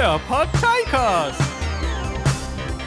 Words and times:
Der 0.00 0.18
Parteicast. 0.20 1.42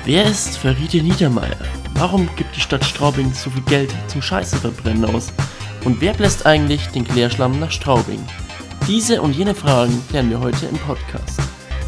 Wer 0.04 0.25
ist 0.25 0.58
Faride 0.58 1.04
Niedermeyer? 1.04 1.55
Warum 1.93 2.28
gibt 2.36 2.55
die 2.55 2.59
Stadt 2.59 2.84
Straubing 2.84 3.32
so 3.32 3.52
viel 3.52 3.62
Geld 3.66 3.93
zum 4.07 4.23
Scheißeverbrennen 4.23 5.05
aus? 5.05 5.31
Und 5.86 6.02
wer 6.02 6.13
bläst 6.13 6.47
eigentlich 6.47 6.88
den 6.88 7.07
Klärschlamm 7.07 7.60
nach 7.60 7.70
Straubing? 7.70 8.26
Diese 8.88 9.21
und 9.21 9.36
jene 9.36 9.54
Fragen 9.54 10.04
klären 10.10 10.31
wir 10.31 10.39
heute 10.39 10.66
im 10.66 10.80
Podcast. 10.80 11.39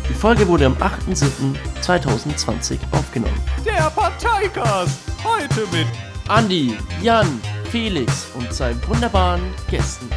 Die 0.08 0.14
Folge 0.14 0.48
wurde 0.48 0.68
am 0.68 0.76
8.7.2020 0.76 2.78
aufgenommen. 2.92 3.42
Der 3.66 3.90
Parteicast. 3.90 5.00
Heute 5.24 5.62
mit 5.72 5.88
Andi, 6.28 6.78
Jan, 7.02 7.42
Felix 7.72 8.28
und 8.36 8.54
seinen 8.54 8.88
wunderbaren 8.88 9.42
Gästen. 9.72 10.08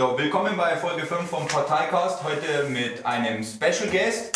So, 0.00 0.16
willkommen 0.16 0.56
bei 0.56 0.78
Folge 0.78 1.04
5 1.04 1.28
vom 1.28 1.46
Parteicast. 1.46 2.24
Heute 2.24 2.70
mit 2.70 3.04
einem 3.04 3.44
Special 3.44 3.86
Guest, 3.90 4.32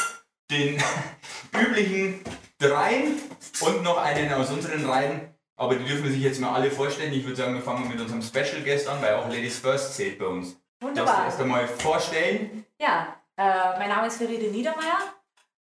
den 0.50 0.76
üblichen 1.58 2.20
dreien 2.58 3.18
und 3.62 3.82
noch 3.82 3.96
einen 3.96 4.30
aus 4.34 4.50
unseren 4.50 4.84
Reihen. 4.84 5.34
Aber 5.56 5.76
die 5.76 5.86
dürfen 5.86 6.12
sich 6.12 6.20
jetzt 6.20 6.38
mal 6.38 6.52
alle 6.52 6.70
vorstellen. 6.70 7.14
Ich 7.14 7.24
würde 7.24 7.36
sagen, 7.36 7.54
wir 7.54 7.62
fangen 7.62 7.88
mit 7.88 7.98
unserem 7.98 8.20
Special 8.20 8.60
Guest 8.62 8.86
an, 8.86 9.00
weil 9.00 9.14
auch 9.14 9.26
Ladies 9.26 9.58
First 9.58 9.94
zählt 9.94 10.18
bei 10.18 10.26
uns. 10.26 10.48
Darfst 10.48 10.60
du 10.82 10.86
Wunderbar. 10.86 11.24
erst 11.24 11.40
einmal 11.40 11.66
vorstellen? 11.66 12.66
Ja, 12.78 13.16
äh, 13.38 13.78
mein 13.78 13.88
Name 13.88 14.08
ist 14.08 14.18
Feride 14.18 14.50
Niedermeyer. 14.50 14.98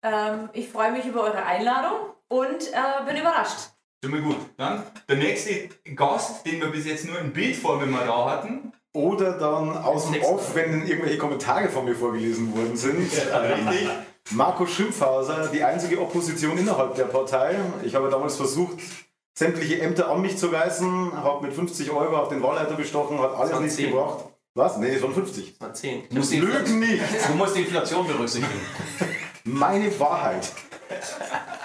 Ähm, 0.03 0.49
ich 0.53 0.69
freue 0.69 0.91
mich 0.91 1.05
über 1.05 1.23
eure 1.23 1.43
Einladung 1.43 2.13
und 2.27 2.71
äh, 2.71 3.03
bin 3.03 3.17
überrascht. 3.17 3.71
Wir 4.03 4.21
gut. 4.21 4.37
Dann 4.57 4.83
der 5.09 5.17
nächste 5.17 5.69
Gast, 5.95 6.45
den 6.45 6.61
wir 6.61 6.67
bis 6.67 6.85
jetzt 6.85 7.05
nur 7.05 7.17
in 7.17 7.33
Bildform 7.33 7.81
immer 7.81 8.05
da 8.05 8.29
hatten. 8.29 8.73
Oder 8.93 9.33
dann 9.33 9.77
aus 9.77 10.11
dem. 10.11 10.23
Off, 10.23 10.55
wenn 10.55 10.87
irgendwelche 10.87 11.17
Kommentare 11.17 11.69
von 11.69 11.85
mir 11.85 11.95
vorgelesen 11.95 12.55
worden 12.55 12.75
sind. 12.75 13.11
Richtig. 13.11 13.89
Marco 14.31 14.65
Schimpfhauser, 14.65 15.47
die 15.53 15.63
einzige 15.63 16.01
Opposition 16.01 16.57
innerhalb 16.57 16.95
der 16.95 17.05
Partei. 17.05 17.55
Ich 17.83 17.95
habe 17.95 18.09
damals 18.09 18.35
versucht, 18.35 18.77
sämtliche 19.37 19.81
Ämter 19.81 20.09
an 20.09 20.21
mich 20.21 20.37
zu 20.37 20.47
reißen, 20.47 21.13
habe 21.13 21.45
mit 21.45 21.55
50 21.55 21.91
Euro 21.91 22.17
auf 22.17 22.29
den 22.29 22.41
Wahlleiter 22.43 22.75
bestochen, 22.75 23.19
hat 23.19 23.35
alles 23.35 23.53
waren 23.53 23.63
nichts 23.63 23.77
10. 23.77 23.91
gebracht. 23.91 24.25
Was? 24.55 24.77
Nee, 24.77 24.95
es 24.95 25.01
waren 25.03 25.13
50. 25.13 25.59
Mal 25.59 25.73
10. 25.73 26.09
Du 26.09 26.15
musst 26.15 26.33
lügen 26.33 26.79
nicht! 26.79 27.03
Du 27.29 27.35
musst 27.35 27.55
die 27.55 27.61
Inflation 27.61 28.07
berücksichtigen. 28.07 28.59
Meine 29.43 29.97
Wahrheit. 29.99 30.51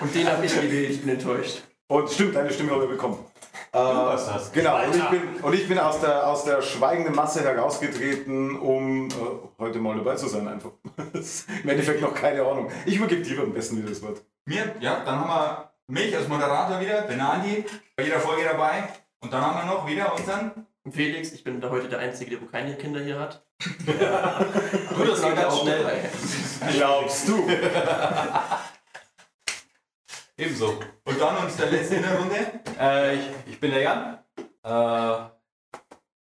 Und 0.00 0.14
den 0.14 0.28
habe 0.28 0.44
ich 0.44 0.54
gewählt, 0.54 0.90
ich 0.90 1.00
bin 1.00 1.10
enttäuscht. 1.10 1.62
Und 1.88 2.10
stimmt, 2.10 2.36
deine 2.36 2.52
Stimme 2.52 2.72
habe 2.72 2.84
ich 2.84 2.90
bekommen. 2.90 3.18
Äh, 3.74 3.78
warst 3.78 4.28
das. 4.28 4.52
Genau, 4.52 4.84
und 4.84 4.94
ich 4.94 5.04
bin, 5.04 5.22
und 5.40 5.54
ich 5.54 5.66
bin 5.66 5.78
aus, 5.78 6.00
der, 6.00 6.26
aus 6.26 6.44
der 6.44 6.60
schweigenden 6.60 7.14
Masse 7.14 7.42
herausgetreten, 7.42 8.58
um 8.58 9.08
äh, 9.08 9.12
heute 9.58 9.78
mal 9.78 9.96
dabei 9.96 10.14
zu 10.14 10.28
sein 10.28 10.46
einfach. 10.46 10.72
Im 11.62 11.68
Endeffekt 11.68 12.02
noch 12.02 12.14
keine 12.14 12.42
Ahnung. 12.42 12.70
Ich 12.84 12.96
übergebe 12.96 13.22
dir 13.22 13.40
am 13.40 13.54
besten 13.54 13.78
wieder 13.78 13.88
das 13.88 14.02
Wort. 14.02 14.22
Mir, 14.44 14.74
ja, 14.80 15.02
dann 15.04 15.20
haben 15.20 15.28
wir 15.28 15.70
mich 15.86 16.14
als 16.14 16.28
Moderator 16.28 16.80
wieder, 16.80 17.02
bin 17.02 17.18
Andi, 17.18 17.64
bei 17.96 18.04
jeder 18.04 18.20
Folge 18.20 18.44
dabei. 18.44 18.88
Und 19.20 19.32
dann 19.32 19.40
haben 19.40 19.66
wir 19.66 19.74
noch 19.74 19.86
wieder 19.86 20.14
unseren 20.14 20.66
Felix, 20.90 21.32
ich 21.32 21.42
bin 21.42 21.60
da 21.60 21.70
heute 21.70 21.88
der 21.88 22.00
Einzige, 22.00 22.32
der 22.32 22.42
wo 22.42 22.46
keine 22.46 22.74
Kinder 22.76 23.00
hier 23.00 23.18
hat. 23.18 23.42
Du, 23.86 25.04
das 25.04 25.22
geht 25.22 25.36
ganz 25.36 25.58
schnell. 25.60 26.10
Glaubst 26.72 27.28
du? 27.28 27.48
Ebenso. 30.42 30.74
Und 31.04 31.20
dann 31.20 31.36
uns 31.44 31.56
der 31.56 31.70
letzte 31.70 31.94
in 31.96 32.02
der 32.02 32.18
Runde, 32.18 32.36
Äh, 32.80 33.14
ich, 33.14 33.20
ich 33.46 33.60
bin 33.60 33.70
der 33.70 33.82
Jan. 33.82 34.18
Äh, 34.64 34.68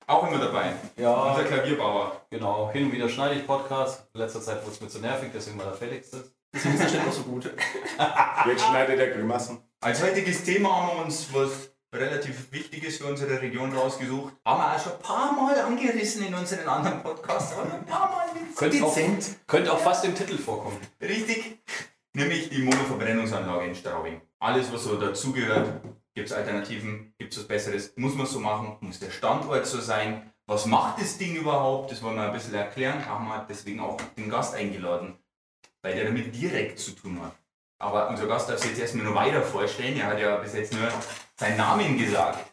auch 0.07 0.27
immer 0.29 0.39
dabei. 0.39 0.73
ja, 0.97 1.11
Unser 1.13 1.45
Klavierbauer. 1.45 2.21
genau. 2.29 2.71
Hin 2.73 2.85
und 2.87 2.93
wieder 2.93 3.09
schneide 3.09 3.37
ich 3.37 3.47
Podcasts. 3.47 4.09
In 4.13 4.21
letzter 4.21 4.43
Zeit 4.43 4.61
wurde 4.63 4.73
es 4.73 4.81
mir 4.81 4.89
zu 4.89 4.99
nervig, 4.99 5.31
deswegen 5.33 5.59
war 5.59 5.67
der 5.67 5.75
Felix 5.75 6.11
das. 6.11 6.33
Deswegen 6.53 6.75
ist 6.81 6.93
der 6.95 7.01
auch 7.07 7.13
so 7.13 7.23
gut. 7.23 7.45
Jetzt 8.47 8.65
schneidet 8.65 8.99
der 8.99 9.11
Grimassen. 9.11 9.63
Als 9.81 10.03
heutiges 10.03 10.43
Thema 10.45 10.77
haben 10.77 10.99
wir 10.99 11.05
uns 11.05 11.29
was 11.33 11.71
relativ 11.95 12.53
Wichtiges 12.53 12.99
für 12.99 13.07
unsere 13.07 13.41
Region 13.41 13.73
rausgesucht. 13.75 14.35
Haben 14.45 14.61
wir 14.61 14.77
auch 14.77 14.81
schon 14.83 14.93
ein 14.93 14.99
paar 14.99 15.33
Mal 15.33 15.61
angerissen 15.61 16.27
in 16.27 16.35
unseren 16.35 16.69
anderen 16.69 17.03
Podcasts. 17.03 17.55
Aber 17.57 17.73
ein 17.73 17.87
paar 17.87 18.11
Mal 18.11 18.27
mit 18.35 18.55
Könnte 18.57 18.85
auch, 18.85 18.97
könnte 19.47 19.73
auch 19.73 19.79
fast 19.79 20.05
im 20.05 20.15
Titel 20.15 20.37
vorkommen. 20.39 20.77
Richtig. 21.01 21.59
Nämlich 22.13 22.51
die 22.51 22.63
Monoverbrennungsanlage 22.63 23.67
in 23.67 23.75
Straubing. 23.75 24.21
Alles, 24.41 24.73
was 24.73 24.85
so 24.85 24.97
dazugehört, 24.97 25.81
gibt 26.15 26.29
es 26.29 26.33
Alternativen, 26.35 27.15
gibt 27.19 27.33
es 27.33 27.39
was 27.39 27.49
Besseres, 27.49 27.93
muss 27.97 28.15
man 28.15 28.27
so 28.27 28.41
machen, 28.41 28.77
muss 28.81 28.99
der 28.99 29.11
Standort 29.11 29.67
so 29.67 29.81
sein. 29.81 30.33
Was 30.47 30.67
macht 30.67 31.01
das 31.01 31.17
Ding 31.19 31.37
überhaupt? 31.37 31.93
Das 31.93 32.03
wollen 32.03 32.17
wir 32.17 32.25
ein 32.25 32.33
bisschen 32.33 32.55
erklären. 32.55 33.07
Haben 33.07 33.29
wir 33.29 33.47
deswegen 33.49 33.79
auch 33.79 33.97
den 34.17 34.29
Gast 34.29 34.55
eingeladen, 34.55 35.17
weil 35.83 35.95
der 35.95 36.07
damit 36.07 36.35
direkt 36.35 36.81
zu 36.81 36.91
tun 36.93 37.23
hat. 37.23 37.33
Aber 37.79 38.09
unser 38.09 38.27
Gast 38.27 38.51
darf 38.51 38.59
sich 38.59 38.71
jetzt 38.71 38.81
erstmal 38.81 39.05
noch 39.07 39.15
weiter 39.15 39.43
vorstellen. 39.43 39.97
Er 39.97 40.07
hat 40.09 40.19
ja 40.19 40.37
bis 40.37 40.55
jetzt 40.55 40.73
nur 40.73 40.89
seinen 41.37 41.57
Namen 41.57 41.97
gesagt. 41.97 42.45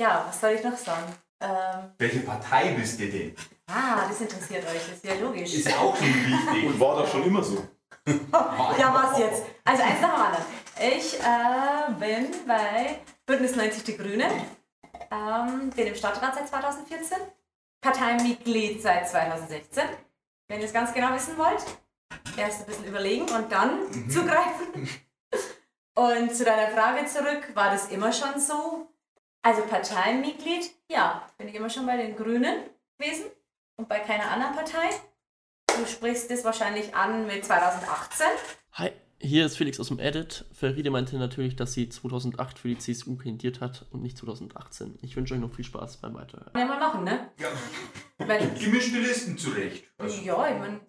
Ja, 0.00 0.24
was 0.28 0.40
soll 0.40 0.52
ich 0.52 0.62
noch 0.62 0.76
sagen? 0.76 1.12
Ähm, 1.40 1.90
Welche 1.98 2.20
Partei 2.20 2.72
bist 2.74 3.00
du 3.00 3.08
denn? 3.08 3.34
ah, 3.66 4.06
das 4.08 4.20
interessiert 4.20 4.64
euch, 4.64 4.80
das 4.86 4.96
ist 4.96 5.04
ja 5.04 5.14
logisch. 5.14 5.54
Ist 5.54 5.68
ja 5.68 5.76
auch 5.78 5.96
schon 5.96 6.06
wichtig. 6.06 6.64
Und 6.66 6.80
war 6.80 6.96
doch 6.96 7.10
schon 7.10 7.24
immer 7.24 7.42
so. 7.42 7.66
Ja, 8.78 8.94
was 8.94 9.18
jetzt? 9.18 9.42
Also 9.64 9.82
eins 9.82 10.00
nach 10.00 10.14
dem 10.14 10.22
anderen. 10.22 10.44
Ich 10.80 11.18
äh, 11.18 11.92
bin 11.98 12.46
bei 12.46 13.00
Bündnis 13.26 13.56
90 13.56 13.84
Die 13.84 13.96
Grünen, 13.96 14.30
ähm, 15.10 15.70
bin 15.70 15.86
im 15.86 15.94
Stadtrat 15.94 16.34
seit 16.34 16.48
2014, 16.48 17.18
Parteimitglied 17.80 18.80
seit 18.80 19.08
2016. 19.08 19.84
Wenn 20.48 20.60
ihr 20.60 20.66
es 20.66 20.72
ganz 20.72 20.94
genau 20.94 21.12
wissen 21.14 21.36
wollt, 21.36 21.64
erst 22.36 22.60
ein 22.60 22.66
bisschen 22.66 22.84
überlegen 22.86 23.28
und 23.28 23.50
dann 23.50 24.10
zugreifen. 24.10 24.88
Und 25.94 26.32
zu 26.32 26.44
deiner 26.44 26.68
Frage 26.68 27.06
zurück, 27.06 27.50
war 27.54 27.72
das 27.72 27.88
immer 27.88 28.12
schon 28.12 28.38
so? 28.38 28.86
Also 29.42 29.62
Parteimitglied, 29.62 30.70
ja, 30.88 31.28
bin 31.36 31.48
ich 31.48 31.56
immer 31.56 31.68
schon 31.68 31.86
bei 31.86 31.96
den 31.96 32.14
Grünen 32.14 32.70
gewesen 32.96 33.24
und 33.76 33.88
bei 33.88 33.98
keiner 33.98 34.30
anderen 34.30 34.54
Partei. 34.54 34.90
Du 35.78 35.86
sprichst 35.86 36.28
das 36.28 36.44
wahrscheinlich 36.44 36.92
an 36.92 37.28
mit 37.28 37.44
2018. 37.44 38.26
Hi, 38.72 38.90
hier 39.20 39.46
ist 39.46 39.56
Felix 39.56 39.78
aus 39.78 39.86
dem 39.88 40.00
Edit. 40.00 40.44
Faride 40.52 40.90
meinte 40.90 41.16
natürlich, 41.18 41.54
dass 41.54 41.72
sie 41.72 41.88
2008 41.88 42.58
für 42.58 42.66
die 42.66 42.78
CSU 42.78 43.14
kandidiert 43.14 43.60
hat 43.60 43.86
und 43.92 44.02
nicht 44.02 44.18
2018. 44.18 44.98
Ich 45.02 45.14
wünsche 45.14 45.34
euch 45.34 45.40
noch 45.40 45.54
viel 45.54 45.64
Spaß 45.64 45.98
beim 45.98 46.14
Weiterhören. 46.14 46.52
Kann 46.52 46.62
ja 46.62 46.66
mal 46.66 46.80
machen, 46.80 47.04
ne? 47.04 47.30
Ja, 47.38 47.48
Wenn, 48.18 48.58
gemischte 48.58 48.98
Listen 48.98 49.38
zurecht. 49.38 49.84
Also, 49.98 50.20
ja, 50.22 50.48
ich 50.48 50.58
meine, 50.58 50.80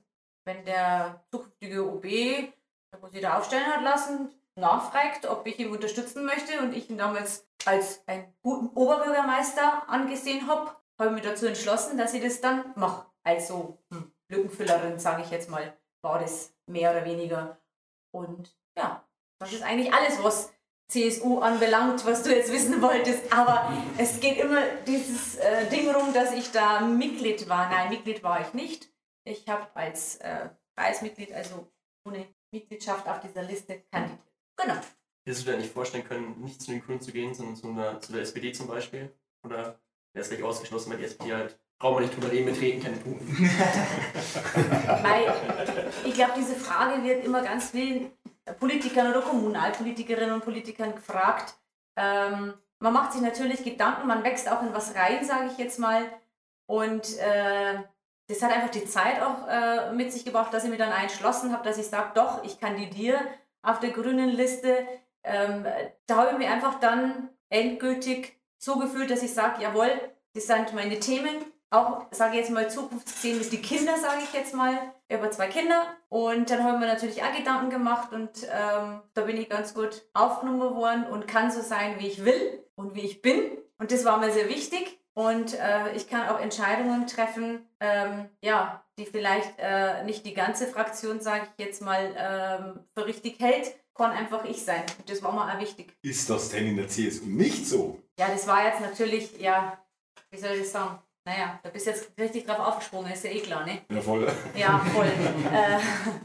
wenn 0.46 0.66
der 0.66 1.24
zukünftige 1.30 1.88
OB, 1.88 2.04
der 2.04 3.10
sich 3.12 3.22
da 3.22 3.38
aufstellen 3.38 3.68
hat 3.68 3.84
lassen, 3.84 4.30
nachfragt, 4.56 5.28
ob 5.28 5.46
ich 5.46 5.60
ihn 5.60 5.70
unterstützen 5.70 6.26
möchte 6.26 6.60
und 6.64 6.76
ich 6.76 6.90
ihn 6.90 6.98
damals 6.98 7.48
als 7.66 8.02
einen 8.08 8.34
guten 8.42 8.70
Oberbürgermeister 8.70 9.88
angesehen 9.88 10.48
habe, 10.48 10.72
habe 10.98 11.10
ich 11.10 11.16
mich 11.16 11.24
dazu 11.24 11.46
entschlossen, 11.46 11.96
dass 11.96 12.16
ich 12.16 12.24
das 12.24 12.42
dann 12.42 12.74
mache. 12.76 13.06
Also 13.24 13.78
hm, 13.92 14.12
Lückenfüllerin, 14.30 15.00
sage 15.00 15.24
ich 15.24 15.32
jetzt 15.32 15.50
mal, 15.50 15.76
war 16.02 16.20
das 16.20 16.54
mehr 16.68 16.92
oder 16.92 17.06
weniger. 17.06 17.60
Und 18.12 18.56
ja, 18.78 19.04
das 19.40 19.54
ist 19.54 19.64
eigentlich 19.64 19.94
alles, 19.94 20.24
was 20.24 20.52
CSU 20.90 21.40
anbelangt, 21.40 22.06
was 22.06 22.24
du 22.24 22.36
jetzt 22.36 22.52
wissen 22.52 22.82
wolltest. 22.82 23.32
Aber 23.32 23.72
es 23.98 24.20
geht 24.20 24.38
immer 24.38 24.62
dieses 24.88 25.38
äh, 25.38 25.70
Ding 25.70 25.90
rum, 25.90 26.14
dass 26.14 26.34
ich 26.34 26.52
da 26.52 26.82
Mitglied 26.82 27.48
war. 27.48 27.70
Nein, 27.70 27.90
Mitglied 27.90 28.24
war 28.24 28.42
ich 28.42 28.54
nicht. 28.54 28.90
Ich 29.24 29.48
habe 29.48 29.68
als 29.76 30.18
äh, 30.18 30.50
Kreismitglied, 30.76 31.34
also 31.34 31.68
ohne 32.08 32.28
Mitgliedschaft 32.52 33.08
auf 33.08 33.20
dieser 33.20 33.44
Liste 33.44 33.84
kandidiert. 33.92 34.20
Genau. 34.58 34.76
Hättest 35.26 35.46
du 35.46 35.52
dir 35.52 35.58
nicht 35.58 35.74
vorstellen 35.74 36.06
können, 36.06 36.42
nicht 36.42 36.62
zu 36.62 36.72
den 36.72 36.82
Grünen 36.82 37.02
zu 37.02 37.12
gehen, 37.12 37.34
sondern 37.36 37.56
zu, 37.56 37.68
einer, 37.68 38.02
zu 38.02 38.12
der 38.12 38.22
SPD 38.22 38.52
zum 38.52 38.68
Beispiel? 38.68 39.14
Oder 39.44 39.80
wäre 40.14 40.24
es 40.24 40.30
gleich 40.30 40.44
ausgeschlossen, 40.44 40.90
weil 40.90 40.98
die 40.98 41.04
SPD 41.04 41.34
halt, 41.34 41.60
brauchen 41.80 41.96
wir 41.96 42.02
nicht 42.02 42.16
drüber 42.16 42.32
reden, 42.32 42.48
wir 42.48 42.54
treten 42.54 42.84
keine 42.84 42.98
Punkte. 42.98 43.26
Weil 45.04 45.34
ich 46.06 46.14
glaube, 46.14 46.34
diese 46.38 46.56
Frage 46.56 47.04
wird 47.04 47.24
immer 47.24 47.42
ganz 47.42 47.72
vielen 47.72 48.12
Politikern 48.60 49.10
oder 49.10 49.22
Kommunalpolitikerinnen 49.22 50.36
und 50.36 50.44
Politikern 50.44 50.94
gefragt. 50.94 51.56
Ähm, 51.96 52.54
man 52.80 52.94
macht 52.94 53.14
sich 53.14 53.22
natürlich 53.22 53.64
Gedanken, 53.64 54.08
man 54.08 54.24
wächst 54.24 54.52
auch 54.52 54.62
in 54.62 54.74
was 54.74 54.94
rein, 54.96 55.24
sage 55.24 55.48
ich 55.52 55.58
jetzt 55.58 55.80
mal. 55.80 56.04
Und 56.66 57.18
äh, 57.18 57.80
das 58.28 58.42
hat 58.42 58.52
einfach 58.52 58.70
die 58.70 58.86
Zeit 58.86 59.22
auch 59.22 59.48
äh, 59.48 59.94
mit 59.94 60.12
sich 60.12 60.26
gebracht, 60.26 60.54
dass 60.54 60.66
ich 60.66 60.70
mir 60.70 60.78
dann 60.78 60.92
entschlossen 60.92 61.54
habe, 61.54 61.64
dass 61.64 61.78
ich 61.78 61.88
sage, 61.88 62.12
doch, 62.14 62.44
ich 62.44 62.60
kandidiere 62.60 63.20
auf 63.62 63.80
der 63.80 63.92
grünen 63.92 64.30
Liste. 64.30 64.86
Ähm, 65.24 65.66
da 66.06 66.16
habe 66.16 66.32
ich 66.34 66.38
mir 66.38 66.52
einfach 66.52 66.80
dann 66.80 67.30
endgültig 67.50 68.38
so 68.58 68.78
gefühlt, 68.78 69.10
dass 69.10 69.24
ich 69.24 69.34
sage, 69.34 69.62
jawohl, 69.62 69.90
das 70.34 70.48
sind 70.48 70.74
meine 70.74 71.00
Themen, 71.00 71.44
auch, 71.72 72.08
sage 72.12 72.34
ich 72.34 72.40
jetzt 72.42 72.52
mal, 72.52 72.70
zukunftsgesehen 72.70 73.38
mit 73.38 73.52
die 73.52 73.62
Kinder, 73.62 73.98
sage 73.98 74.22
ich 74.24 74.34
jetzt 74.34 74.54
mal. 74.54 74.74
Ich 75.08 75.18
habe 75.18 75.30
zwei 75.30 75.48
Kinder 75.48 75.86
und 76.10 76.50
dann 76.50 76.64
haben 76.64 76.80
wir 76.80 76.88
natürlich 76.88 77.22
auch 77.24 77.36
Gedanken 77.36 77.70
gemacht 77.70 78.12
und 78.12 78.30
ähm, 78.44 79.02
da 79.14 79.22
bin 79.22 79.38
ich 79.38 79.50
ganz 79.50 79.74
gut 79.74 80.04
aufgenommen 80.14 80.76
worden 80.76 81.06
und 81.06 81.28
kann 81.28 81.52
so 81.52 81.62
sein, 81.62 82.00
wie 82.00 82.08
ich 82.08 82.26
will 82.26 82.64
und 82.76 82.96
wie 82.96 83.02
ich 83.02 83.22
bin. 83.22 83.58
Und 83.78 83.92
das 83.92 84.04
war 84.06 84.18
mir 84.18 84.32
sehr 84.32 84.50
wichtig. 84.50 85.00
und 85.14 85.54
äh, 85.60 85.94
ich 85.96 86.08
kann 86.08 86.30
auch 86.30 86.40
Entscheidungen 86.40 87.06
treffen, 87.06 87.68
ähm, 87.82 88.30
ja, 88.42 88.86
die 88.98 89.06
vielleicht 89.06 89.54
äh, 89.58 90.04
nicht 90.04 90.26
die 90.26 90.34
ganze 90.34 90.66
Fraktion, 90.66 91.20
sage 91.20 91.48
ich 91.58 91.66
jetzt 91.66 91.82
mal, 91.82 92.16
ähm, 92.18 92.80
für 92.96 93.06
richtig 93.06 93.40
hält, 93.40 93.76
kann 93.94 94.12
einfach 94.12 94.46
ich 94.46 94.64
sein. 94.64 94.84
Und 94.98 95.10
das 95.10 95.22
war 95.22 95.34
mir 95.34 95.54
auch 95.54 95.60
wichtig. 95.60 95.94
Ist 96.02 96.30
das 96.30 96.50
denn 96.50 96.68
in 96.68 96.78
der 96.78 96.88
CSU 96.88 97.26
nicht 97.26 97.68
so? 97.68 98.02
Ja, 98.18 98.30
das 98.30 98.48
war 98.48 98.66
jetzt 98.66 98.80
natürlich, 98.80 99.38
ja, 99.40 99.78
wie 100.32 100.38
soll 100.38 100.52
ich 100.52 100.62
das 100.62 100.72
sagen? 100.72 101.00
Naja, 101.30 101.60
da 101.62 101.70
bist 101.70 101.86
du 101.86 101.92
jetzt 101.92 102.10
richtig 102.18 102.48
drauf 102.48 102.58
aufgesprungen, 102.60 103.12
ist 103.12 103.24
ja 103.24 103.30
eh 103.30 103.40
klar, 103.40 103.64
ne? 103.64 103.82
Ja, 103.92 104.02
voll. 104.02 104.28
Ja, 104.56 104.82
voll. 104.92 105.06
äh, 105.06 105.78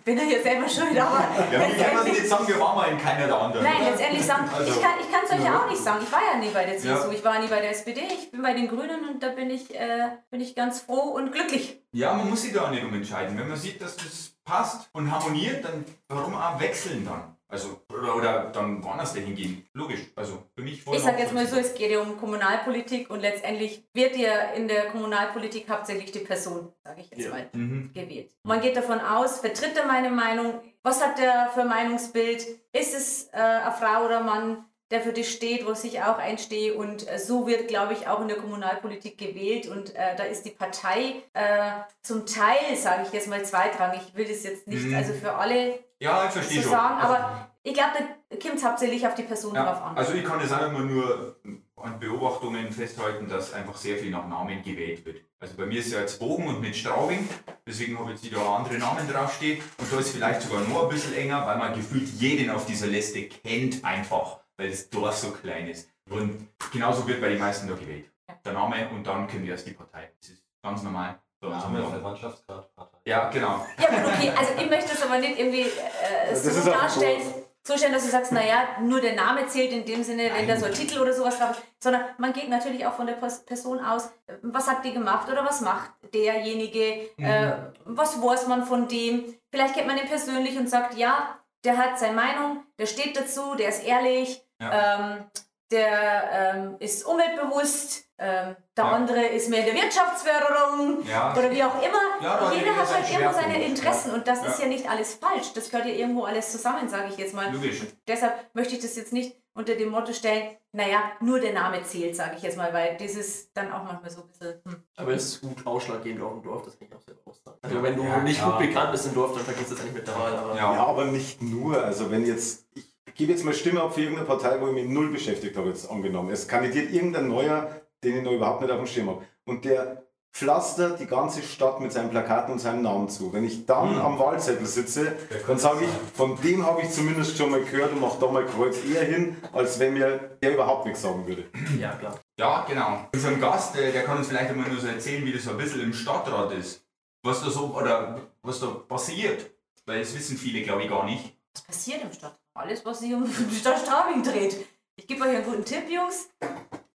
bin 0.02 0.16
ja 0.16 0.24
hier 0.24 0.42
selber 0.42 0.66
schuld, 0.66 0.98
aber 0.98 1.20
Ja, 1.52 1.68
wie 1.68 1.82
kann 1.82 1.94
man 1.94 2.04
nicht 2.04 2.26
sagen, 2.26 2.48
wir 2.48 2.58
waren 2.58 2.74
mal 2.74 2.88
in 2.90 2.96
keiner 2.98 3.26
der 3.26 3.38
anderen? 3.38 3.64
nein, 3.66 3.82
oder? 3.82 3.90
letztendlich 3.90 4.24
sagen, 4.24 4.48
Also, 4.50 4.72
ich 4.72 4.80
kann 4.80 4.94
es 5.26 5.30
euch 5.30 5.38
ja 5.40 5.44
ja. 5.44 5.58
auch 5.62 5.68
nicht 5.70 5.82
sagen. 5.82 6.02
Ich 6.02 6.10
war 6.10 6.20
ja 6.32 6.38
nie 6.38 6.48
bei 6.48 6.64
der 6.64 6.78
CSU, 6.78 6.88
Ja. 7.08 7.12
ich 7.12 7.22
war 7.22 7.38
nie 7.38 7.48
bei 7.48 7.60
der 7.60 7.70
SPD, 7.72 8.00
ich 8.18 8.30
bin 8.30 8.40
bei 8.40 8.54
den 8.54 8.66
Grünen 8.66 9.06
und 9.06 9.22
da 9.22 9.28
bin 9.28 9.50
ich, 9.50 9.74
äh, 9.74 10.08
bin 10.30 10.40
ich 10.40 10.54
ganz 10.54 10.80
froh 10.80 11.10
und 11.16 11.32
glücklich. 11.32 11.82
Ja, 11.92 12.14
man 12.14 12.30
muss 12.30 12.40
sich 12.40 12.54
da 12.54 12.62
auch 12.64 12.70
nicht 12.70 12.82
umentscheiden. 12.82 13.36
Wenn 13.38 13.48
man 13.48 13.58
sieht, 13.58 13.82
dass 13.82 13.96
das 13.96 14.32
passt 14.46 14.88
und 14.94 15.10
harmoniert, 15.12 15.64
dann 15.66 15.84
warum 16.08 16.34
auch 16.34 16.58
wechseln 16.58 17.04
dann? 17.04 17.33
Also, 17.54 17.80
oder, 17.88 18.16
oder 18.16 18.50
dann 18.52 18.82
woanders 18.82 19.14
dahin 19.14 19.36
gehen. 19.36 19.64
Logisch. 19.74 20.00
Also, 20.16 20.42
für 20.56 20.62
mich 20.62 20.84
Ich 20.84 20.98
sage 20.98 21.22
jetzt 21.22 21.32
mal 21.32 21.46
so, 21.46 21.56
es 21.56 21.72
geht 21.74 21.88
ja 21.92 22.00
um 22.00 22.16
Kommunalpolitik 22.18 23.08
und 23.10 23.20
letztendlich 23.20 23.84
wird 23.94 24.16
ja 24.16 24.50
in 24.56 24.66
der 24.66 24.86
Kommunalpolitik 24.86 25.68
hauptsächlich 25.70 26.10
die 26.10 26.18
Person, 26.18 26.72
sage 26.82 27.02
ich 27.02 27.10
jetzt 27.10 27.26
Ja. 27.26 27.30
mal, 27.30 27.48
Mhm. 27.52 27.92
gewählt. 27.94 28.32
Man 28.42 28.60
geht 28.60 28.76
davon 28.76 28.98
aus, 29.00 29.38
vertritt 29.38 29.76
er 29.76 29.86
meine 29.86 30.10
Meinung, 30.10 30.60
was 30.82 31.00
hat 31.00 31.20
er 31.20 31.50
für 31.54 31.64
Meinungsbild, 31.64 32.44
ist 32.72 32.94
es 32.94 33.28
äh, 33.32 33.36
eine 33.36 33.70
Frau 33.72 34.04
oder 34.04 34.20
Mann, 34.24 34.64
der 34.90 35.00
für 35.00 35.12
dich 35.12 35.30
steht, 35.32 35.66
wo 35.66 35.72
ich 35.72 36.02
auch 36.02 36.18
einstehe 36.18 36.74
und 36.74 37.08
äh, 37.10 37.18
so 37.18 37.46
wird, 37.46 37.68
glaube 37.68 37.94
ich, 37.94 38.06
auch 38.06 38.20
in 38.20 38.28
der 38.28 38.36
Kommunalpolitik 38.36 39.16
gewählt 39.18 39.66
und 39.68 39.94
äh, 39.94 40.14
da 40.16 40.24
ist 40.24 40.42
die 40.44 40.50
Partei 40.50 41.22
äh, 41.32 41.70
zum 42.02 42.26
Teil, 42.26 42.76
sage 42.76 43.02
ich 43.06 43.12
jetzt 43.12 43.28
mal, 43.28 43.44
zweitrangig. 43.44 44.00
Ich 44.08 44.14
will 44.14 44.26
das 44.26 44.42
jetzt 44.44 44.66
nicht, 44.66 44.84
Mhm. 44.84 44.94
also 44.94 45.12
für 45.14 45.32
alle 45.34 45.78
Ja, 46.00 46.26
ich 46.26 46.32
verstehe 46.32 46.62
schon. 46.62 46.70
sagen, 46.72 47.00
aber 47.00 47.48
ich 47.62 47.72
glaube, 47.74 47.90
da 48.28 48.36
kommt 48.36 48.56
es 48.56 48.64
hauptsächlich 48.64 49.06
auf 49.06 49.14
die 49.14 49.22
Person 49.22 49.54
drauf 49.54 49.78
Ja, 49.78 49.84
an. 49.84 49.96
also 49.96 50.12
ich 50.12 50.24
kann 50.24 50.40
es 50.40 50.52
auch 50.52 50.66
immer 50.68 50.80
nur 50.80 51.36
an 51.76 51.98
Beobachtungen 51.98 52.70
festhalten, 52.72 53.28
dass 53.28 53.52
einfach 53.52 53.76
sehr 53.76 53.96
viel 53.96 54.10
nach 54.10 54.26
Namen 54.28 54.62
gewählt 54.62 55.04
wird. 55.04 55.16
Also 55.40 55.56
bei 55.56 55.66
mir 55.66 55.80
ist 55.80 55.92
ja 55.92 56.00
jetzt 56.00 56.18
Bogen 56.18 56.46
und 56.46 56.60
mit 56.60 56.74
Straubing, 56.76 57.28
deswegen 57.66 57.98
habe 57.98 58.12
ich 58.12 58.22
jetzt 58.22 58.30
wieder 58.30 58.40
andere 58.46 58.78
Namen 58.78 59.06
draufstehen 59.10 59.60
und 59.78 59.92
da 59.92 59.98
ist 59.98 60.10
vielleicht 60.10 60.42
sogar 60.42 60.60
noch 60.62 60.84
ein 60.84 60.88
bisschen 60.88 61.14
enger, 61.14 61.46
weil 61.46 61.56
man 61.58 61.74
gefühlt 61.74 62.08
jeden 62.08 62.50
auf 62.50 62.64
dieser 62.66 62.86
Liste 62.86 63.22
kennt 63.28 63.84
einfach, 63.84 64.40
weil 64.56 64.70
das 64.70 64.88
Dorf 64.88 65.16
so 65.16 65.30
klein 65.32 65.68
ist. 65.68 65.88
Und 66.10 66.48
genauso 66.72 67.06
wird 67.06 67.20
bei 67.20 67.28
den 67.30 67.38
meisten 67.38 67.66
da 67.68 67.74
gewählt. 67.74 68.10
Der 68.44 68.52
Name 68.52 68.88
und 68.90 69.06
dann 69.06 69.26
können 69.26 69.44
wir 69.44 69.52
erst 69.52 69.66
die 69.66 69.72
Partei. 69.72 70.10
Das 70.20 70.28
ist 70.30 70.42
ganz 70.62 70.82
normal 70.82 71.18
Name, 71.42 71.78
Land. 71.80 71.90
Verwandtschaftsgrad, 71.94 72.74
Partei. 72.74 72.98
Ja, 73.04 73.28
genau. 73.30 73.66
Ja, 73.78 73.88
gut, 73.90 74.12
okay. 74.14 74.32
Also 74.36 74.52
ich 74.58 74.70
möchte 74.70 74.92
es 74.92 75.02
aber 75.02 75.18
nicht 75.18 75.38
irgendwie 75.38 75.62
äh, 75.62 76.30
Das 76.30 76.42
so 76.42 76.70
darstellen, 76.70 77.22
so. 77.22 77.46
so 77.66 77.76
stellen, 77.76 77.92
dass 77.92 78.04
du 78.04 78.10
sagst, 78.10 78.32
naja, 78.32 78.78
nur 78.80 79.00
der 79.00 79.14
Name 79.14 79.46
zählt 79.46 79.72
in 79.72 79.84
dem 79.84 80.02
Sinne, 80.02 80.30
wenn 80.34 80.48
da 80.48 80.56
so 80.56 80.64
ein 80.66 80.72
Titel 80.72 80.98
oder 81.00 81.12
sowas 81.12 81.38
drauf 81.38 81.50
ist, 81.50 81.62
sondern 81.82 82.02
man 82.16 82.32
geht 82.32 82.48
natürlich 82.48 82.86
auch 82.86 82.94
von 82.94 83.06
der 83.06 83.16
Pers- 83.20 83.44
Person 83.44 83.78
aus, 83.84 84.10
was 84.42 84.68
hat 84.68 84.84
die 84.86 84.94
gemacht 84.94 85.30
oder 85.30 85.44
was 85.44 85.60
macht 85.60 85.90
derjenige, 86.14 87.10
äh, 87.18 87.52
was 87.84 88.20
weiß 88.22 88.46
man 88.48 88.64
von 88.64 88.88
dem. 88.88 89.34
Vielleicht 89.50 89.74
kennt 89.74 89.86
man 89.86 89.98
ihn 89.98 90.08
persönlich 90.08 90.56
und 90.58 90.68
sagt, 90.70 90.94
ja, 90.96 91.38
der 91.64 91.76
hat 91.76 91.98
seine 91.98 92.14
Meinung, 92.14 92.62
der 92.78 92.86
steht 92.86 93.16
dazu, 93.18 93.54
der 93.54 93.68
ist 93.68 93.84
ehrlich, 93.84 94.42
ähm, 94.60 95.24
der 95.70 96.30
ähm, 96.54 96.76
ist 96.78 97.04
umweltbewusst, 97.04 98.04
ähm, 98.18 98.54
der 98.76 98.84
Ja. 98.84 98.90
andere 98.92 99.24
ist 99.24 99.48
mehr 99.48 99.66
in 99.66 99.74
der 99.74 99.82
Wirtschaftsförderung 99.82 101.04
Ja. 101.06 101.32
oder 101.36 101.50
wie 101.50 101.62
auch 101.64 101.76
immer. 101.82 102.22
Ja, 102.22 102.52
Jeder 102.52 102.76
hat 102.76 102.94
halt 102.94 103.10
irgendwo 103.10 103.32
seine. 103.32 103.64
Interessen 103.64 104.08
Ja. 104.10 104.14
und 104.14 104.28
das 104.28 104.42
Ja. 104.42 104.48
ist 104.50 104.60
ja 104.60 104.66
nicht 104.66 104.88
alles 104.88 105.14
falsch. 105.14 105.52
Das 105.54 105.70
gehört 105.70 105.86
ja 105.88 105.94
irgendwo 105.94 106.24
alles 106.24 106.52
zusammen, 106.52 106.88
sage 106.88 107.08
ich 107.10 107.16
jetzt 107.16 107.34
mal. 107.34 107.52
Logisch. 107.52 107.82
Deshalb 108.06 108.54
möchte 108.54 108.74
ich 108.76 108.82
das 108.82 108.94
jetzt 108.96 109.12
nicht 109.12 109.36
unter 109.56 109.74
dem 109.74 109.88
Motto 109.90 110.12
stellen, 110.12 110.56
naja, 110.72 111.12
nur 111.20 111.38
der 111.40 111.52
Name 111.52 111.82
zählt, 111.84 112.16
sage 112.16 112.34
ich 112.36 112.42
jetzt 112.42 112.56
mal, 112.56 112.72
weil 112.72 112.96
das 112.96 113.12
ist 113.14 113.50
dann 113.56 113.72
auch 113.72 113.84
manchmal 113.84 114.10
so 114.10 114.22
ein 114.22 114.28
bisschen. 114.28 114.60
Hm. 114.66 114.82
Aber 114.96 115.12
es 115.12 115.24
ist 115.26 115.40
gut 115.42 115.64
ausschlaggebend 115.66 116.22
auch 116.24 116.32
im 116.32 116.42
Dorf, 116.42 116.62
das 116.64 116.76
kann 116.78 116.88
ich 116.88 116.94
auch 116.94 117.00
selber 117.00 117.20
aussagen. 117.24 117.58
Also 117.62 117.82
wenn 117.82 117.96
du 117.96 118.02
Ja, 118.04 118.18
nicht 118.18 118.42
gut 118.44 118.58
bekannt 118.58 118.90
bist 118.92 119.06
im 119.06 119.14
Dorf, 119.14 119.32
dann 119.34 119.44
vergisst 119.44 119.70
du 119.70 119.74
es 119.74 119.80
eigentlich 119.80 119.94
mit 119.94 120.06
der 120.08 120.14
Wahl. 120.18 120.36
Aber 120.36 120.56
Ja. 120.56 120.74
Ja, 120.74 120.86
aber 120.86 121.04
nicht 121.06 121.40
nur. 121.40 121.82
Also 121.82 122.10
wenn 122.10 122.26
jetzt, 122.26 122.66
ich 122.74 122.93
gebe 123.14 123.32
jetzt 123.32 123.44
mal 123.44 123.54
Stimme 123.54 123.82
ab 123.82 123.94
für 123.94 124.00
irgendeine 124.02 124.26
Partei, 124.26 124.60
wo 124.60 124.68
ich 124.68 124.74
mich 124.74 124.86
null 124.88 125.10
beschäftigt 125.10 125.56
habe, 125.56 125.68
jetzt 125.68 125.90
angenommen. 125.90 126.30
Es 126.30 126.46
kandidiert 126.48 126.92
irgendein 126.92 127.28
Neuer, 127.28 127.80
den 128.02 128.18
ich 128.18 128.22
noch 128.22 128.32
überhaupt 128.32 128.60
nicht 128.62 128.70
auf 128.70 128.78
dem 128.78 128.86
Schirm 128.86 129.08
habe. 129.10 129.22
Und 129.44 129.64
der 129.64 130.02
pflastert 130.32 130.98
die 130.98 131.06
ganze 131.06 131.42
Stadt 131.42 131.80
mit 131.80 131.92
seinen 131.92 132.10
Plakaten 132.10 132.52
und 132.54 132.58
seinem 132.58 132.82
Namen 132.82 133.08
zu. 133.08 133.32
Wenn 133.32 133.44
ich 133.44 133.66
dann 133.66 133.94
Mhm. 133.94 134.00
am 134.00 134.18
Wahlzettel 134.18 134.66
sitze, 134.66 135.14
dann 135.46 135.58
sage 135.58 135.84
ich, 135.84 135.90
von 136.16 136.36
dem 136.42 136.66
habe 136.66 136.82
ich 136.82 136.90
zumindest 136.90 137.36
schon 137.38 137.52
mal 137.52 137.62
gehört 137.62 137.92
und 137.92 138.00
mache 138.00 138.18
da 138.20 138.26
mal 138.26 138.44
Kreuz 138.44 138.78
eher 138.84 139.04
hin, 139.04 139.36
als 139.52 139.78
wenn 139.78 139.94
mir 139.94 140.36
der 140.42 140.54
überhaupt 140.54 140.86
nichts 140.86 141.02
sagen 141.02 141.24
würde. 141.26 141.44
ja, 141.78 141.92
klar. 141.92 142.18
Ja, 142.36 142.64
genau. 142.68 143.06
Unser 143.14 143.32
Gast, 143.36 143.76
äh, 143.76 143.92
der 143.92 144.02
kann 144.02 144.18
uns 144.18 144.26
vielleicht 144.26 144.50
einmal 144.50 144.68
nur 144.68 144.80
so 144.80 144.88
erzählen, 144.88 145.24
wie 145.24 145.32
das 145.32 145.44
so 145.44 145.50
ein 145.50 145.56
bisschen 145.56 145.82
im 145.82 145.92
Stadtrat 145.92 146.50
ist. 146.52 146.84
Was 147.22 147.40
da 147.42 147.48
so, 147.50 147.66
oder 147.74 148.20
was 148.42 148.58
da 148.58 148.66
passiert. 148.66 149.50
Weil 149.86 150.00
das 150.00 150.14
wissen 150.16 150.36
viele, 150.36 150.62
glaube 150.62 150.82
ich, 150.82 150.88
gar 150.90 151.04
nicht. 151.04 151.32
Was 151.54 151.62
passiert 151.62 152.02
im 152.02 152.12
Stadt? 152.12 152.34
Alles, 152.54 152.84
was 152.86 153.00
sich 153.00 153.12
um 153.12 153.24
die 153.50 153.56
Stadt 153.56 153.78
Straubing 153.80 154.22
dreht. 154.22 154.66
Ich 154.96 155.06
gebe 155.06 155.22
euch 155.24 155.36
einen 155.36 155.44
guten 155.44 155.64
Tipp, 155.64 155.88
Jungs. 155.90 156.28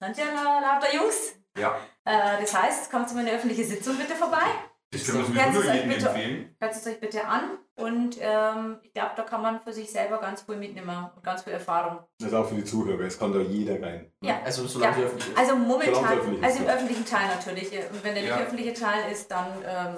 La- 0.01 0.61
lauter 0.61 0.95
Jungs? 0.95 1.33
Ja. 1.59 1.77
Äh, 2.05 2.41
das 2.43 2.55
heißt, 2.55 2.91
kommt 2.91 3.09
zu 3.09 3.15
meiner 3.15 3.31
öffentliche 3.33 3.65
Sitzung 3.65 3.97
bitte 3.97 4.15
vorbei. 4.15 4.45
Das 4.93 5.05
können 5.07 5.35
wir 5.35 5.43
Herz 5.43 5.55
sowieso 5.55 5.61
ist 5.61 5.67
nur 5.67 5.75
jedem 5.75 5.89
bitte- 5.89 6.09
empfehlen. 6.09 6.57
Hört 6.61 6.75
es 6.77 6.87
euch 6.87 7.01
bitte 7.01 7.27
an 7.27 7.59
und 7.77 8.17
ähm, 8.21 8.79
ich 8.83 8.93
glaube, 8.93 9.13
da 9.17 9.23
kann 9.23 9.41
man 9.43 9.61
für 9.61 9.73
sich 9.73 9.91
selber 9.91 10.19
ganz 10.21 10.43
viel 10.43 10.57
mitnehmen 10.57 11.11
und 11.17 11.23
ganz 11.25 11.43
viel 11.43 11.55
Erfahrung. 11.55 12.01
Das 12.19 12.29
ist 12.29 12.35
auch 12.35 12.47
für 12.47 12.55
die 12.55 12.65
Zuhörer, 12.65 13.01
es 13.01 13.19
kann 13.19 13.33
da 13.33 13.41
jeder 13.41 13.83
rein. 13.83 14.13
Ja. 14.23 14.41
Also 14.45 14.67
solange 14.67 14.99
Ja. 15.01 15.07
öffentlich 15.07 15.29
ist. 15.29 15.39
Also 15.39 15.57
momentan, 15.57 16.19
öffentlich 16.19 16.39
ist, 16.41 16.45
also 16.45 16.59
im 16.61 16.65
ja. 16.67 16.75
öffentlichen 16.75 17.05
Teil 17.07 17.29
natürlich. 17.29 17.73
Und 17.73 18.05
wenn 18.05 18.15
der 18.15 18.23
nicht 18.23 18.31
Ja. 18.31 18.39
öffentliche 18.41 18.75
Teil 18.75 19.11
ist, 19.11 19.31
dann 19.31 19.47
ähm, 19.67 19.97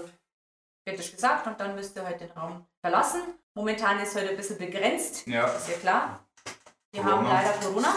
wird 0.87 1.01
es 1.01 1.11
gesagt 1.13 1.47
und 1.49 1.61
dann 1.61 1.75
müsst 1.75 1.97
ihr 1.97 2.05
halt 2.05 2.21
den 2.21 2.31
Raum 2.31 2.65
verlassen. 2.81 3.21
Momentan 3.63 3.99
ist 4.01 4.15
heute 4.15 4.29
ein 4.31 4.37
bisschen 4.37 4.57
begrenzt, 4.57 5.27
Ja, 5.27 5.47
ist 5.49 5.69
ja 5.69 5.75
klar. 5.79 6.21
Wir 6.93 7.03
Corona. 7.03 7.17
haben 7.17 7.27
leider 7.27 7.53
Corona, 7.59 7.95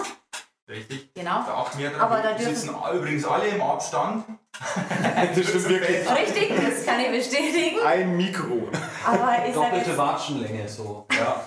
richtig. 0.68 1.14
genau. 1.14 1.44
Da 1.46 1.54
achten 1.54 1.78
wir 1.78 1.92
drauf. 1.92 2.02
Aber 2.02 2.18
da 2.18 2.30
Wir 2.32 2.38
dürfen- 2.48 2.56
sitzen 2.56 2.76
übrigens 2.96 3.26
alle 3.26 3.48
im 3.48 3.62
Abstand. 3.62 4.26
Das 4.50 5.48
stimmt 5.48 5.70
wirklich. 5.70 6.10
Richtig, 6.10 6.50
das 6.66 6.84
kann 6.84 7.00
ich 7.02 7.12
bestätigen. 7.12 7.80
Ein 7.86 8.18
Mikro. 8.18 8.70
Aber 9.06 9.46
ich 9.48 9.54
Doppelte 9.54 9.90
jetzt, 9.92 9.98
Watschenlänge 10.00 10.68
so. 10.68 11.06
Ja. 11.14 11.46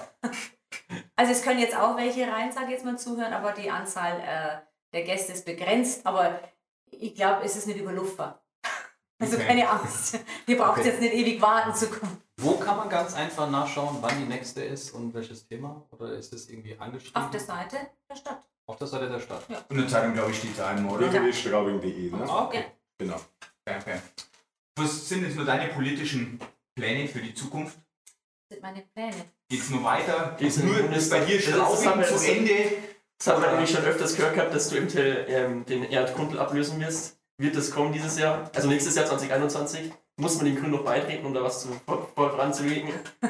also 1.17 1.33
es 1.33 1.43
können 1.43 1.59
jetzt 1.59 1.77
auch 1.77 1.97
welche 1.97 2.31
rein, 2.31 2.53
sage 2.53 2.67
ich 2.67 2.71
jetzt 2.75 2.85
mal 2.85 2.97
zuhören, 2.97 3.33
aber 3.33 3.51
die 3.51 3.69
Anzahl 3.69 4.21
äh, 4.21 4.61
der 4.93 5.03
Gäste 5.03 5.33
ist 5.33 5.45
begrenzt. 5.45 6.07
Aber 6.07 6.39
ich 6.93 7.17
glaube, 7.17 7.43
es 7.45 7.57
ist 7.57 7.67
nicht 7.67 7.81
überluftbar. 7.81 8.45
Also 9.21 9.37
Okay. 9.39 9.47
keine 9.49 9.69
Angst. 9.69 10.21
Ihr 10.47 10.57
braucht 10.57 10.79
Okay. 10.79 10.89
jetzt 10.91 11.01
nicht 11.01 11.15
ewig 11.15 11.43
warten 11.43 11.75
zu 11.75 11.89
kommen. 11.89 12.21
Wo 12.45 12.59
kann 12.59 12.77
man 12.77 12.91
ganz 12.91 13.15
einfach 13.15 13.49
nachschauen, 13.49 13.97
wann 14.03 14.19
die 14.19 14.27
nächste 14.27 14.63
ist 14.63 14.91
und 14.91 15.15
welches 15.15 15.47
Thema? 15.47 15.83
Oder 15.93 16.13
ist 16.13 16.31
das 16.31 16.47
irgendwie 16.51 16.77
angeschrieben? 16.79 17.23
Auf 17.23 17.31
der 17.31 17.41
Seite 17.41 17.79
der 18.11 18.17
Stadt. 18.17 18.45
Auf 18.67 18.77
der 18.77 18.87
Seite 18.87 19.09
der 19.09 19.21
Stadt. 19.21 19.49
Und 19.49 19.71
in 19.71 19.79
der 19.79 19.89
Zeitung, 19.89 20.13
glaube 20.13 20.31
ich, 20.31 20.39
steht 20.39 20.59
da 20.59 20.69
einmal, 20.69 20.97
oder? 20.97 21.11
www.straubing.de. 21.11 22.11
Ne? 22.11 22.27
Ah, 22.29 22.45
okay. 22.45 22.65
Genau. 22.99 23.17
Okay, 23.67 23.79
okay. 23.81 23.99
Was 24.77 25.09
sind 25.09 25.23
jetzt 25.25 25.37
nur 25.37 25.47
deine 25.47 25.73
politischen 25.73 26.39
Pläne 26.77 27.09
für 27.09 27.21
die 27.21 27.35
Zukunft? 27.35 27.79
Das 28.51 28.57
sind 28.57 28.63
meine 28.63 28.83
Pläne. 28.95 29.25
Geht's 29.49 29.71
nur 29.71 29.83
weiter? 29.83 30.37
Geht's 30.39 30.59
in 30.59 30.67
den 30.67 30.87
nur 30.91 30.97
ist 30.97 31.11
bei 31.11 31.25
dir 31.25 31.41
Straubing 31.41 32.05
zu 32.05 32.31
Ende? 32.31 32.73
Das 33.19 33.29
haben 33.29 33.43
wir 33.43 33.53
nämlich 33.53 33.71
schon 33.71 33.85
öfters 33.85 34.17
gehört 34.17 34.35
gehabt, 34.35 34.55
dass 34.55 34.69
du 34.69 34.77
eventuell 34.77 35.25
ähm, 35.31 35.65
den 35.65 35.85
Erdkundel 35.85 36.39
ablösen 36.39 36.79
wirst. 36.79 37.17
Wird 37.39 37.57
das 37.57 37.71
kommen 37.71 37.95
dieses 37.95 38.19
Jahr? 38.19 38.51
Also 38.55 38.69
nächstes 38.69 38.97
Jahr 38.97 39.07
2021? 39.07 39.93
Muss 40.17 40.37
man 40.37 40.45
den 40.45 40.55
Grünen 40.57 40.71
noch 40.71 40.85
beitreten, 40.85 41.27
um 41.27 41.35
da 41.35 41.43
was 41.43 41.63
zu, 41.63 41.69
vor, 41.87 42.09
voranzulegen? 42.15 42.89
ich 43.21 43.29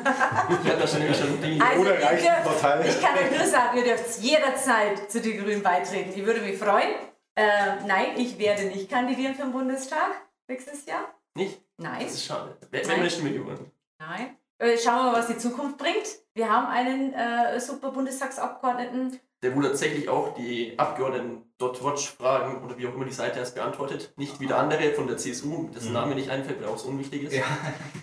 hatte 0.70 0.78
da 0.78 0.86
schon 0.86 0.98
nämlich 0.98 1.18
schon 1.18 1.40
Dinge. 1.40 1.64
Also 1.64 1.80
Oder 1.80 1.98
ich, 1.98 2.04
reicht 2.04 2.24
die 2.24 2.28
dürf, 2.28 2.60
Partei? 2.60 2.88
ich 2.88 3.00
kann 3.00 3.16
euch 3.16 3.38
nur 3.38 3.46
sagen, 3.46 3.78
ihr 3.78 3.84
dürft 3.84 4.20
jederzeit 4.20 5.10
zu 5.10 5.20
den 5.22 5.42
Grünen 5.42 5.62
beitreten. 5.62 6.12
Ich 6.14 6.26
würde 6.26 6.42
mich 6.42 6.58
freuen. 6.58 6.90
Äh, 7.36 7.86
nein, 7.86 8.08
ich 8.18 8.38
werde 8.38 8.64
nicht 8.64 8.90
kandidieren 8.90 9.34
für 9.34 9.42
den 9.42 9.52
Bundestag 9.52 10.10
nächstes 10.46 10.84
Jahr. 10.84 11.08
Nicht? 11.34 11.58
Nein, 11.78 12.04
Das 12.04 12.14
ist 12.14 12.26
schade. 12.26 12.54
Wer 12.70 12.86
Nein. 12.86 13.00
möchte 13.00 13.22
mir 13.22 13.32
gewonnen? 13.32 13.70
nein. 13.98 14.36
Äh, 14.58 14.78
schauen 14.78 14.96
wir 15.06 15.12
mal, 15.12 15.18
was 15.18 15.26
die 15.26 15.38
Zukunft 15.38 15.78
bringt. 15.78 16.06
Wir 16.34 16.48
haben 16.50 16.66
einen 16.66 17.12
äh, 17.14 17.58
super 17.60 17.90
Bundestagsabgeordneten. 17.92 19.18
Der 19.44 19.54
wohl 19.54 19.62
tatsächlich 19.62 20.08
auch 20.08 20.32
die 20.34 20.72
Abgeordneten 20.78 21.42
.watch-Fragen 21.60 22.64
oder 22.64 22.78
wie 22.78 22.86
auch 22.88 22.94
immer 22.94 23.04
die 23.04 23.12
Seite 23.12 23.38
erst 23.38 23.54
beantwortet. 23.54 24.14
Nicht 24.16 24.40
wie 24.40 24.46
der 24.46 24.56
andere 24.58 24.92
von 24.94 25.06
der 25.06 25.18
CSU, 25.18 25.68
dessen 25.68 25.88
Mhm. 25.88 25.92
Name 25.92 26.14
nicht 26.14 26.30
einfällt, 26.30 26.60
weil 26.62 26.68
auch 26.68 26.78
so 26.78 26.88
unwichtig 26.88 27.24
ist. 27.24 27.34
Ja. 27.34 27.44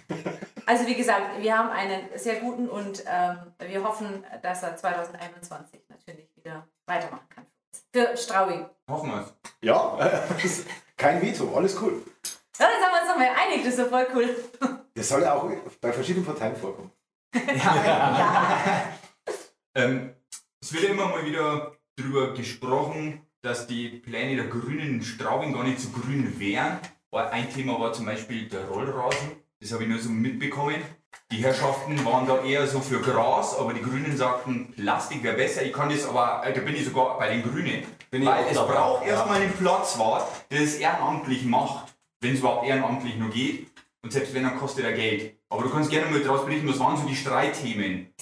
Also 0.67 0.85
wie 0.85 0.93
gesagt, 0.95 1.41
wir 1.41 1.57
haben 1.57 1.69
einen 1.69 2.03
sehr 2.15 2.35
guten 2.35 2.69
und 2.69 3.03
ähm, 3.05 3.37
wir 3.59 3.83
hoffen, 3.83 4.23
dass 4.43 4.61
er 4.63 4.77
2021 4.77 5.81
natürlich 5.89 6.29
wieder 6.37 6.65
weitermachen 6.85 7.27
kann. 7.33 7.45
Für 7.91 8.15
Straubing. 8.15 8.67
Hoffen 8.87 9.09
wir 9.09 9.21
es. 9.21 9.33
Ja, 9.61 9.97
Kein 10.97 11.21
Veto, 11.21 11.53
alles 11.55 11.81
cool. 11.81 12.03
Ja, 12.57 12.67
dann 12.67 12.79
sind 12.79 12.89
wir 12.89 13.01
uns 13.01 13.09
nochmal 13.09 13.29
einig, 13.43 13.65
das 13.65 13.73
ist 13.73 13.79
ja 13.79 13.85
voll 13.85 14.07
cool. 14.13 14.35
Das 14.93 15.09
soll 15.09 15.23
ja 15.23 15.33
auch 15.33 15.49
bei 15.81 15.91
verschiedenen 15.91 16.25
Parteien 16.25 16.55
vorkommen. 16.55 16.91
Ähm, 19.73 20.10
es 20.71 20.75
wird 20.75 20.85
ja 20.85 20.91
immer 20.91 21.07
mal 21.07 21.25
wieder 21.25 21.73
darüber 21.97 22.33
gesprochen, 22.33 23.21
dass 23.41 23.67
die 23.67 23.89
Pläne 23.89 24.37
der 24.37 24.45
Grünen 24.45 24.79
in 24.79 25.01
Straubing 25.01 25.51
gar 25.51 25.65
nicht 25.65 25.81
so 25.81 25.89
grün 25.89 26.39
wären. 26.39 26.79
Ein 27.11 27.53
Thema 27.53 27.77
war 27.77 27.91
zum 27.91 28.05
Beispiel 28.05 28.47
der 28.47 28.63
Rollrasen. 28.69 29.31
Das 29.59 29.73
habe 29.73 29.83
ich 29.83 29.89
nur 29.89 29.99
so 29.99 30.09
mitbekommen. 30.09 30.81
Die 31.29 31.43
Herrschaften 31.43 32.05
waren 32.05 32.25
da 32.25 32.41
eher 32.41 32.65
so 32.67 32.79
für 32.79 33.01
Gras, 33.01 33.57
aber 33.59 33.73
die 33.73 33.81
Grünen 33.81 34.15
sagten, 34.15 34.71
Plastik 34.71 35.21
wäre 35.23 35.35
besser. 35.35 35.61
Ich 35.61 35.73
kann 35.73 35.89
das 35.89 36.07
aber, 36.07 36.47
äh, 36.47 36.53
da 36.53 36.61
bin 36.61 36.73
ich 36.73 36.85
sogar 36.85 37.17
bei 37.17 37.27
den 37.35 37.43
Grünen. 37.43 37.83
Weil 38.09 38.45
es 38.49 38.57
braucht 38.57 39.05
ja. 39.05 39.11
erstmal 39.11 39.41
einen 39.41 39.51
Platzwart, 39.51 40.25
der 40.51 40.61
es 40.61 40.75
ehrenamtlich 40.75 41.43
macht, 41.43 41.93
wenn 42.21 42.33
es 42.33 42.39
überhaupt 42.39 42.65
ehrenamtlich 42.65 43.17
nur 43.17 43.29
geht. 43.29 43.67
Und 44.03 44.13
selbst 44.13 44.33
wenn, 44.33 44.43
dann 44.43 44.57
kostet 44.57 44.85
er 44.85 44.93
Geld. 44.93 45.37
Aber 45.49 45.63
du 45.63 45.69
kannst 45.69 45.89
gerne 45.89 46.09
mal 46.09 46.21
daraus 46.21 46.45
berichten, 46.45 46.69
was 46.69 46.79
waren 46.79 46.95
so 46.95 47.05
die 47.05 47.15
Streitthemen? 47.15 48.13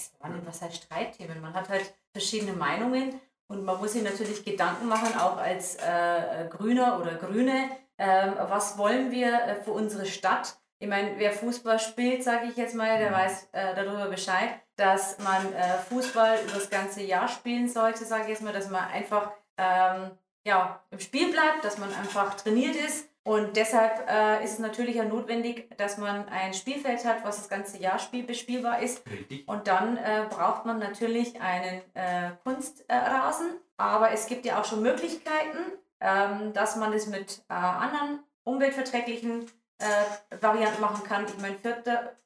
Was 0.44 0.62
heißt 0.62 0.82
Streitthemen? 0.82 1.40
Man 1.40 1.54
hat 1.54 1.68
halt 1.68 1.94
verschiedene 2.12 2.52
Meinungen 2.52 3.20
und 3.48 3.64
man 3.64 3.78
muss 3.78 3.92
sich 3.92 4.02
natürlich 4.02 4.44
Gedanken 4.44 4.88
machen, 4.88 5.18
auch 5.18 5.36
als 5.36 5.76
äh, 5.76 6.46
Grüner 6.48 7.00
oder 7.00 7.14
Grüne, 7.14 7.68
ähm, 7.98 8.34
was 8.48 8.78
wollen 8.78 9.10
wir 9.10 9.34
äh, 9.34 9.54
für 9.56 9.72
unsere 9.72 10.06
Stadt? 10.06 10.56
Ich 10.78 10.88
meine, 10.88 11.18
wer 11.18 11.32
Fußball 11.32 11.78
spielt, 11.78 12.24
sage 12.24 12.46
ich 12.48 12.56
jetzt 12.56 12.74
mal, 12.74 12.98
der 12.98 13.12
weiß 13.12 13.48
äh, 13.52 13.74
darüber 13.74 14.06
Bescheid, 14.06 14.48
dass 14.76 15.18
man 15.18 15.52
äh, 15.52 15.76
Fußball 15.90 16.38
über 16.44 16.54
das 16.54 16.70
ganze 16.70 17.02
Jahr 17.02 17.28
spielen 17.28 17.68
sollte, 17.68 18.06
sage 18.06 18.22
ich 18.22 18.28
jetzt 18.30 18.42
mal, 18.42 18.54
dass 18.54 18.70
man 18.70 18.84
einfach 18.84 19.32
ähm, 19.58 20.12
ja, 20.46 20.82
im 20.90 20.98
Spiel 20.98 21.30
bleibt, 21.30 21.62
dass 21.64 21.76
man 21.76 21.92
einfach 21.92 22.34
trainiert 22.34 22.76
ist. 22.76 23.09
Und 23.30 23.56
deshalb 23.56 24.10
äh, 24.10 24.42
ist 24.42 24.54
es 24.54 24.58
natürlich 24.58 25.00
auch 25.00 25.06
notwendig, 25.06 25.70
dass 25.76 25.98
man 25.98 26.28
ein 26.30 26.52
Spielfeld 26.52 27.04
hat, 27.04 27.22
was 27.22 27.36
das 27.36 27.48
ganze 27.48 27.78
Jahr 27.78 28.00
spiel 28.00 28.24
bespielbar 28.24 28.82
ist. 28.82 29.08
Richtig. 29.08 29.46
Und 29.46 29.68
dann 29.68 29.96
äh, 29.98 30.26
braucht 30.28 30.66
man 30.66 30.80
natürlich 30.80 31.40
einen 31.40 31.80
äh, 31.94 32.32
Kunstrasen. 32.42 33.50
Aber 33.76 34.10
es 34.10 34.26
gibt 34.26 34.44
ja 34.46 34.60
auch 34.60 34.64
schon 34.64 34.82
Möglichkeiten, 34.82 35.58
ähm, 36.00 36.52
dass 36.54 36.74
man 36.74 36.90
das 36.90 37.06
mit 37.06 37.44
äh, 37.48 37.52
anderen 37.52 38.18
umweltverträglichen 38.42 39.48
äh, 39.78 40.42
Varianten 40.42 40.80
machen 40.80 41.04
kann. 41.04 41.24
Ich 41.26 41.38
meine, 41.38 41.54
Vierter, 41.54 42.16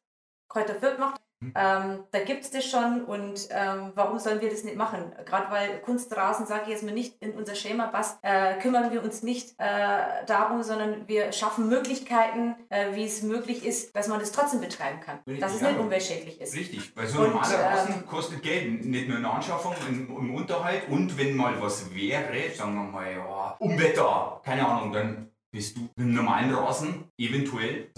Kräuter 0.49 0.75
Fürth 0.75 0.99
macht. 0.99 1.21
Ähm, 1.55 2.05
da 2.11 2.21
gibt 2.25 2.45
es 2.45 2.51
das 2.51 2.65
schon 2.65 3.05
und 3.05 3.49
ähm, 3.51 3.93
warum 3.95 4.19
sollen 4.19 4.41
wir 4.41 4.51
das 4.51 4.65
nicht 4.65 4.77
machen? 4.77 5.13
Gerade 5.25 5.51
weil 5.51 5.81
Kunstrasen, 5.81 6.47
sage 6.47 6.63
ich 6.65 6.69
jetzt 6.71 6.83
mal 6.83 6.93
nicht, 6.93 7.17
in 7.21 7.33
unser 7.33 7.55
Schema 7.55 7.89
passt, 7.89 8.19
äh, 8.23 8.59
kümmern 8.59 8.91
wir 8.93 9.03
uns 9.03 9.23
nicht 9.23 9.55
äh, 9.59 10.25
darum, 10.27 10.63
sondern 10.63 11.09
wir 11.09 11.33
schaffen 11.33 11.69
Möglichkeiten, 11.69 12.57
äh, 12.69 12.95
wie 12.95 13.05
es 13.05 13.23
möglich 13.23 13.65
ist, 13.65 13.95
dass 13.97 14.09
man 14.09 14.21
das 14.21 14.33
trotzdem 14.33 14.61
betreiben 14.61 15.01
kann. 15.01 15.21
Dass 15.39 15.55
es 15.55 15.61
nicht 15.61 15.79
umweltschädlich 15.79 16.41
ist. 16.41 16.55
Richtig, 16.55 16.97
weil 16.97 17.07
so 17.07 17.23
ein 17.23 17.31
normaler 17.31 17.65
Rasen 17.65 17.95
ähm, 17.95 18.07
kostet 18.07 18.43
Geld, 18.43 18.85
nicht 18.85 19.09
nur 19.09 19.17
in 19.17 19.23
der 19.23 19.33
Anschaffung, 19.33 19.75
im, 19.89 20.09
im 20.09 20.35
Unterhalt 20.35 20.89
und 20.89 21.17
wenn 21.19 21.37
mal 21.37 21.61
was 21.61 21.95
wäre, 21.95 22.51
sagen 22.55 22.75
wir 22.75 22.83
mal, 22.83 23.13
ja, 23.13 23.57
Unwetter, 23.59 24.41
keine 24.45 24.67
Ahnung, 24.67 24.93
dann 24.93 25.34
bist 25.55 25.77
du 25.77 25.83
mit 25.83 25.91
einem 25.99 26.15
normalen 26.15 26.53
Rasen 26.53 27.05
eventuell? 27.17 27.93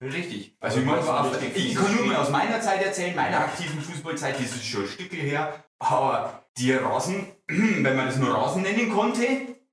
Richtig. 0.00 0.54
Also 0.60 0.78
ich, 0.78 0.86
meine, 0.86 1.00
auf, 1.00 1.42
ich 1.56 1.74
kann 1.74 1.96
nur 1.96 2.06
mal 2.06 2.16
aus 2.16 2.30
meiner 2.30 2.60
Zeit 2.60 2.82
erzählen, 2.82 3.16
meiner 3.16 3.40
aktiven 3.40 3.80
Fußballzeit, 3.80 4.36
das 4.36 4.52
ist 4.52 4.64
schon 4.64 4.82
ein 4.82 4.88
Stück 4.88 5.12
her, 5.12 5.64
aber 5.80 6.44
die 6.56 6.72
Rasen, 6.72 7.26
wenn 7.48 7.96
man 7.96 8.06
das 8.06 8.16
nur 8.16 8.32
Rasen 8.32 8.62
nennen 8.62 8.90
konnte, 8.90 9.26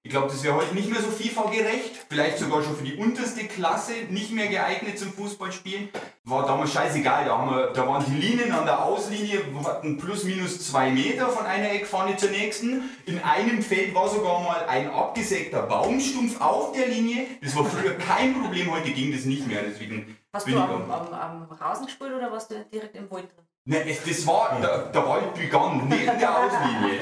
ich 0.08 0.12
glaube, 0.12 0.28
das 0.28 0.42
wäre 0.42 0.56
heute 0.56 0.74
nicht 0.74 0.90
mehr 0.90 1.02
so 1.02 1.12
FIFA-gerecht, 1.12 2.06
vielleicht 2.08 2.38
sogar 2.38 2.64
schon 2.64 2.78
für 2.78 2.86
die 2.86 2.96
unterste 2.96 3.44
Klasse 3.44 3.92
nicht 4.10 4.32
mehr 4.32 4.48
geeignet 4.48 4.98
zum 4.98 5.12
Fußballspielen. 5.12 5.90
War 6.24 6.46
damals 6.46 6.72
scheißegal, 6.72 7.26
da, 7.26 7.38
haben 7.38 7.50
wir, 7.50 7.74
da 7.74 7.86
waren 7.86 8.06
die 8.06 8.16
Linien 8.16 8.54
an 8.54 8.64
der 8.64 8.86
Auslinie, 8.86 9.42
hatten 9.66 9.98
plus 9.98 10.24
minus 10.24 10.66
zwei 10.66 10.92
Meter 10.92 11.28
von 11.28 11.46
einer 11.46 11.74
Eckfahne 11.74 12.16
zur 12.16 12.30
nächsten. 12.30 12.90
In 13.06 13.22
einem 13.22 13.62
Feld 13.62 13.94
war 13.94 14.08
sogar 14.08 14.40
mal 14.40 14.66
ein 14.70 14.90
abgesägter 14.90 15.64
Baumstumpf 15.64 16.40
auf 16.40 16.72
der 16.72 16.88
Linie. 16.88 17.28
Das 17.42 17.54
war 17.58 17.66
früher 17.66 17.96
kein 17.96 18.42
Problem, 18.42 18.72
heute 18.72 18.92
ging 18.92 19.12
das 19.12 19.26
nicht 19.26 19.46
mehr. 19.46 19.64
Deswegen 19.64 20.16
Hast 20.32 20.46
bin 20.46 20.56
du 20.56 20.62
am, 20.62 20.90
am, 20.90 21.14
am 21.14 21.44
Rasen 21.52 21.86
gespielt 21.86 22.14
oder 22.14 22.32
warst 22.32 22.50
du 22.50 22.66
direkt 22.72 22.96
im 22.96 23.12
Wald 23.12 23.26
drin? 23.36 23.46
Ne, 23.69 23.83
es- 23.89 24.01
das 24.03 24.25
war, 24.25 24.57
der, 24.62 24.77
der 24.93 25.05
Wald 25.05 25.33
begann 25.33 25.88
neben 25.89 26.17
der 26.19 26.38
Auslinie. 26.38 27.01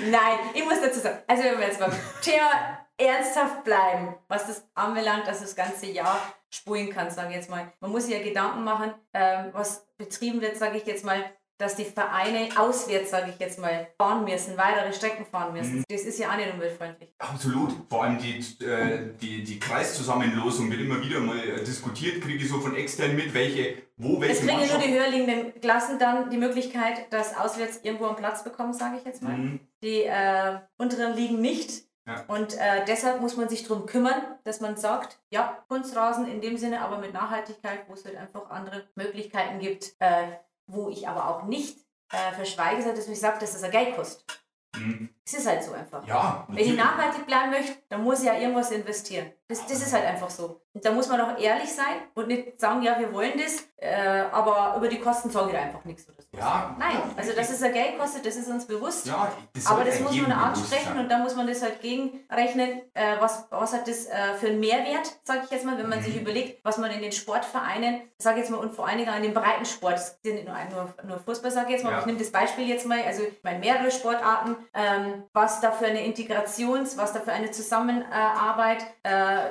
Nein, 0.10 0.38
ich 0.54 0.64
muss 0.64 0.80
dazu 0.80 1.00
sagen, 1.00 1.18
also 1.26 1.42
wenn 1.44 1.58
wir 1.58 1.66
jetzt 1.66 1.78
beim 1.78 1.92
Thema 2.22 2.78
ernsthaft 2.96 3.62
bleiben, 3.62 4.14
was 4.26 4.46
das 4.46 4.66
anbelangt, 4.74 5.26
dass 5.26 5.40
das 5.42 5.54
ganze 5.54 5.84
Jahr 5.86 6.18
spulen 6.48 6.88
kannst, 6.90 7.16
sage 7.16 7.28
ich 7.28 7.34
jetzt 7.36 7.50
mal. 7.50 7.70
Man 7.80 7.90
muss 7.90 8.06
sich 8.06 8.14
ja 8.16 8.22
Gedanken 8.22 8.64
machen, 8.64 8.94
ähm, 9.12 9.50
was 9.52 9.86
betrieben 9.98 10.40
wird, 10.40 10.56
sage 10.56 10.78
ich 10.78 10.86
jetzt 10.86 11.04
mal, 11.04 11.22
dass 11.58 11.76
die 11.76 11.84
Vereine 11.84 12.48
auswärts, 12.56 13.10
sage 13.10 13.30
ich 13.30 13.38
jetzt 13.38 13.58
mal, 13.58 13.88
fahren 13.98 14.24
müssen, 14.24 14.56
weitere 14.56 14.92
Strecken 14.92 15.24
fahren 15.24 15.52
müssen. 15.52 15.84
Das 15.88 16.02
ist 16.02 16.18
ja 16.18 16.30
auch 16.30 16.36
nicht 16.36 16.52
umweltfreundlich. 16.52 17.10
Absolut. 17.18 17.72
Vor 17.88 18.04
allem 18.04 18.18
die, 18.18 18.38
äh, 18.64 19.14
die, 19.20 19.42
die 19.42 19.58
Kreiszusammenlosung 19.58 20.70
wird 20.70 20.80
immer 20.80 21.00
wieder 21.00 21.20
mal 21.20 21.38
äh, 21.38 21.64
diskutiert, 21.64 22.22
kriege 22.22 22.44
ich 22.44 22.48
so 22.48 22.60
von 22.60 22.76
extern 22.76 23.16
mit, 23.16 23.32
welche, 23.32 23.76
wo 23.96 24.20
welche 24.20 24.34
Es 24.34 24.40
kriegen 24.40 24.68
nur 24.68 24.78
die 24.78 24.92
höher 24.92 25.08
liegenden 25.08 25.60
Klassen 25.60 25.98
dann 25.98 26.30
die 26.30 26.36
Möglichkeit, 26.36 27.12
dass 27.12 27.36
auswärts 27.36 27.80
irgendwo 27.82 28.06
einen 28.06 28.16
Platz 28.16 28.44
bekommen, 28.44 28.72
sage 28.72 28.98
ich 28.98 29.04
jetzt 29.04 29.22
mal. 29.22 29.36
Mhm. 29.36 29.60
Die 29.82 30.02
äh, 30.02 30.58
unteren 30.76 31.14
liegen 31.14 31.40
nicht. 31.40 31.86
Ja. 32.06 32.24
Und 32.28 32.54
äh, 32.54 32.84
deshalb 32.86 33.20
muss 33.20 33.36
man 33.36 33.48
sich 33.48 33.66
darum 33.66 33.86
kümmern, 33.86 34.22
dass 34.44 34.60
man 34.60 34.76
sagt, 34.76 35.18
ja, 35.30 35.64
Kunstrasen 35.68 36.28
in 36.28 36.40
dem 36.40 36.56
Sinne, 36.56 36.80
aber 36.80 36.98
mit 36.98 37.12
Nachhaltigkeit, 37.12 37.80
wo 37.88 37.94
es 37.94 38.04
halt 38.04 38.16
einfach 38.16 38.48
andere 38.50 38.88
Möglichkeiten 38.94 39.58
gibt, 39.58 39.96
äh, 39.98 40.28
wo 40.66 40.88
ich 40.88 41.08
aber 41.08 41.28
auch 41.28 41.44
nicht 41.44 41.78
äh, 42.10 42.32
verschweige, 42.32 42.82
dass 42.82 43.08
ich 43.08 43.20
sage, 43.20 43.38
dass 43.38 43.52
das 43.52 43.62
ein 43.62 43.70
Geld 43.70 43.96
kostet. 43.96 44.44
Mhm. 44.76 45.15
Es 45.26 45.34
ist 45.34 45.46
halt 45.48 45.60
so 45.62 45.72
einfach. 45.72 46.06
Ja, 46.06 46.44
Wenn 46.46 46.58
ich 46.58 46.68
natürlich. 46.68 46.84
nachhaltig 46.84 47.26
bleiben 47.26 47.50
möchte, 47.50 47.72
dann 47.88 48.04
muss 48.04 48.20
ich 48.20 48.26
ja 48.26 48.34
irgendwas 48.38 48.70
investieren. 48.70 49.32
Das, 49.48 49.64
das 49.66 49.78
ist 49.82 49.92
halt 49.92 50.04
einfach 50.04 50.30
so. 50.30 50.60
Und 50.72 50.84
da 50.84 50.92
muss 50.92 51.08
man 51.08 51.20
auch 51.20 51.38
ehrlich 51.38 51.72
sein 51.72 51.96
und 52.14 52.28
nicht 52.28 52.60
sagen, 52.60 52.82
ja, 52.82 52.98
wir 52.98 53.12
wollen 53.12 53.32
das, 53.36 53.64
äh, 53.76 54.24
aber 54.30 54.74
über 54.76 54.88
die 54.88 54.98
Kosten 55.00 55.30
sage 55.30 55.50
ich 55.52 55.56
einfach 55.58 55.84
nichts 55.84 56.08
oder 56.08 56.16
so. 56.20 56.36
Ja, 56.36 56.76
Nein, 56.78 56.94
ja, 56.96 57.10
also 57.16 57.32
dass 57.32 57.50
es 57.50 57.62
ein 57.62 57.72
Geld 57.72 57.98
kostet, 57.98 58.26
das 58.26 58.36
ist 58.36 58.48
uns 58.48 58.66
bewusst. 58.66 59.06
Ja, 59.06 59.32
das 59.54 59.66
Aber 59.66 59.84
das 59.84 60.00
muss 60.00 60.14
man 60.20 60.32
ansprechen 60.32 60.98
und 60.98 61.08
da 61.08 61.18
muss 61.18 61.34
man 61.34 61.46
das 61.46 61.62
halt 61.62 61.80
gegenrechnen, 61.80 62.82
äh, 62.94 63.16
was, 63.20 63.46
was 63.50 63.72
hat 63.72 63.88
das 63.88 64.06
äh, 64.06 64.34
für 64.38 64.48
einen 64.48 64.60
Mehrwert, 64.60 65.12
sage 65.24 65.40
ich 65.44 65.50
jetzt 65.50 65.64
mal, 65.64 65.78
wenn 65.78 65.88
man 65.88 66.00
Mhm. 66.00 66.04
sich 66.04 66.20
überlegt, 66.20 66.64
was 66.64 66.78
man 66.78 66.90
in 66.90 67.00
den 67.02 67.12
Sportvereinen, 67.12 68.02
sage 68.18 68.36
ich 68.38 68.42
jetzt 68.42 68.50
mal, 68.50 68.58
und 68.58 68.74
vor 68.74 68.86
allen 68.86 68.98
Dingen 68.98 69.10
an 69.10 69.22
den 69.22 69.34
Breitensport, 69.34 69.94
das 69.94 70.08
ist 70.10 70.18
ja 70.26 70.32
nicht 70.34 70.46
nur, 70.46 70.56
nur, 70.72 70.94
nur 71.04 71.18
Fußball, 71.20 71.50
sage 71.50 71.66
ich 71.68 71.72
jetzt 71.74 71.84
mal, 71.84 71.92
Ja. 71.92 72.00
ich 72.00 72.06
nehme 72.06 72.18
das 72.18 72.30
Beispiel 72.30 72.68
jetzt 72.68 72.86
mal, 72.86 73.02
also 73.06 73.22
ich 73.22 73.42
meine 73.42 73.58
mehrere 73.60 73.90
Sportarten, 73.90 74.56
ähm, 74.74 75.15
was 75.32 75.60
da 75.60 75.70
für 75.70 75.86
eine 75.86 76.04
Integrations-, 76.04 76.96
was 76.96 77.12
da 77.12 77.20
für 77.20 77.32
eine 77.32 77.50
Zusammenarbeit, 77.50 78.84
äh, 79.02 79.48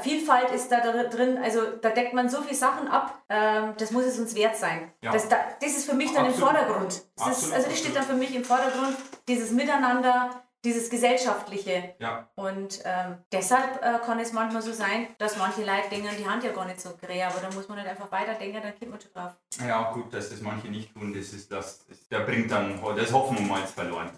Vielfalt 0.00 0.50
ist 0.50 0.70
da 0.70 0.80
drin, 0.80 1.38
also 1.42 1.60
da 1.80 1.90
deckt 1.90 2.14
man 2.14 2.28
so 2.28 2.40
viele 2.42 2.56
Sachen 2.56 2.88
ab, 2.88 3.22
ähm, 3.28 3.74
das 3.76 3.90
muss 3.90 4.04
es 4.04 4.18
uns 4.18 4.34
wert 4.34 4.56
sein. 4.56 4.92
Ja. 5.02 5.12
Das, 5.12 5.28
da, 5.28 5.36
das 5.60 5.76
ist 5.76 5.88
für 5.88 5.94
mich 5.94 6.12
dann 6.12 6.26
Absolut. 6.26 6.50
im 6.50 6.56
Vordergrund. 6.56 7.02
Das 7.16 7.42
ist, 7.42 7.52
also 7.52 7.68
das 7.68 7.78
steht 7.78 7.94
dann 7.94 8.04
für 8.04 8.14
mich 8.14 8.34
im 8.34 8.44
Vordergrund, 8.44 8.96
dieses 9.28 9.50
Miteinander, 9.50 10.42
dieses 10.64 10.88
Gesellschaftliche. 10.88 11.94
Ja, 11.98 12.28
Und 12.36 12.80
ähm, 12.84 13.18
deshalb 13.30 13.82
äh, 13.82 13.98
kann 14.04 14.18
es 14.18 14.32
manchmal 14.32 14.62
so 14.62 14.72
sein, 14.72 15.08
dass 15.18 15.36
manche 15.36 15.60
Leute 15.60 15.90
denken, 15.90 16.08
die 16.18 16.26
Hand 16.26 16.42
ja 16.42 16.52
gar 16.52 16.64
nicht 16.64 16.80
so 16.80 16.90
grä, 16.96 17.22
aber 17.22 17.40
da 17.40 17.54
muss 17.54 17.68
man 17.68 17.78
halt 17.78 17.88
einfach 17.88 18.10
weiterdenken, 18.10 18.62
dann 18.62 18.78
kommt 18.78 18.90
man 18.90 19.00
schon 19.00 19.12
drauf. 19.12 19.32
ja, 19.66 19.92
gut, 19.92 20.12
dass 20.14 20.30
das 20.30 20.40
manche 20.40 20.68
nicht 20.68 20.94
tun, 20.94 21.12
das 21.12 21.32
ist 21.32 21.52
das, 21.52 21.86
das 21.86 22.08
der 22.08 22.20
bringt 22.20 22.50
dann, 22.50 22.80
das 22.96 23.12
hoffen 23.12 23.38
wir 23.38 23.46
mal 23.46 23.60
jetzt 23.60 23.74
verloren. 23.74 24.10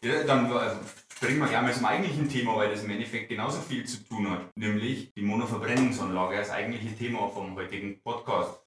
Ja, 0.00 0.22
dann 0.22 0.46
äh, 0.46 0.70
springen 1.12 1.40
wir 1.40 1.48
gleich 1.48 1.62
mal 1.62 1.74
zum 1.74 1.84
eigentlichen 1.84 2.28
Thema, 2.28 2.56
weil 2.56 2.70
das 2.70 2.84
im 2.84 2.90
Endeffekt 2.90 3.28
genauso 3.30 3.60
viel 3.60 3.84
zu 3.84 3.96
tun 4.04 4.30
hat, 4.30 4.56
nämlich 4.56 5.12
die 5.14 5.22
Monoverbrennungsanlage, 5.22 6.36
das 6.36 6.50
eigentliche 6.50 6.94
Thema 6.94 7.28
vom 7.28 7.56
heutigen 7.56 8.00
Podcast. 8.02 8.60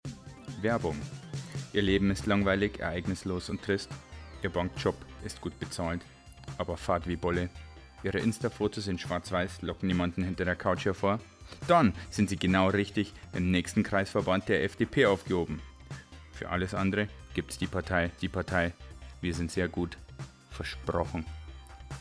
Werbung. 0.62 0.98
Ihr 1.72 1.84
Leben 1.84 2.12
ist 2.12 2.26
langweilig, 2.26 2.82
ereignislos 2.82 3.50
und 3.50 3.62
trist. 3.62 3.90
Ihr 4.44 4.50
Bankjob 4.50 4.96
ist 5.24 5.40
gut 5.40 5.58
bezahlt, 5.58 6.02
aber 6.58 6.76
fad 6.76 7.08
wie 7.08 7.16
Bolle. 7.16 7.50
Ihre 8.04 8.20
Insta-Fotos 8.20 8.88
in 8.88 9.00
schwarz-weiß 9.00 9.62
locken 9.62 9.88
niemanden 9.88 10.24
hinter 10.24 10.44
der 10.44 10.58
Couch 10.58 10.84
hervor. 10.84 11.20
Dann 11.68 11.94
sind 12.10 12.30
sie 12.30 12.38
genau 12.38 12.68
richtig 12.68 13.14
im 13.32 13.52
nächsten 13.52 13.84
Kreisverband 13.84 14.50
der 14.50 14.66
FDP 14.66 15.06
aufgehoben. 15.06 15.62
Für 16.34 16.50
alles 16.50 16.74
andere 16.74 17.08
gibt's 17.34 17.58
die 17.58 17.68
Partei, 17.68 18.12
die 18.22 18.30
Partei. 18.30 18.74
Wir 19.22 19.34
sind 19.34 19.50
sehr 19.50 19.70
gut. 19.70 19.98
Versprochen. 20.52 21.26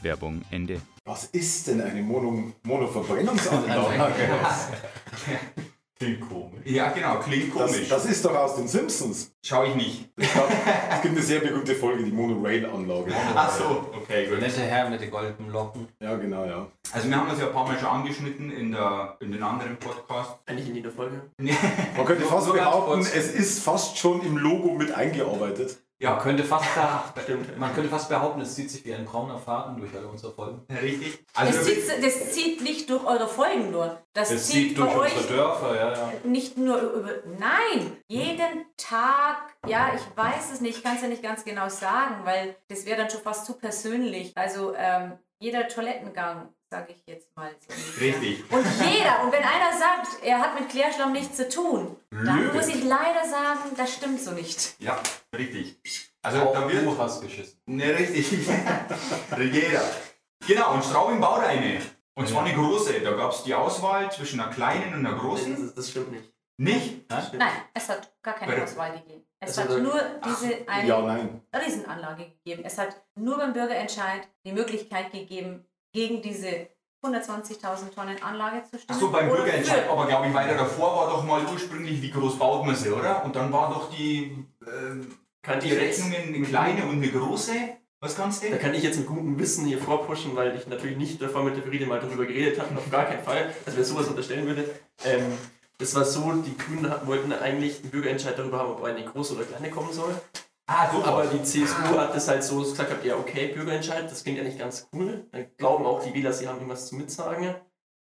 Werbung 0.03 0.43
Ende. 0.51 0.81
Was 1.05 1.25
ist 1.27 1.67
denn 1.67 1.81
eine 1.81 2.03
Mono 2.03 2.53
Monoverbrennungsanlage? 2.63 4.13
Klingt 5.99 6.21
komisch. 6.31 6.61
Ja, 6.65 6.89
genau, 6.93 7.19
klingt 7.19 7.55
Das, 7.55 7.73
komisch. 7.73 7.89
das 7.91 8.07
ist 8.07 8.25
doch 8.25 8.35
aus 8.35 8.57
den 8.57 8.67
Simpsons. 8.67 9.33
Schau 9.45 9.65
ich 9.65 9.75
nicht. 9.75 10.09
Ich 10.17 10.33
glaub, 10.33 10.49
es 10.49 11.03
gibt 11.03 11.15
eine 11.15 11.23
sehr 11.23 11.41
berühmte 11.41 11.75
Folge, 11.75 12.05
die 12.05 12.11
Monorail-Anlage. 12.11 13.13
Ach 13.35 13.51
so, 13.55 13.91
okay, 13.95 14.27
gut. 14.27 14.41
nette 14.41 14.63
Herr 14.63 14.89
mit 14.89 15.03
den 15.03 15.11
goldenen 15.11 15.51
Locken. 15.53 15.89
Ja, 16.01 16.17
genau, 16.17 16.47
ja. 16.47 16.67
Also 16.93 17.07
wir 17.07 17.17
haben 17.19 17.29
das 17.29 17.39
ja 17.39 17.49
ein 17.49 17.53
paar 17.53 17.67
Mal 17.69 17.79
schon 17.79 17.89
angeschnitten 17.89 18.51
in, 18.51 18.73
der, 18.73 19.19
in 19.21 19.31
den 19.31 19.43
anderen 19.43 19.77
Podcasts. 19.77 20.39
Eigentlich 20.47 20.71
in 20.71 20.77
jeder 20.77 20.91
Folge. 20.91 21.21
Man 21.39 22.07
könnte 22.07 22.25
fast 22.25 22.51
behaupten, 22.51 23.01
es 23.01 23.35
ist 23.35 23.63
fast 23.63 23.99
schon 23.99 24.23
im 24.25 24.39
Logo 24.39 24.73
mit 24.73 24.93
eingearbeitet. 24.95 25.83
Man 26.03 26.19
könnte 26.19 26.45
fast, 26.45 26.65
beha- 26.77 27.03
man 27.59 27.75
könnte 27.75 27.91
fast 27.91 28.09
behaupten, 28.09 28.41
es 28.41 28.55
zieht 28.55 28.71
sich 28.71 28.85
wie 28.87 28.95
ein 28.95 29.05
brauner 29.05 29.39
Faden 29.39 29.77
durch 29.79 29.95
alle 29.95 30.09
unsere 30.09 30.33
Folgen. 30.33 30.63
Richtig. 30.81 31.25
Das 31.35 31.47
Also 31.47 31.63
zieht, 31.63 32.05
das 32.05 32.33
zieht 32.33 32.63
nicht 32.63 32.89
durch 32.89 33.05
eure 33.05 33.29
Folgen 33.29 33.71
nur. 33.71 34.01
Das 34.15 34.31
Es 34.31 34.47
zieht 34.47 34.71
zieht 34.71 34.79
bei 34.79 34.85
durch 34.87 34.97
euch 34.97 35.17
unsere 35.17 35.35
Dörfer, 35.37 35.77
ja, 35.77 35.93
ja. 35.93 36.13
nicht 36.25 36.57
nur 36.57 36.81
über. 36.81 37.11
Nein! 37.39 37.99
Jeden 38.09 38.65
Tag, 38.79 39.55
ja, 39.67 39.93
ich 39.95 40.17
weiß 40.17 40.53
es 40.53 40.61
nicht, 40.63 40.79
ich 40.79 40.83
kann 40.83 40.97
es 40.97 41.03
ja 41.03 41.09
nicht 41.09 41.23
ganz 41.23 41.45
genau 41.45 41.69
sagen, 41.69 42.25
weil 42.25 42.57
das 42.69 42.87
wäre 42.87 42.97
dann 43.03 43.11
schon 43.11 43.21
fast 43.21 43.45
zu 43.45 43.55
persönlich. 43.59 44.33
Also 44.37 44.75
ähm, 44.77 45.19
jeder 45.39 45.69
Toilettengang, 45.69 46.49
sage 46.71 46.93
ich 46.93 47.03
jetzt 47.07 47.35
mal 47.37 47.51
so. 47.69 48.01
Richtig. 48.01 48.45
Und 48.51 48.65
jeder, 48.81 49.23
und 49.25 49.33
wenn 49.33 49.43
einer 49.43 49.77
sagt, 49.77 50.23
er 50.23 50.39
hat 50.41 50.59
mit 50.59 50.69
Klärschlamm 50.71 51.13
nichts 51.13 51.37
zu 51.37 51.49
tun, 51.49 51.97
dann 52.11 52.39
Lüge. 52.45 52.53
muss 52.55 52.69
ich 52.69 52.85
leider 52.85 53.29
sagen, 53.29 53.61
das 53.77 53.93
stimmt 53.93 54.21
so 54.21 54.31
nicht. 54.33 54.75
Ja, 54.79 55.01
richtig. 55.37 55.79
Also 56.23 56.41
Auch 56.43 56.53
da 56.53 56.71
wird. 56.71 56.85
du 56.85 56.97
hast 56.99 57.21
geschissen. 57.23 57.59
Ne, 57.67 57.93
richtig. 57.99 58.31
Jeder. 59.53 59.83
Genau, 60.47 60.75
und 60.75 60.85
Straubing 60.85 61.21
baut 61.21 61.43
eine. 61.43 61.81
Und 62.15 62.29
zwar 62.29 62.45
eine 62.45 62.55
große. 62.55 63.01
Da 63.01 63.13
gab 63.13 63.33
es 63.33 63.43
die 63.43 63.55
Auswahl 63.55 64.11
zwischen 64.13 64.41
einer 64.41 64.53
kleinen 64.53 64.95
und 64.95 65.07
einer 65.07 65.17
großen. 65.19 65.57
Das, 65.67 65.75
das 65.75 65.91
stimmt 65.91 66.13
nicht. 66.13 66.33
Nicht? 66.59 67.09
Nein, 67.09 67.49
es 67.73 67.89
hat 67.89 68.13
gar 68.23 68.35
keine 68.35 68.63
Auswahl 68.63 68.93
gegeben. 68.93 69.25
Es 69.43 69.57
Also 69.59 69.75
hat 69.77 69.83
nur 69.83 69.99
diese 70.27 70.69
eine 70.69 70.87
Ja, 70.89 71.01
nein. 71.01 71.41
Riesenanlage 71.55 72.27
gegeben. 72.45 72.63
Es 72.67 72.77
hat 72.77 72.95
nur 73.15 73.39
beim 73.39 73.55
Bürgerentscheid 73.55 74.29
die 74.45 74.53
Möglichkeit 74.53 75.11
gegeben, 75.11 75.65
gegen 75.93 76.23
diese 76.23 76.69
120.000 77.03 77.95
Tonnen 77.95 78.23
Anlage 78.23 78.63
zu 78.65 78.79
stimmen. 78.79 78.97
Achso, 78.97 79.11
beim 79.11 79.29
Bürgerentscheid, 79.29 79.89
aber 79.89 80.07
glaube 80.07 80.29
ich, 80.29 80.35
weiter 80.35 80.55
davor 80.55 80.97
war 80.97 81.11
doch 81.11 81.25
mal 81.25 81.45
ursprünglich, 81.47 82.03
wie 82.03 82.11
groß 82.11 82.39
baut 82.39 82.67
man 82.67 82.77
sie, 82.77 82.91
oder? 82.91 83.25
Und 83.25 83.35
dann 83.35 83.53
war 83.53 83.71
doch 83.71 83.91
die, 83.91 84.45
Kann 85.43 85.61
die 85.61 85.73
Rechnungen 85.73 86.35
eine 86.35 86.43
kleine 86.43 86.85
und 86.85 86.97
eine 87.03 87.09
große. 87.09 87.53
Was 88.03 88.17
kannst 88.17 88.45
da 88.45 88.49
du? 88.49 88.59
kann 88.59 88.73
ich 88.75 88.83
jetzt 88.83 88.99
mit 88.99 89.07
gutem 89.07 89.39
Wissen 89.39 89.67
hier 89.67 89.79
vorpushen, 89.79 90.35
weil 90.35 90.57
ich 90.57 90.67
natürlich 90.67 90.97
nicht 90.97 91.21
davor 91.21 91.43
mit 91.45 91.57
der 91.57 91.63
Friede 91.63 91.85
mal 91.85 92.01
darüber 92.01 92.25
geredet 92.25 92.59
habe, 92.59 92.75
auf 92.77 92.91
gar 92.91 93.05
keinen 93.05 93.23
Fall, 93.23 93.55
dass 93.67 93.77
wer 93.77 93.85
sowas 93.85 94.09
unterstellen 94.09 94.47
würde. 94.47 94.71
Ähm, 95.05 95.37
das 95.77 95.95
war 95.95 96.05
so, 96.05 96.33
die 96.33 96.57
Grünen 96.57 96.91
wollten 97.07 97.33
eigentlich 97.33 97.81
einen 97.81 97.91
Bürgerentscheid 97.91 98.39
darüber 98.39 98.59
haben, 98.59 98.73
ob 98.73 98.85
eine 98.85 99.05
große 99.05 99.35
oder 99.35 99.45
kleine 99.45 99.71
kommen 99.71 99.93
soll. 99.93 100.15
Ah, 100.73 100.89
so 100.93 101.03
Aber 101.05 101.27
die 101.27 101.43
CSU 101.43 101.99
hat 101.99 102.15
das 102.15 102.29
halt 102.29 102.45
so 102.45 102.59
gesagt, 102.59 102.93
hat, 102.93 103.05
ja 103.05 103.17
okay, 103.17 103.49
Bürgerentscheid, 103.49 104.09
das 104.09 104.23
klingt 104.23 104.39
ja 104.39 104.45
nicht 104.45 104.57
ganz 104.59 104.89
cool. 104.93 105.27
Dann 105.33 105.47
glauben 105.57 105.85
auch 105.85 106.01
die 106.01 106.15
Wähler, 106.15 106.33
sie 106.33 106.47
haben 106.47 106.57
irgendwas 106.59 106.87
zu 106.87 106.95
mitsagen. 106.95 107.57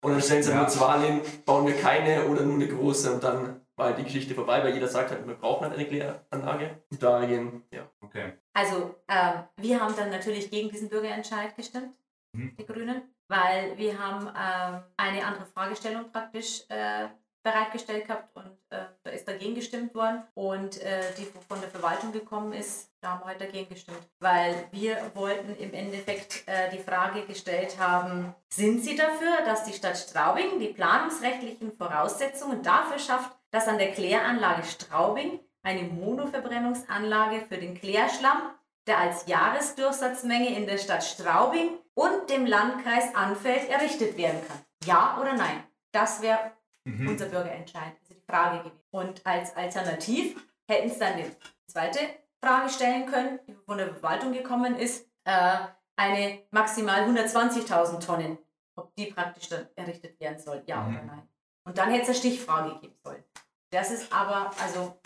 Und 0.02 0.12
dann 0.12 0.22
stellen 0.22 0.42
sie 0.42 0.50
Ja. 0.52 0.56
nur 0.58 0.68
zur 0.68 0.80
Wahl 0.80 1.02
hin, 1.02 1.20
bauen 1.44 1.66
wir 1.66 1.76
keine 1.76 2.24
oder 2.28 2.42
nur 2.42 2.54
eine 2.54 2.66
große 2.68 3.12
und 3.12 3.22
dann 3.22 3.60
war 3.76 3.88
halt 3.88 3.98
die 3.98 4.04
Geschichte 4.04 4.34
vorbei, 4.34 4.64
weil 4.64 4.72
jeder 4.72 4.88
sagt 4.88 5.10
halt, 5.10 5.26
wir 5.26 5.34
brauchen 5.34 5.64
halt 5.68 5.74
eine 5.74 5.86
Kläranlage. 5.86 6.82
Und 6.90 7.02
da 7.02 7.26
gehen, 7.26 7.62
ja. 7.70 7.90
Okay. 8.00 8.32
Also, 8.54 8.94
ähm, 9.08 9.44
wir 9.58 9.78
haben 9.80 9.94
dann 9.94 10.08
natürlich 10.10 10.50
gegen 10.50 10.70
diesen 10.70 10.88
Bürgerentscheid 10.88 11.54
gestimmt, 11.56 11.94
Mhm. 12.34 12.56
die 12.58 12.64
Grünen, 12.64 13.02
weil 13.28 13.76
wir 13.76 13.98
haben 13.98 14.28
ähm, 14.28 14.82
eine 14.96 15.26
andere 15.26 15.44
Fragestellung 15.44 16.10
praktisch 16.10 16.62
äh, 16.70 17.08
bereitgestellt 17.46 18.06
gehabt 18.06 18.34
und 18.34 18.58
äh, 18.70 18.86
da 19.04 19.10
ist 19.10 19.28
dagegen 19.28 19.54
gestimmt 19.54 19.94
worden. 19.94 20.24
Und 20.34 20.82
äh, 20.82 21.00
die 21.16 21.24
von 21.48 21.60
der 21.60 21.70
Verwaltung 21.70 22.10
gekommen 22.10 22.52
ist, 22.52 22.90
da 23.00 23.10
haben 23.10 23.20
wir 23.20 23.26
halt 23.26 23.40
dagegen 23.40 23.68
gestimmt. 23.68 24.00
Weil 24.18 24.66
wir 24.72 25.12
wollten 25.14 25.54
im 25.56 25.72
Endeffekt 25.72 26.42
äh, 26.46 26.70
die 26.70 26.82
Frage 26.82 27.22
gestellt 27.24 27.78
haben, 27.78 28.34
sind 28.52 28.82
Sie 28.82 28.96
dafür, 28.96 29.44
dass 29.44 29.62
die 29.62 29.72
Stadt 29.72 29.96
Straubing 29.96 30.58
die 30.58 30.72
planungsrechtlichen 30.72 31.76
Voraussetzungen 31.76 32.62
dafür 32.62 32.98
schafft, 32.98 33.30
dass 33.52 33.68
an 33.68 33.78
der 33.78 33.92
Kläranlage 33.92 34.64
Straubing 34.64 35.38
eine 35.62 35.84
Monoverbrennungsanlage 35.84 37.42
für 37.48 37.58
den 37.58 37.78
Klärschlamm, 37.78 38.42
der 38.88 38.98
als 38.98 39.26
Jahresdurchsatzmenge 39.28 40.56
in 40.56 40.66
der 40.66 40.78
Stadt 40.78 41.04
Straubing 41.04 41.78
und 41.94 42.28
dem 42.28 42.44
Landkreis 42.44 43.14
anfällt, 43.14 43.68
errichtet 43.70 44.16
werden 44.16 44.40
kann? 44.48 44.58
Ja 44.84 45.18
oder 45.20 45.34
nein? 45.34 45.62
Das 45.92 46.20
wäre 46.20 46.55
Mhm. 46.86 47.08
unser 47.08 47.26
Bürgerentscheid, 47.26 47.92
also 48.00 48.14
die 48.14 48.22
Frage 48.30 48.58
gewesen. 48.58 48.80
Und 48.90 49.26
als 49.26 49.54
Alternativ 49.56 50.36
hätten 50.68 50.88
sie 50.90 50.98
dann 50.98 51.16
die 51.18 51.30
zweite 51.70 51.98
Frage 52.42 52.68
stellen 52.70 53.06
können, 53.06 53.40
die 53.46 53.54
von 53.66 53.78
der 53.78 53.88
Verwaltung 53.88 54.32
gekommen 54.32 54.76
ist, 54.76 55.08
äh, 55.24 55.58
eine 55.96 56.42
maximal 56.50 57.02
120.000 57.04 58.04
Tonnen, 58.04 58.38
ob 58.76 58.94
die 58.96 59.06
praktisch 59.06 59.48
dann 59.48 59.66
errichtet 59.76 60.18
werden 60.20 60.38
soll, 60.38 60.62
ja 60.66 60.80
Mhm. 60.82 60.94
oder 60.96 61.04
nein. 61.04 61.28
Und 61.64 61.78
dann 61.78 61.90
hätte 61.90 62.02
es 62.02 62.08
eine 62.08 62.16
Stichfrage 62.18 62.78
geben 62.80 62.94
sollen. 63.02 63.24
Das 63.70 63.90
ist 63.90 64.12
aber, 64.12 64.52
also 64.62 65.00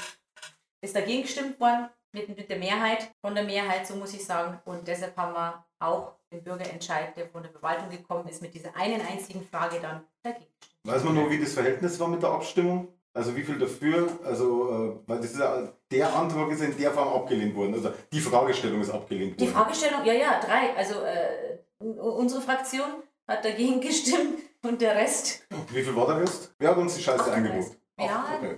ist 0.82 0.94
dagegen 0.94 1.22
gestimmt 1.22 1.58
worden 1.60 1.88
mit, 2.12 2.28
mit 2.28 2.50
der 2.50 2.58
Mehrheit, 2.58 3.10
von 3.22 3.34
der 3.34 3.44
Mehrheit, 3.44 3.86
so 3.86 3.94
muss 3.96 4.12
ich 4.12 4.24
sagen. 4.24 4.60
Und 4.64 4.86
deshalb 4.86 5.16
haben 5.16 5.32
wir 5.32 5.64
auch 5.78 6.16
den 6.32 6.42
Bürgerentscheid, 6.44 7.16
der 7.16 7.28
von 7.28 7.42
der 7.42 7.52
Verwaltung 7.52 7.88
gekommen 7.88 8.28
ist, 8.28 8.42
mit 8.42 8.52
dieser 8.52 8.76
einen 8.76 9.00
einzigen 9.00 9.46
Frage 9.46 9.80
dann 9.80 10.04
dagegen 10.22 10.46
gestimmt. 10.60 10.69
Weiß 10.84 11.04
man 11.04 11.14
noch, 11.14 11.30
wie 11.30 11.38
das 11.38 11.52
Verhältnis 11.52 11.98
war 12.00 12.08
mit 12.08 12.22
der 12.22 12.30
Abstimmung? 12.30 12.88
Also 13.12 13.36
wie 13.36 13.42
viel 13.42 13.58
dafür? 13.58 14.08
Also, 14.24 14.70
äh, 15.04 15.08
weil 15.08 15.18
das 15.18 15.32
ist 15.32 15.40
ja, 15.40 15.68
der 15.90 16.14
Antrag 16.14 16.50
ist 16.52 16.62
in 16.62 16.76
der 16.78 16.92
Form 16.92 17.08
abgelehnt 17.08 17.54
worden. 17.56 17.74
Also 17.74 17.90
die 18.12 18.20
Fragestellung 18.20 18.80
ist 18.80 18.90
abgelehnt 18.90 19.38
Die 19.40 19.44
worden. 19.46 19.54
Fragestellung, 19.54 20.04
ja, 20.04 20.12
ja, 20.12 20.40
drei. 20.40 20.74
Also 20.76 20.94
äh, 21.00 21.58
unsere 21.84 22.40
Fraktion 22.40 22.88
hat 23.26 23.44
dagegen 23.44 23.80
gestimmt 23.88 24.38
und 24.62 24.80
der 24.80 24.94
Rest, 24.94 25.44
Wie 25.72 25.82
viel 25.82 25.94
war 25.96 26.06
der 26.06 26.20
Rest? 26.20 26.54
Wer 26.58 26.70
hat 26.70 26.76
uns 26.76 26.94
die 26.96 27.02
Scheiße 27.02 27.20
38. 27.24 27.44
eingebucht? 27.50 27.78
Ja. 27.98 28.24
Okay. 28.38 28.56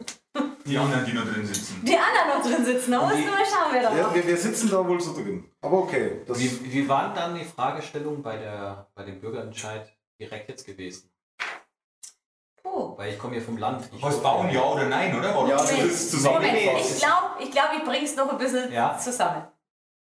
Die 0.64 0.78
anderen, 0.78 1.04
die 1.04 1.12
noch 1.12 1.24
drin 1.24 1.44
sitzen. 1.44 1.82
die 1.84 1.96
anderen 1.96 2.28
noch 2.38 2.42
drin 2.46 2.64
sitzen. 2.64 2.90
Da 2.92 3.02
musst 3.02 3.16
du 3.18 3.22
mal 3.24 3.44
schauen, 3.44 3.72
wer 3.72 3.82
da 3.82 3.96
Ja, 3.96 4.04
war. 4.04 4.14
wir, 4.14 4.26
wir 4.26 4.36
sitzen 4.36 4.70
da 4.70 4.86
wohl 4.86 5.00
so 5.00 5.12
drin. 5.14 5.44
Aber 5.60 5.78
okay. 5.78 6.20
Das, 6.26 6.38
Wie, 6.38 6.72
wie 6.72 6.88
waren 6.88 7.12
dann 7.14 7.34
die 7.34 7.44
Fragestellungen 7.44 8.22
bei, 8.22 8.36
der, 8.36 8.86
bei 8.94 9.02
dem 9.04 9.20
Bürgerentscheid 9.20 9.92
direkt 10.20 10.48
jetzt 10.48 10.64
gewesen? 10.64 11.10
Puh. 12.62 12.96
Weil 12.96 13.12
ich 13.12 13.18
komme 13.18 13.34
hier 13.34 13.42
vom 13.42 13.56
Land. 13.56 13.88
Ich 13.94 14.02
Was 14.02 14.22
bauen, 14.22 14.50
ja 14.50 14.62
oder 14.62 14.84
nein, 14.86 15.16
oder? 15.18 15.34
War 15.34 15.48
Ja, 15.48 15.56
das- 15.56 15.72
ist 15.72 16.10
zusammengefasst. 16.10 16.66
Moment, 16.66 16.86
ich 16.90 17.00
glaube, 17.00 17.26
ich, 17.40 17.50
glaub, 17.50 17.72
ich 17.76 17.84
bringe 17.84 18.04
es 18.04 18.16
noch 18.16 18.30
ein 18.30 18.38
bisschen 18.38 18.72
Ja. 18.72 18.96
zusammen. 18.98 19.46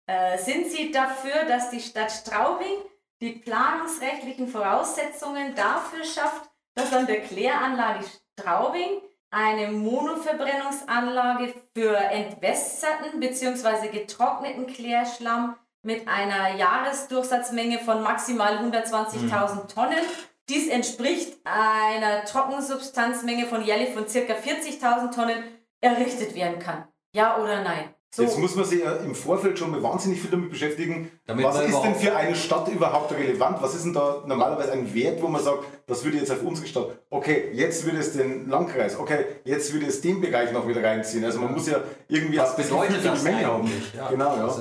Äh, 0.07 0.37
sind 0.37 0.67
Sie 0.71 0.91
dafür, 0.91 1.45
dass 1.47 1.69
die 1.69 1.79
Stadt 1.79 2.11
Straubing 2.11 2.77
die 3.21 3.33
planungsrechtlichen 3.33 4.47
Voraussetzungen 4.47 5.53
dafür 5.55 6.03
schafft, 6.03 6.49
dass 6.75 6.91
an 6.93 7.05
der 7.05 7.21
Kläranlage 7.21 8.05
Straubing 8.39 9.01
eine 9.31 9.67
Monoverbrennungsanlage 9.71 11.53
für 11.75 11.95
entwässerten 11.95 13.19
bzw. 13.19 13.89
getrockneten 13.89 14.65
Klärschlamm 14.67 15.55
mit 15.83 16.07
einer 16.07 16.55
Jahresdurchsatzmenge 16.55 17.79
von 17.79 18.01
maximal 18.01 18.57
120.000 18.57 19.67
Tonnen. 19.73 19.99
Dies 20.49 20.67
entspricht 20.67 21.37
einer 21.43 22.25
Trockensubstanzmenge 22.25 23.45
von 23.45 23.63
jährlich 23.63 23.89
von 23.89 24.05
ca. 24.05 24.33
40.000 24.33 25.13
Tonnen 25.13 25.43
errichtet 25.79 26.33
werden 26.35 26.57
kann. 26.59 26.85
Ja 27.13 27.37
oder 27.41 27.63
nein? 27.63 27.93
So. 28.11 28.23
Jetzt 28.23 28.39
muss 28.39 28.55
man 28.55 28.65
sich 28.65 28.83
ja 28.83 28.95
im 28.95 29.13
Vorfeld 29.13 29.59
schon 29.59 29.69
mal 29.69 29.83
wahnsinnig 29.83 30.19
viel 30.19 30.31
damit 30.31 30.49
beschäftigen. 30.49 31.11
Damit 31.27 31.45
was 31.45 31.61
ist 31.61 31.79
denn 31.81 31.93
für 31.93 32.15
eine 32.15 32.35
Stadt 32.35 32.67
überhaupt 32.67 33.11
relevant? 33.11 33.61
Was 33.61 33.75
ist 33.75 33.85
denn 33.85 33.93
da 33.93 34.23
normalerweise 34.25 34.71
ein 34.71 34.91
Wert, 34.95 35.21
wo 35.21 35.27
man 35.27 35.43
sagt, 35.43 35.65
das 35.85 36.03
würde 36.03 36.17
jetzt 36.17 36.31
auf 36.31 36.41
unsere 36.41 36.65
Stadt, 36.65 36.87
okay, 37.11 37.51
jetzt 37.53 37.85
würde 37.85 37.99
es 37.99 38.13
den 38.13 38.49
Landkreis, 38.49 38.97
okay, 38.97 39.25
jetzt 39.43 39.71
würde 39.73 39.85
es 39.85 40.01
den 40.01 40.21
Bereich 40.21 40.51
noch 40.51 40.67
wieder 40.67 40.83
reinziehen. 40.83 41.23
Also 41.23 41.39
man 41.39 41.53
muss 41.53 41.67
ja 41.67 41.81
irgendwie 42.07 42.39
Was 42.39 42.55
bedeutet 42.55 43.05
das 43.05 43.19
die 43.19 43.25
Menge 43.25 43.45
haben. 43.45 43.71
Ja, 43.95 44.09
Genau, 44.09 44.35
ja. 44.35 44.55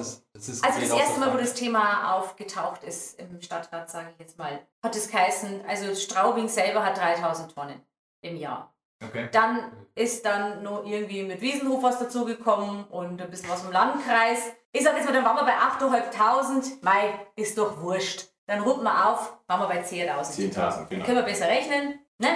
Das 0.47 0.63
Also 0.63 0.81
das 0.81 0.91
auf 0.91 1.01
erste 1.01 1.21
Mal, 1.21 1.33
wo 1.33 1.39
das 1.39 1.55
Thema 1.55 2.15
aufgetaucht 2.15 2.85
ist 2.85 3.19
im 3.19 3.41
Stadtrat, 3.41 3.91
sage 3.91 4.09
ich 4.13 4.19
jetzt 4.19 4.39
mal, 4.39 4.61
hat 4.83 4.97
es 4.97 5.11
geheißen, 5.11 5.65
also 5.67 5.95
Straubing 5.95 6.49
selber 6.49 6.85
hat 6.85 6.97
3000 6.97 7.55
Tonnen 7.55 7.83
im 8.23 8.37
Jahr. 8.37 8.73
Okay. 9.05 9.29
Dann 9.31 9.73
ist 9.95 10.25
dann 10.25 10.63
noch 10.63 10.85
irgendwie 10.85 11.23
mit 11.23 11.41
Wiesenhof 11.41 11.83
was 11.83 11.99
dazugekommen 11.99 12.85
und 12.85 13.21
ein 13.21 13.31
bisschen 13.31 13.49
was 13.49 13.63
vom 13.63 13.73
Landkreis. 13.73 14.53
Ich 14.73 14.83
sage 14.83 14.97
jetzt 14.97 15.07
mal, 15.07 15.13
dann 15.13 15.25
waren 15.25 15.37
wir 15.37 15.45
bei 15.45 15.57
8.500. 15.57 16.83
Mei, 16.83 17.15
ist 17.37 17.57
doch 17.59 17.81
wurscht. 17.81 18.27
Dann 18.47 18.61
runden 18.61 18.83
wir 18.83 19.09
auf, 19.09 19.39
waren 19.47 19.61
wir 19.61 19.69
bei 19.69 19.83
10.000. 19.83 20.55
10.000, 20.55 20.87
genau. 20.87 21.05
Können 21.05 21.19
wir 21.19 21.23
besser 21.23 21.47
rechnen, 21.47 22.01
ne? 22.19 22.29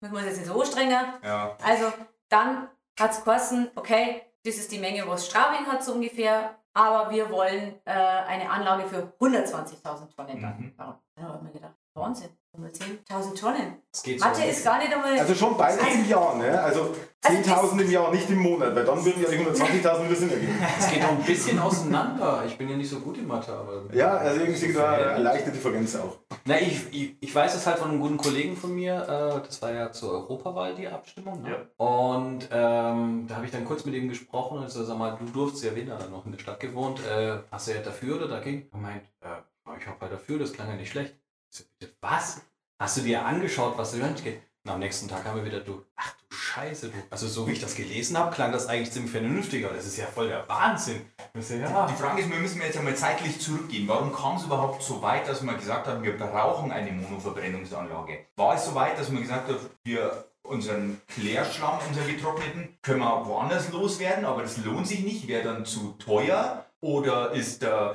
Müssen 0.00 0.14
wir 0.14 0.18
uns 0.18 0.26
jetzt 0.26 0.38
nicht 0.38 0.48
so 0.48 0.60
anstrengen. 0.60 1.06
Ja. 1.22 1.56
Also 1.62 1.92
dann 2.28 2.68
hat 2.98 3.12
es 3.12 3.24
geheißen, 3.24 3.70
okay, 3.76 4.22
das 4.44 4.56
ist 4.56 4.72
die 4.72 4.78
Menge, 4.78 5.06
was 5.06 5.26
Straubing 5.26 5.66
hat 5.66 5.84
so 5.84 5.92
ungefähr, 5.92 6.56
aber 6.74 7.10
wir 7.10 7.30
wollen 7.30 7.80
äh, 7.84 7.90
eine 7.92 8.48
Anlage 8.50 8.88
für 8.88 9.12
120.000 9.20 10.14
Tonnen 10.14 10.40
dann 10.40 10.58
Mhm. 10.58 10.76
bauen. 10.76 10.94
Dann 11.14 11.24
habe 11.26 11.36
ich 11.38 11.42
mir 11.42 11.52
gedacht, 11.52 11.74
Wahnsinn. 11.94 12.30
10.000 12.56 13.40
Tonnen. 13.40 13.76
Mathe 14.18 14.40
so 14.42 14.48
ist 14.48 14.64
gar 14.64 14.78
nicht 14.78 14.92
einmal. 14.92 15.18
Also 15.18 15.34
schon 15.34 15.56
beides 15.56 15.80
im 15.94 16.08
Jahr, 16.08 16.36
ne? 16.36 16.60
Also 16.60 16.94
10.000 17.22 17.80
im 17.80 17.90
Jahr, 17.90 18.10
nicht 18.12 18.28
im 18.28 18.38
Monat, 18.38 18.74
weil 18.74 18.84
dann 18.84 19.04
würden 19.04 19.22
ja 19.22 19.30
die 19.30 19.38
120.000 19.38 20.04
wieder 20.04 20.16
Sinn 20.16 20.30
ergeben. 20.30 20.58
Es 20.78 20.90
geht 20.90 21.02
noch 21.02 21.10
ein 21.10 21.22
bisschen 21.22 21.58
auseinander. 21.58 22.42
Ich 22.46 22.58
bin 22.58 22.68
ja 22.68 22.76
nicht 22.76 22.90
so 22.90 22.98
gut 23.00 23.18
in 23.18 23.26
Mathe, 23.26 23.52
aber. 23.52 23.82
Ja, 23.94 24.16
also 24.16 24.40
irgendwie 24.40 24.72
da 24.72 24.92
eine 24.92 25.22
leichte 25.22 25.50
Differenz 25.52 25.94
auch. 25.96 26.18
Na, 26.44 26.60
ich, 26.60 26.92
ich, 26.92 27.16
ich 27.20 27.34
weiß 27.34 27.54
es 27.54 27.66
halt 27.66 27.78
von 27.78 27.90
einem 27.90 28.00
guten 28.00 28.16
Kollegen 28.16 28.56
von 28.56 28.74
mir. 28.74 28.94
Äh, 29.02 29.46
das 29.46 29.62
war 29.62 29.72
ja 29.72 29.92
zur 29.92 30.12
Europawahl 30.12 30.74
die 30.74 30.88
Abstimmung. 30.88 31.42
Ne? 31.42 31.68
Und 31.76 32.48
ähm, 32.50 33.26
da 33.28 33.36
habe 33.36 33.44
ich 33.44 33.52
dann 33.52 33.64
kurz 33.64 33.84
mit 33.84 33.94
ihm 33.94 34.08
gesprochen 34.08 34.58
und 34.58 34.70
so, 34.70 34.84
sag 34.84 34.98
mal, 34.98 35.16
du 35.18 35.26
durftest 35.26 35.64
ja 35.64 35.76
weder 35.76 35.98
noch 36.08 36.26
in 36.26 36.32
der 36.32 36.38
Stadt 36.38 36.58
gewohnt. 36.58 37.00
Äh, 37.06 37.38
hast 37.50 37.68
du 37.68 37.72
ja 37.72 37.80
dafür 37.80 38.16
oder 38.16 38.28
dagegen? 38.28 38.68
Er 38.72 38.78
meint, 38.78 39.04
äh, 39.20 39.76
ich 39.78 39.86
habe 39.86 40.00
halt 40.00 40.12
dafür, 40.12 40.38
das 40.38 40.52
klang 40.52 40.68
ja 40.68 40.74
nicht 40.74 40.90
schlecht. 40.90 41.19
So, 41.50 41.64
bitte, 41.78 41.92
was? 42.00 42.40
Hast 42.78 42.96
du 42.96 43.00
dir 43.02 43.24
angeschaut, 43.24 43.76
was 43.76 43.92
da 43.92 44.08
geht? 44.22 44.40
Und 44.64 44.70
am 44.70 44.78
nächsten 44.78 45.08
Tag 45.08 45.24
haben 45.24 45.36
wir 45.36 45.44
wieder, 45.44 45.60
du, 45.60 45.84
ach 45.96 46.14
du 46.28 46.36
Scheiße, 46.36 46.88
du. 46.88 46.94
Also 47.10 47.26
so 47.26 47.46
wie 47.48 47.52
ich 47.52 47.60
das 47.60 47.74
gelesen 47.74 48.16
habe, 48.16 48.34
klang 48.34 48.52
das 48.52 48.68
eigentlich 48.68 48.92
ziemlich 48.92 49.10
vernünftig, 49.10 49.64
aber 49.64 49.74
das 49.74 49.86
ist 49.86 49.96
ja 49.96 50.06
voll 50.06 50.28
der 50.28 50.48
Wahnsinn. 50.48 51.00
So, 51.38 51.54
ja. 51.54 51.86
Die 51.86 51.94
Frage 51.94 52.22
ist, 52.22 52.30
wir 52.30 52.38
müssen 52.38 52.60
jetzt 52.60 52.78
einmal 52.78 52.94
zeitlich 52.94 53.40
zurückgehen. 53.40 53.88
Warum 53.88 54.12
kam 54.12 54.36
es 54.36 54.44
überhaupt 54.44 54.82
so 54.82 55.02
weit, 55.02 55.26
dass 55.26 55.42
wir 55.42 55.54
gesagt 55.54 55.88
haben, 55.88 56.02
wir 56.04 56.16
brauchen 56.16 56.70
eine 56.70 56.92
Monoverbrennungsanlage? 56.92 58.26
War 58.36 58.54
es 58.54 58.66
so 58.66 58.74
weit, 58.74 58.98
dass 58.98 59.10
man 59.10 59.22
gesagt 59.22 59.48
hat, 59.48 59.58
wir 59.82 60.24
unseren 60.42 61.00
Klärschlamm, 61.08 61.78
unseren 61.88 62.06
getrockneten, 62.06 62.78
können 62.82 63.00
wir 63.00 63.26
woanders 63.26 63.70
loswerden, 63.70 64.24
aber 64.24 64.42
das 64.42 64.56
lohnt 64.58 64.86
sich 64.86 65.00
nicht, 65.00 65.26
wäre 65.26 65.44
dann 65.44 65.64
zu 65.64 65.92
teuer. 65.98 66.66
Oder 66.82 67.32
ist 67.32 67.62
da, 67.62 67.94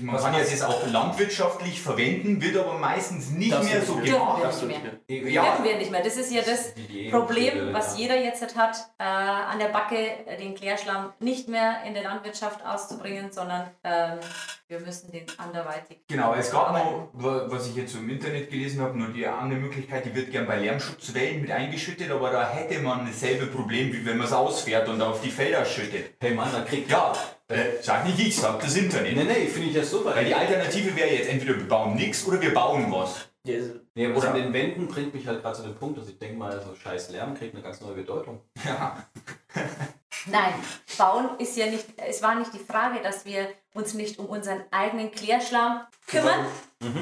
man 0.00 0.16
kann 0.16 0.32
ja 0.32 0.40
das 0.40 0.62
auch 0.62 0.86
landwirtschaftlich 0.90 1.82
verwenden, 1.82 2.40
wird 2.40 2.56
aber 2.56 2.78
meistens 2.78 3.30
nicht 3.30 3.52
Darfst 3.52 3.70
mehr 3.70 3.82
so 3.82 3.96
nicht 3.96 4.08
Dürfen 4.12 4.22
gemacht. 4.40 4.60
wir 4.62 4.66
nicht 4.68 5.22
mehr. 5.24 5.30
Ja, 5.30 5.42
Dürfen 5.44 5.64
wir 5.64 5.76
nicht 5.76 5.90
mehr. 5.90 6.02
Das 6.02 6.16
ist 6.16 6.32
ja 6.32 6.40
das 6.40 6.72
Problem, 7.10 7.72
was 7.74 7.98
jeder 7.98 8.18
jetzt 8.18 8.42
hat, 8.56 8.76
äh, 8.98 9.02
an 9.04 9.58
der 9.58 9.68
Backe 9.68 10.26
äh, 10.26 10.38
den 10.38 10.54
Klärschlamm 10.54 11.12
nicht 11.20 11.48
mehr 11.48 11.82
in 11.86 11.92
der 11.92 12.02
Landwirtschaft 12.02 12.64
auszubringen, 12.64 13.30
sondern 13.30 13.68
ähm, 13.84 14.18
wir 14.68 14.80
müssen 14.80 15.12
den 15.12 15.26
anderweitig. 15.36 15.98
Genau, 16.08 16.32
es 16.34 16.50
gab 16.50 16.72
noch, 16.72 17.08
wa- 17.12 17.44
was 17.48 17.68
ich 17.68 17.76
jetzt 17.76 17.94
im 17.94 18.08
Internet 18.08 18.48
gelesen 18.50 18.80
habe, 18.80 18.96
nur 18.98 19.08
die 19.08 19.26
andere 19.26 19.60
Möglichkeit, 19.60 20.06
die 20.06 20.14
wird 20.14 20.30
gern 20.30 20.46
bei 20.46 20.56
Lärmschutzwellen 20.56 21.42
mit 21.42 21.50
eingeschüttet, 21.50 22.10
aber 22.10 22.30
da 22.30 22.48
hätte 22.48 22.80
man 22.80 23.04
dasselbe 23.06 23.46
Problem, 23.46 23.92
wie 23.92 24.06
wenn 24.06 24.16
man 24.16 24.26
es 24.26 24.32
ausfährt 24.32 24.88
und 24.88 25.02
auf 25.02 25.20
die 25.20 25.30
Felder 25.30 25.64
schüttet. 25.66 26.14
Hey 26.22 26.32
Mann, 26.34 26.48
da 26.52 26.62
kriegt 26.62 26.90
Ja, 26.90 27.12
äh, 27.48 27.82
sag 27.82 28.06
nicht 28.06 28.18
ich, 28.18 28.36
sag 28.36 28.60
das 28.60 28.76
Internet. 28.76 29.16
Nee, 29.16 29.24
nee, 29.24 29.46
finde 29.46 29.68
ich 29.68 29.74
das 29.74 29.90
super. 29.90 30.14
Weil 30.14 30.24
die 30.24 30.34
Alternative 30.34 30.94
wäre 30.96 31.10
jetzt 31.10 31.28
entweder 31.28 31.56
wir 31.56 31.68
bauen 31.68 31.94
nichts 31.94 32.26
oder 32.26 32.40
wir 32.40 32.54
bauen 32.54 32.90
was. 32.90 33.28
Ja, 33.46 33.56
also, 33.56 33.74
Nee, 33.96 34.08
Oder- 34.08 34.30
an 34.30 34.34
den 34.34 34.52
Wänden 34.52 34.88
bringt 34.88 35.14
mich 35.14 35.26
halt 35.26 35.40
gerade 35.40 35.56
zu 35.56 35.62
dem 35.62 35.76
Punkt, 35.76 35.98
dass 35.98 36.08
ich 36.08 36.18
denke 36.18 36.36
mal, 36.36 36.60
so 36.60 36.74
scheiß 36.74 37.10
Lärm 37.10 37.34
kriegt 37.34 37.54
eine 37.54 37.62
ganz 37.62 37.80
neue 37.80 37.94
Bedeutung. 37.94 38.40
Ja. 38.64 39.04
Nein, 40.26 40.54
bauen 40.96 41.38
ist 41.38 41.54
ja 41.56 41.66
nicht, 41.66 41.84
es 41.98 42.22
war 42.22 42.34
nicht 42.34 42.52
die 42.54 42.58
Frage, 42.58 43.02
dass 43.02 43.26
wir 43.26 43.46
uns 43.74 43.92
nicht 43.92 44.18
um 44.18 44.26
unseren 44.26 44.64
eigenen 44.70 45.10
Klärschlamm 45.10 45.82
kümmern, 46.06 46.46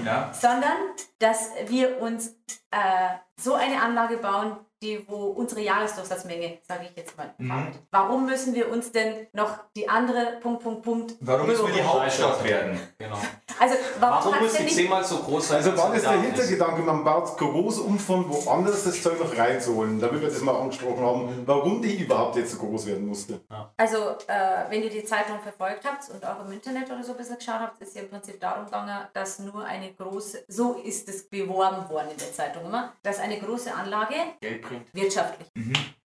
ja. 0.05 0.33
sondern 0.35 0.77
dass 1.21 1.51
wir 1.69 2.01
uns 2.01 2.35
äh, 2.73 3.11
so 3.41 3.55
eine 3.55 3.81
Anlage 3.81 4.17
bauen, 4.17 4.57
die, 4.83 5.05
wo 5.09 5.27
unsere 5.29 5.61
Jahresdurchsatzmenge, 5.61 6.59
sage 6.67 6.87
ich 6.91 6.97
jetzt 6.97 7.17
mal, 7.17 7.33
Mhm. 7.39 7.69
Warum 7.91 8.27
müssen 8.27 8.55
wir 8.55 8.71
uns 8.71 8.93
denn 8.93 9.27
noch 9.33 9.59
die 9.75 9.89
andere 9.89 10.39
Punkt, 10.41 10.63
Punkt, 10.63 10.83
Punkt. 10.83 11.15
Warum 11.21 11.47
müssen 11.47 11.67
wir 11.67 11.75
die 11.75 11.83
Hauptstadt 11.83 12.45
werden? 12.45 12.79
Genau. 12.99 13.17
Also 13.59 13.75
warum, 14.01 14.33
Warum 14.33 14.45
muss 14.45 14.55
die 14.55 14.65
nicht 14.65 14.75
zehnmal 14.75 15.05
so 15.05 15.19
groß 15.19 15.49
sein? 15.49 15.57
Also 15.59 15.71
sie 15.71 15.77
das 15.77 15.93
der 15.93 16.03
da 16.03 16.15
ist? 16.15 16.23
Hintergedanke, 16.25 16.83
man 16.83 17.05
baut 17.05 17.37
groß 17.39 17.79
um 17.81 17.99
von 17.99 18.29
woanders 18.29 18.85
das 18.85 19.03
Zeug 19.03 19.19
noch 19.21 19.37
reinzuholen, 19.37 20.01
damit 20.01 20.21
wir 20.21 20.29
das 20.29 20.41
mal 20.41 20.57
angesprochen 20.57 21.05
haben, 21.05 21.43
warum 21.47 21.81
die 21.81 22.03
überhaupt 22.03 22.37
jetzt 22.37 22.53
so 22.53 22.59
groß 22.59 22.87
werden 22.87 23.07
musste. 23.07 23.41
Also, 23.77 23.97
äh, 24.27 24.65
wenn 24.69 24.83
ihr 24.83 24.91
die 24.91 25.05
Zeitung 25.05 25.39
verfolgt 25.41 25.85
habt 25.85 26.09
und 26.11 26.25
auch 26.27 26.45
im 26.45 26.53
Internet 26.53 26.91
oder 26.91 27.03
so 27.03 27.13
ein 27.13 27.19
bisschen 27.19 27.39
geschaut 27.39 27.61
habt, 27.61 27.81
ist 27.81 27.95
ja 27.95 28.03
im 28.03 28.11
Prinzip 28.11 28.41
darum 28.41 28.65
gegangen, 28.65 29.07
dass 29.13 29.39
nur 29.39 29.65
eine 29.65 29.93
große, 29.93 30.45
so 30.49 30.75
ist 30.85 31.09
es 31.09 31.29
beworben 31.29 31.89
worden 31.89 32.09
in 32.11 32.19
der 32.19 32.33
Zeitung 32.33 32.65
immer, 32.67 32.93
dass 33.03 33.19
eine 33.21 33.39
große 33.39 33.73
Anlage 33.73 34.15
Geld 34.41 34.63
bringt. 34.73 34.95
wirtschaftlich, 34.95 35.49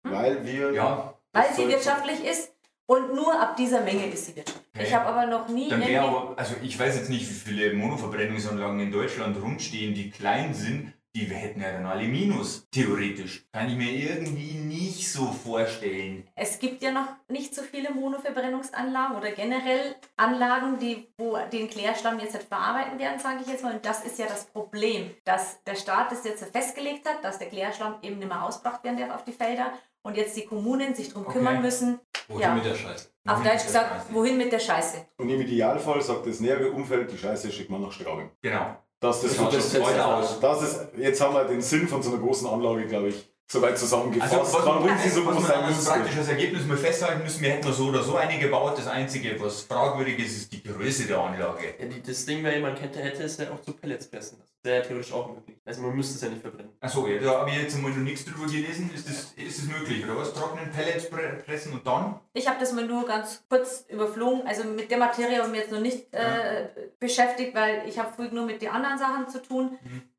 Weil 0.03 0.45
wir 0.45 0.71
Ja. 0.73 1.13
weil 1.33 1.53
sie 1.53 1.67
wirtschaftlich 1.67 2.23
ist 2.23 2.51
und 2.87 3.15
nur 3.15 3.39
ab 3.39 3.55
dieser 3.57 3.81
Menge 3.81 4.07
ist 4.07 4.25
sie 4.27 4.35
wirtschaftlich. 4.35 4.65
Ich 4.77 4.93
habe 4.93 5.05
aber 5.05 5.25
noch 5.25 5.47
nie 5.47 5.69
Dann 5.69 5.85
wäre 5.85 6.03
aber, 6.03 6.33
also 6.37 6.55
ich 6.61 6.77
weiß 6.77 6.95
jetzt 6.97 7.09
nicht, 7.09 7.29
wie 7.29 7.33
viele 7.33 7.73
Monoverbrennungsanlagen 7.73 8.79
in 8.79 8.91
Deutschland 8.91 9.41
rumstehen, 9.41 9.93
die 9.93 10.09
klein 10.11 10.53
sind. 10.53 10.93
Die 11.15 11.23
hätten 11.27 11.61
ja 11.61 11.71
dann 11.71 11.85
alle 11.85 12.03
Minus, 12.09 12.67
theoretisch. 12.71 13.45
Kann 13.53 13.69
ich 13.69 13.77
mir 13.77 13.89
irgendwie 13.89 14.51
nicht 14.55 15.09
so 15.09 15.27
vorstellen. 15.31 16.27
Es 16.35 16.59
gibt 16.59 16.81
ja 16.83 16.91
noch 16.91 17.07
nicht 17.29 17.55
so 17.55 17.61
viele 17.61 17.91
Monoverbrennungsanlagen 17.91 19.15
oder 19.15 19.31
generell 19.31 19.95
Anlagen, 20.17 20.77
die 20.77 21.07
wo 21.17 21.37
den 21.53 21.69
Klärschlamm 21.69 22.19
jetzt 22.19 22.33
halt 22.33 22.43
verarbeiten 22.43 22.99
werden, 22.99 23.17
sage 23.17 23.37
ich 23.43 23.47
jetzt 23.47 23.63
mal. 23.63 23.75
Und 23.75 23.85
das 23.85 24.03
ist 24.03 24.19
ja 24.19 24.25
das 24.27 24.45
Problem, 24.47 25.11
dass 25.23 25.63
der 25.63 25.75
Staat 25.75 26.11
es 26.11 26.25
jetzt 26.25 26.43
festgelegt 26.53 27.07
hat, 27.07 27.23
dass 27.23 27.39
der 27.39 27.47
Klärschlamm 27.47 27.95
eben 28.01 28.19
nicht 28.19 28.27
mehr 28.27 28.43
ausgebracht 28.43 28.83
werden 28.83 28.97
darf 28.97 29.15
auf 29.15 29.23
die 29.23 29.31
Felder 29.31 29.71
und 30.03 30.17
jetzt 30.17 30.35
die 30.35 30.45
Kommunen 30.45 30.95
sich 30.95 31.07
darum 31.09 31.23
Okay. 31.27 31.37
kümmern 31.37 31.61
müssen. 31.61 31.99
Wohin 32.27 32.41
Ja. 32.41 32.55
mit 32.55 32.65
der 32.65 32.75
Scheiße? 32.75 33.09
Auf 33.27 33.37
Wohin 33.39 33.43
Deutsch 33.43 33.53
mit 33.53 33.59
der 33.61 33.65
gesagt, 33.67 33.91
Scheiße? 34.01 34.13
wohin 34.13 34.37
mit 34.37 34.51
der 34.51 34.59
Scheiße? 34.59 35.05
Und 35.17 35.29
im 35.29 35.41
Idealfall 35.41 36.01
sagt 36.01 36.27
das 36.27 36.41
nähere 36.41 36.71
Umfeld, 36.71 37.09
die 37.11 37.17
Scheiße 37.17 37.51
schickt 37.51 37.69
man 37.69 37.81
nach 37.81 37.91
Straubing. 37.93 38.29
Genau. 38.41 38.75
Das, 38.99 39.21
das, 39.21 39.35
Genau, 39.35 39.51
das, 39.51 39.71
das 39.71 39.71
das, 39.73 39.87
setzt 39.87 39.99
aus. 39.99 40.39
das 40.39 40.61
ist, 40.63 40.79
jetzt 40.97 41.21
haben 41.21 41.33
wir 41.33 41.45
den 41.45 41.61
Sinn 41.61 41.87
von 41.87 42.01
so 42.01 42.11
einer 42.11 42.19
großen 42.19 42.47
Anlage, 42.47 42.87
glaube 42.87 43.09
ich, 43.09 43.29
soweit 43.47 43.77
zusammengefasst, 43.77 44.33
Also, 44.33 44.57
was, 44.57 44.65
warum 44.65 44.89
sie 44.97 45.09
so 45.09 45.25
was 45.25 45.35
groß 45.35 45.43
man 45.43 45.51
sein 45.51 45.63
als 45.65 45.85
praktisches 45.85 46.27
Ergebnis 46.29 46.65
mal 46.65 46.77
festhalten 46.77 47.23
müssen, 47.23 47.41
wir 47.41 47.51
hätten 47.51 47.71
so 47.71 47.85
oder 47.87 48.01
so 48.01 48.15
eine 48.15 48.39
gebaut. 48.39 48.77
Das 48.77 48.87
Einzige, 48.87 49.39
was 49.39 49.61
fragwürdig 49.61 50.17
ist, 50.19 50.35
ist 50.37 50.53
die 50.53 50.63
Größe 50.63 51.05
der 51.07 51.19
Anlage. 51.19 51.75
Ja, 51.79 51.85
die, 51.85 52.01
das 52.01 52.25
Ding 52.25 52.43
wäre, 52.43 52.59
man 52.59 52.75
könnte, 52.75 52.99
hätte 52.99 53.23
es 53.23 53.37
ja 53.37 53.51
auch 53.51 53.61
zu 53.61 53.73
Pellets 53.73 54.07
pressen. 54.09 54.39
Das 54.39 54.54
wäre 54.65 54.79
ja 54.79 54.83
theoretisch 54.85 55.13
auch 55.13 55.27
möglich. 55.33 55.57
Also 55.65 55.81
man 55.81 55.95
müsste 55.95 56.15
es 56.15 56.21
ja 56.21 56.29
nicht 56.29 56.41
verbrennen. 56.41 56.71
Achso, 56.81 57.07
ja, 57.07 57.19
da 57.19 57.39
habe 57.39 57.49
ich 57.49 57.57
jetzt 57.61 57.77
mal 57.81 57.89
noch 57.91 57.97
nichts 57.97 58.25
drüber 58.25 58.45
gelesen. 58.45 58.91
Ist 58.93 59.07
das, 59.07 59.33
ist 59.33 59.59
das 59.59 59.65
möglich, 59.65 60.03
oder 60.03 60.17
was? 60.17 60.33
Trocknen 60.33 60.69
Pellets 60.71 61.09
pre- 61.09 61.41
pressen 61.45 61.73
und 61.73 61.85
dann? 61.87 62.19
Ich 62.33 62.47
habe 62.47 62.59
das 62.59 62.71
mal 62.73 62.85
nur 62.85 63.05
ganz 63.05 63.43
kurz 63.49 63.85
überflogen. 63.87 64.45
Also 64.45 64.63
mit 64.65 64.91
der 64.91 64.97
Materie 64.97 65.37
habe 65.37 65.45
ich 65.47 65.51
mich 65.51 65.61
jetzt 65.61 65.71
noch 65.71 65.79
nicht 65.79 66.13
äh, 66.13 66.69
beschäftigt, 66.99 67.55
weil 67.55 67.87
ich 67.87 67.97
habe 67.97 68.11
früher 68.15 68.31
nur 68.31 68.45
mit 68.45 68.61
den 68.61 68.69
anderen 68.69 68.97
Sachen 68.97 69.29
zu 69.29 69.41
tun. 69.41 69.77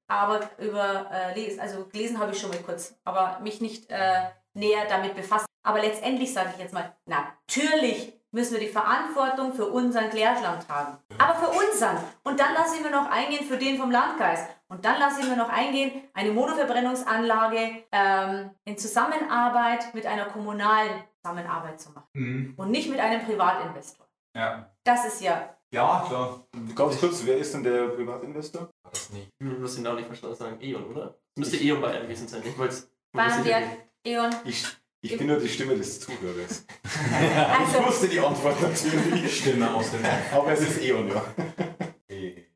Aber 0.09 0.40
über 0.59 1.11
äh, 1.12 1.35
lesen, 1.35 1.59
also 1.61 1.85
gelesen 1.87 2.18
habe 2.20 2.32
ich 2.32 2.38
schon 2.40 2.50
mal 2.50 2.59
kurz, 2.61 2.94
aber 3.04 3.40
mich 3.42 3.61
nicht 3.61 3.90
äh, 3.90 4.22
näher 4.54 4.87
damit 4.88 5.14
befasst. 5.16 5.46
Aber 5.64 5.80
letztendlich 5.82 6.32
sage 6.32 6.50
ich 6.54 6.62
jetzt 6.62 6.72
mal, 6.72 6.94
natürlich 7.06 8.12
müssen 8.37 8.53
wir 8.53 8.61
die 8.61 8.68
Verantwortung 8.68 9.53
für 9.55 9.66
unseren 9.66 10.11
Klärschlamm 10.11 10.61
tragen. 10.61 10.99
Aber 11.18 11.35
für 11.35 11.49
unseren. 11.49 11.96
Und 12.22 12.38
dann 12.38 12.53
lasse 12.55 12.77
ich 12.77 12.83
mir 12.83 12.90
noch 12.90 13.11
eingehen 13.11 13.44
für 13.46 13.57
den 13.57 13.79
vom 13.79 13.90
Landkreis. 13.90 14.40
Und 14.68 14.85
dann 14.85 14.99
lasse 15.01 15.20
ich 15.22 15.29
mir 15.29 15.37
noch 15.37 15.49
eingehen, 15.49 15.90
eine 16.12 16.33
Monoverbrennungsanlage 16.33 17.85
ähm, 17.92 18.51
in 18.64 18.77
Zusammenarbeit 18.79 19.94
mit 19.94 20.07
einer 20.07 20.27
kommunalen 20.27 21.03
Zusammenarbeit 21.22 21.81
zu 21.81 21.90
machen 21.92 22.09
Mhm. 22.12 22.55
und 22.57 22.70
nicht 22.70 22.90
mit 22.90 23.01
einem 23.01 23.25
Privatinvestor. 23.25 24.07
Ja. 24.35 24.70
Das 24.85 25.07
ist 25.07 25.20
ja, 25.22 25.57
Ja, 25.72 26.05
klar. 26.07 26.46
Ganz 26.75 27.01
kurz, 27.01 27.22
wer 27.25 27.38
ist 27.38 27.55
denn 27.55 27.64
der 27.64 27.88
Privatinvestor? 27.88 28.68
Das 28.90 29.11
nicht. 29.11 29.31
Du 29.40 29.61
wirst 29.61 29.77
den 29.79 29.85
Namen 29.85 29.96
nicht 29.96 30.07
verstanden 30.07 30.37
sagen. 30.37 30.59
E.ON, 30.61 30.85
oder? 30.85 31.14
müsste 31.38 31.57
E.ON 31.57 31.81
Bayern 31.81 32.03
gewesen 32.03 32.29
sein. 32.29 32.42
Ich 32.44 32.57
wollte 32.59 32.75
es. 32.75 32.90
Bahnwerk, 33.12 33.64
E.ON. 34.05 34.31
Ich, 34.44 34.64
ich 35.12 35.18
bin 35.18 35.28
nur 35.28 35.38
die 35.38 35.48
Stimme 35.48 35.76
des 35.76 36.00
Zuhörers. 36.00 36.66
Also, 36.84 37.78
Ich 37.80 37.86
wusste 37.86 38.08
die 38.08 38.20
Antwort 38.20 38.60
natürlich, 38.60 39.40
Stimme 39.40 39.72
aus 39.72 39.90
dem 39.90 40.00
aber 40.32 40.52
es 40.52 40.60
ist 40.60 40.82
Eon, 40.82 41.08
ja. 41.08 41.22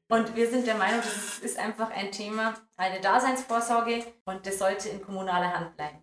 und 0.09 0.35
wir 0.35 0.51
sind 0.51 0.67
der 0.67 0.77
Meinung, 0.77 1.01
das 1.01 1.39
ist, 1.39 1.59
einfach 1.59 1.91
ein 1.91 2.11
Thema, 2.11 2.55
eine 2.77 3.01
Daseinsvorsorge 3.01 4.05
und 4.25 4.47
das 4.47 4.59
sollte 4.59 4.89
in 4.89 5.03
kommunaler 5.03 5.53
Hand 5.53 5.77
bleiben. 5.77 5.99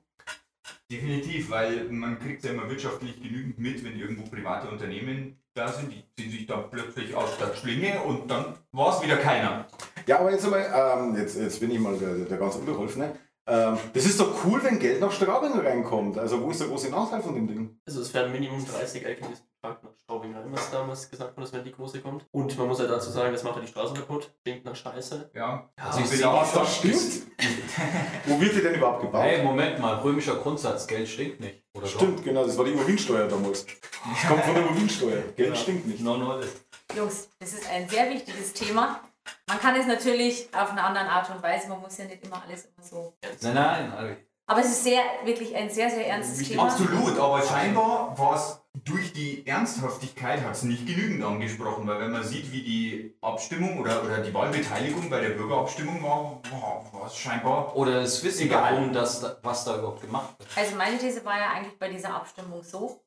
Definitiv, 0.89 1.49
weil 1.49 1.85
man 1.89 2.17
kriegt 2.19 2.43
ja 2.43 2.51
immer 2.51 2.69
wirtschaftlich 2.69 3.21
genügend 3.21 3.59
mit, 3.59 3.83
wenn 3.83 3.99
irgendwo 3.99 4.23
private 4.29 4.69
Unternehmen 4.69 5.37
da 5.53 5.67
sind, 5.67 5.91
die 5.91 6.03
ziehen 6.15 6.31
sich 6.31 6.45
dann 6.45 6.69
plötzlich 6.69 7.13
aus 7.15 7.37
der 7.37 7.53
Schlinge 7.55 8.01
und 8.03 8.29
dann 8.29 8.53
war 8.71 8.95
es 8.95 9.03
wieder 9.03 9.17
keiner. 9.17 9.67
Ja, 10.05 10.19
aber 10.19 10.31
jetzt 10.31 10.45
einmal, 10.45 10.65
ähm, 10.73 11.17
jetzt, 11.17 11.37
jetzt 11.37 11.59
bin 11.59 11.71
ich 11.71 11.79
mal 11.79 11.97
der, 11.97 12.25
der 12.25 12.37
ganz 12.37 12.55
Unbeholfene. 12.55 13.17
Ähm, 13.47 13.77
das 13.93 14.05
ist 14.05 14.19
doch 14.19 14.43
cool, 14.45 14.61
wenn 14.63 14.77
Geld 14.77 14.99
nach 14.99 15.11
Straubing 15.11 15.57
reinkommt. 15.59 16.17
Also 16.17 16.41
wo 16.41 16.51
ist 16.51 16.59
der 16.59 16.67
große 16.67 16.89
Nachteil 16.89 17.21
von 17.21 17.33
dem 17.33 17.47
Ding? 17.47 17.79
Also 17.85 18.01
es 18.01 18.13
werden 18.13 18.31
Minimum 18.33 18.65
30 18.65 19.05
LKWs 19.05 19.41
Tag 19.61 19.81
nach 19.83 19.91
Straubing 20.03 20.35
rein, 20.35 20.45
was 20.51 20.69
damals 20.69 21.09
gesagt 21.09 21.35
wurde, 21.35 21.51
wenn 21.53 21.63
die 21.63 21.71
große 21.71 22.01
kommt. 22.01 22.25
Und 22.31 22.57
man 22.57 22.67
muss 22.67 22.79
ja 22.79 22.87
dazu 22.87 23.09
sagen, 23.09 23.31
das 23.31 23.43
macht 23.43 23.55
ja 23.55 23.61
die 23.61 23.67
Straßen 23.67 23.95
kaputt. 23.95 24.31
Stinkt 24.41 24.65
nach 24.65 24.75
Scheiße. 24.75 25.31
Ja, 25.33 25.69
Also 25.77 26.01
ich 26.01 26.11
will 26.11 26.17
sehe 26.17 26.29
auch 26.29 26.41
Was, 26.41 26.53
das 26.53 26.75
stimmt? 26.77 27.23
wo 28.25 28.39
wird 28.39 28.55
die 28.55 28.61
denn 28.61 28.75
überhaupt 28.75 29.01
gebaut? 29.01 29.23
Hey, 29.23 29.43
Moment 29.43 29.79
mal, 29.79 29.95
römischer 29.95 30.35
Grundsatz, 30.35 30.85
Geld 30.85 31.07
stinkt 31.07 31.39
nicht. 31.39 31.63
Oder 31.73 31.85
doch? 31.85 31.93
Stimmt, 31.93 32.23
genau, 32.23 32.45
das 32.45 32.57
war 32.57 32.65
die 32.65 32.73
Urinsteuer 32.73 33.27
damals. 33.27 33.65
Das 33.65 34.27
kommt 34.27 34.43
von 34.43 34.53
der 34.55 34.69
Urinsteuer. 34.69 35.23
Geld 35.35 35.57
stinkt 35.57 35.87
nicht. 35.87 36.01
No, 36.01 36.17
no, 36.17 36.39
das. 36.39 36.49
Jungs, 36.95 37.29
das 37.39 37.53
ist 37.53 37.69
ein 37.69 37.89
sehr 37.89 38.09
wichtiges 38.09 38.53
Thema 38.53 39.01
Man 39.49 39.59
kann 39.59 39.75
es 39.75 39.87
natürlich 39.87 40.49
auf 40.53 40.71
eine 40.71 40.83
andere 40.83 41.05
Art 41.05 41.29
und 41.29 41.41
Weise, 41.41 41.69
man 41.69 41.79
muss 41.79 41.97
ja 41.97 42.05
nicht 42.05 42.23
immer 42.23 42.43
alles 42.43 42.65
immer 42.65 42.85
so. 42.85 43.13
Nein, 43.41 43.53
nein, 43.53 43.91
also, 43.93 44.15
Aber 44.45 44.59
es 44.59 44.67
ist 44.67 44.83
sehr, 44.83 45.01
wirklich 45.23 45.55
ein 45.55 45.69
sehr, 45.69 45.89
sehr 45.89 46.05
ernstes 46.05 46.47
Thema. 46.47 46.63
Absolut, 46.63 47.17
aber 47.17 47.41
scheinbar 47.41 48.17
war 48.17 48.35
es 48.35 48.61
durch 48.83 49.13
die 49.13 49.45
Ernsthaftigkeit 49.45 50.41
hat 50.43 50.53
es 50.53 50.63
nicht 50.63 50.85
genügend 50.85 51.23
angesprochen, 51.23 51.87
weil 51.87 51.99
wenn 51.99 52.11
man 52.11 52.23
sieht, 52.23 52.51
wie 52.51 52.61
die 52.61 53.17
Abstimmung 53.21 53.79
oder, 53.79 54.03
oder 54.03 54.19
die 54.19 54.33
Wahlbeteiligung 54.33 55.09
bei 55.09 55.21
der 55.21 55.31
Bürgerabstimmung 55.31 56.03
war, 56.03 56.41
war, 56.51 56.93
war 56.93 57.07
es 57.07 57.17
scheinbar. 57.17 57.75
oder 57.75 58.01
das 58.01 58.23
Wissen 58.23 58.47
Egal. 58.47 58.75
darum, 58.75 58.93
dass 58.93 59.21
da, 59.21 59.37
was 59.41 59.65
da 59.65 59.77
überhaupt 59.77 60.01
gemacht 60.01 60.37
wird. 60.37 60.49
Also 60.55 60.75
meine 60.75 60.97
These 60.97 61.25
war 61.25 61.37
ja 61.37 61.51
eigentlich 61.51 61.77
bei 61.79 61.89
dieser 61.89 62.13
Abstimmung 62.13 62.63
so, 62.63 63.03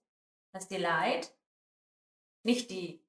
dass 0.53 0.69
die 0.69 0.79
Leute 0.79 1.29
nicht 2.43 2.71
die 2.71 3.05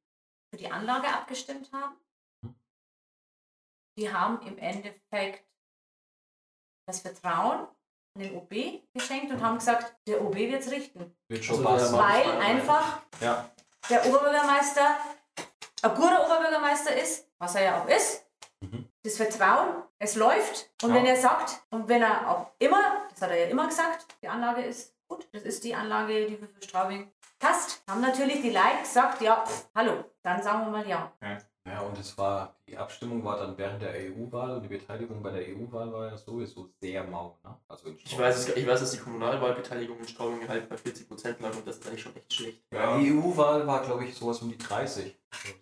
für 0.50 0.58
die 0.58 0.72
Anlage 0.72 1.08
abgestimmt 1.08 1.72
haben. 1.72 1.96
Die 3.98 4.12
haben 4.12 4.42
im 4.48 4.58
Endeffekt 4.58 5.46
das 6.88 7.02
Vertrauen 7.02 7.68
an 8.16 8.22
den 8.22 8.36
OB 8.36 8.54
geschenkt 8.94 9.32
und 9.32 9.42
haben 9.42 9.58
gesagt, 9.58 9.96
der 10.08 10.22
OB 10.22 10.36
wird 10.36 10.62
es 10.62 10.72
richten. 10.72 11.16
Wird 11.30 11.44
schon 11.46 11.66
Also 11.66 11.98
Weil 11.98 12.30
einfach 12.42 13.02
Ja. 13.20 13.50
der 13.90 14.06
Oberbürgermeister 14.06 14.98
ein 15.84 15.96
guter 15.96 16.26
Oberbürgermeister 16.26 16.96
ist, 16.96 17.28
was 17.40 17.56
er 17.56 17.64
ja 17.64 17.82
auch 17.82 17.88
ist. 17.88 18.26
Mhm. 18.62 18.88
Das 19.04 19.18
Vertrauen, 19.18 19.84
es 19.98 20.16
läuft. 20.16 20.70
Und 20.84 20.90
Ja. 20.90 20.96
wenn 20.96 21.06
er 21.06 21.16
sagt, 21.18 21.64
und 21.72 21.88
wenn 21.88 22.02
er 22.04 22.30
auch 22.30 22.52
immer, 22.60 23.08
das 23.10 23.22
hat 23.22 23.32
er 23.32 23.38
ja 23.46 23.48
immer 23.48 23.68
gesagt, 23.68 24.06
die 24.22 24.28
Anlage 24.28 24.62
ist 24.62 24.94
gut, 25.08 25.28
das 25.32 25.44
ist 25.44 25.64
die 25.64 25.74
Anlage, 25.74 26.28
die 26.28 26.38
für 26.38 26.50
Straubing 26.62 27.12
passt, 27.40 27.82
haben 27.90 28.02
natürlich 28.02 28.42
die 28.42 28.52
Leute 28.52 28.82
gesagt, 28.82 29.22
ja, 29.22 29.44
pff, 29.46 29.70
hallo, 29.74 30.04
dann 30.22 30.44
sagen 30.44 30.66
wir 30.66 30.72
mal 30.72 30.88
ja. 30.88 31.12
Ja, 31.22 31.38
und 31.80 31.98
es 31.98 32.18
war, 32.18 32.54
die 32.68 32.76
Abstimmung 32.78 33.24
war 33.24 33.38
dann 33.38 33.58
während 33.58 33.82
der 33.82 33.94
EU-Wahl 33.94 34.52
und 34.58 34.64
die 34.64 34.68
Beteiligung 34.68 35.24
bei 35.24 35.32
der 35.32 35.42
EU-Wahl 35.56 35.92
war 35.94 36.08
ja 36.10 36.18
sowieso 36.18 36.68
sehr 36.82 37.04
mau, 37.06 37.38
ne? 37.44 37.56
Also 37.70 37.88
in 37.88 37.98
Ich 38.04 38.20
weiß, 38.20 38.36
es, 38.50 38.56
ich 38.58 38.68
weiß, 38.68 38.80
dass 38.82 38.92
die 38.92 38.98
Kommunalwahlbeteiligung 38.98 39.98
in 40.00 40.08
Straubing 40.08 40.48
halt 40.48 40.68
bei 40.68 40.76
40% 40.76 41.42
lag 41.42 41.56
und 41.56 41.66
das 41.66 41.78
ist 41.78 41.88
eigentlich 41.88 42.02
schon 42.02 42.16
echt 42.16 42.34
schlecht. 42.34 42.62
Ja, 42.74 42.98
die 42.98 43.12
EU-Wahl 43.14 43.66
war, 43.66 43.82
glaube 43.84 44.04
ich, 44.06 44.14
sowas 44.16 44.40
um 44.42 44.50
die 44.50 44.58
30. 44.58 45.16